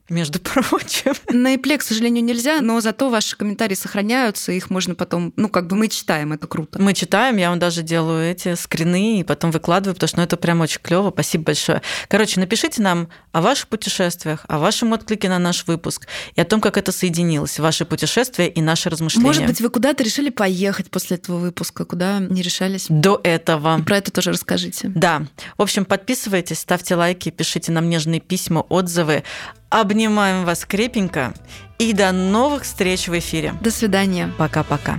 Между 0.09 0.39
прочим. 0.41 1.15
На 1.31 1.55
Apple, 1.55 1.79
к 1.79 1.83
сожалению, 1.83 2.25
нельзя, 2.25 2.61
но 2.61 2.81
зато 2.81 3.09
ваши 3.09 3.37
комментарии 3.37 3.75
сохраняются, 3.75 4.53
их 4.53 4.71
можно 4.71 4.95
потом, 4.95 5.33
ну, 5.37 5.49
как 5.49 5.67
бы 5.67 5.77
мы 5.77 5.89
читаем, 5.89 6.33
это 6.33 6.47
круто. 6.47 6.81
Мы 6.81 6.95
читаем, 6.95 7.37
я 7.37 7.51
вам 7.51 7.59
даже 7.59 7.83
делаю 7.83 8.31
эти 8.31 8.55
скрины 8.55 9.21
и 9.21 9.25
потом 9.25 9.51
выкладываю, 9.51 9.95
потому 9.95 10.09
что 10.09 10.17
ну, 10.19 10.25
это 10.25 10.37
прям 10.37 10.61
очень 10.61 10.81
клево. 10.83 11.11
Спасибо 11.11 11.45
большое. 11.45 11.83
Короче, 12.09 12.41
напишите 12.41 12.83
нам 12.83 13.09
о 13.33 13.41
ваших 13.41 13.69
путешествиях, 13.69 14.45
о 14.49 14.59
вашем 14.59 14.93
отклике 14.93 15.29
на 15.29 15.39
наш 15.39 15.67
выпуск 15.67 16.07
и 16.35 16.41
о 16.41 16.45
том, 16.45 16.61
как 16.61 16.77
это 16.77 16.93
соединилось, 16.93 17.59
ваши 17.59 17.85
путешествия 17.85 18.49
и 18.49 18.61
наши 18.61 18.91
размышления. 18.91 19.27
Может 19.27 19.47
быть, 19.47 19.61
вы 19.61 19.71
куда-то 19.71 20.03
решили 20.03 20.31
поехать 20.31 20.91
после 20.91 21.17
этого 21.17 21.39
выпуска, 21.39 21.85
куда 21.85 22.19
не 22.19 22.43
решались? 22.43 22.87
До 22.89 23.21
этого. 23.23 23.79
И 23.79 23.83
про 23.83 23.99
это 23.99 24.11
тоже 24.11 24.33
расскажите. 24.33 24.89
Да. 24.95 25.23
В 25.57 25.63
общем, 25.63 25.85
подписывайтесь, 25.85 26.59
ставьте 26.59 26.95
лайки, 26.95 27.31
пишите 27.31 27.73
нам 27.73 27.89
нежные 27.89 28.21
письма, 28.21 28.61
отзывы. 28.61 29.25
Обнимаем 29.73 30.45
вас 30.45 30.67
крепенько 30.67 31.33
и 31.79 31.95
до 31.95 32.13
новых 32.13 32.65
встреч 32.65 33.09
в 33.09 33.19
эфире. 33.19 33.55
До 33.63 33.71
свидания. 33.71 34.31
Пока-пока. 34.37 34.99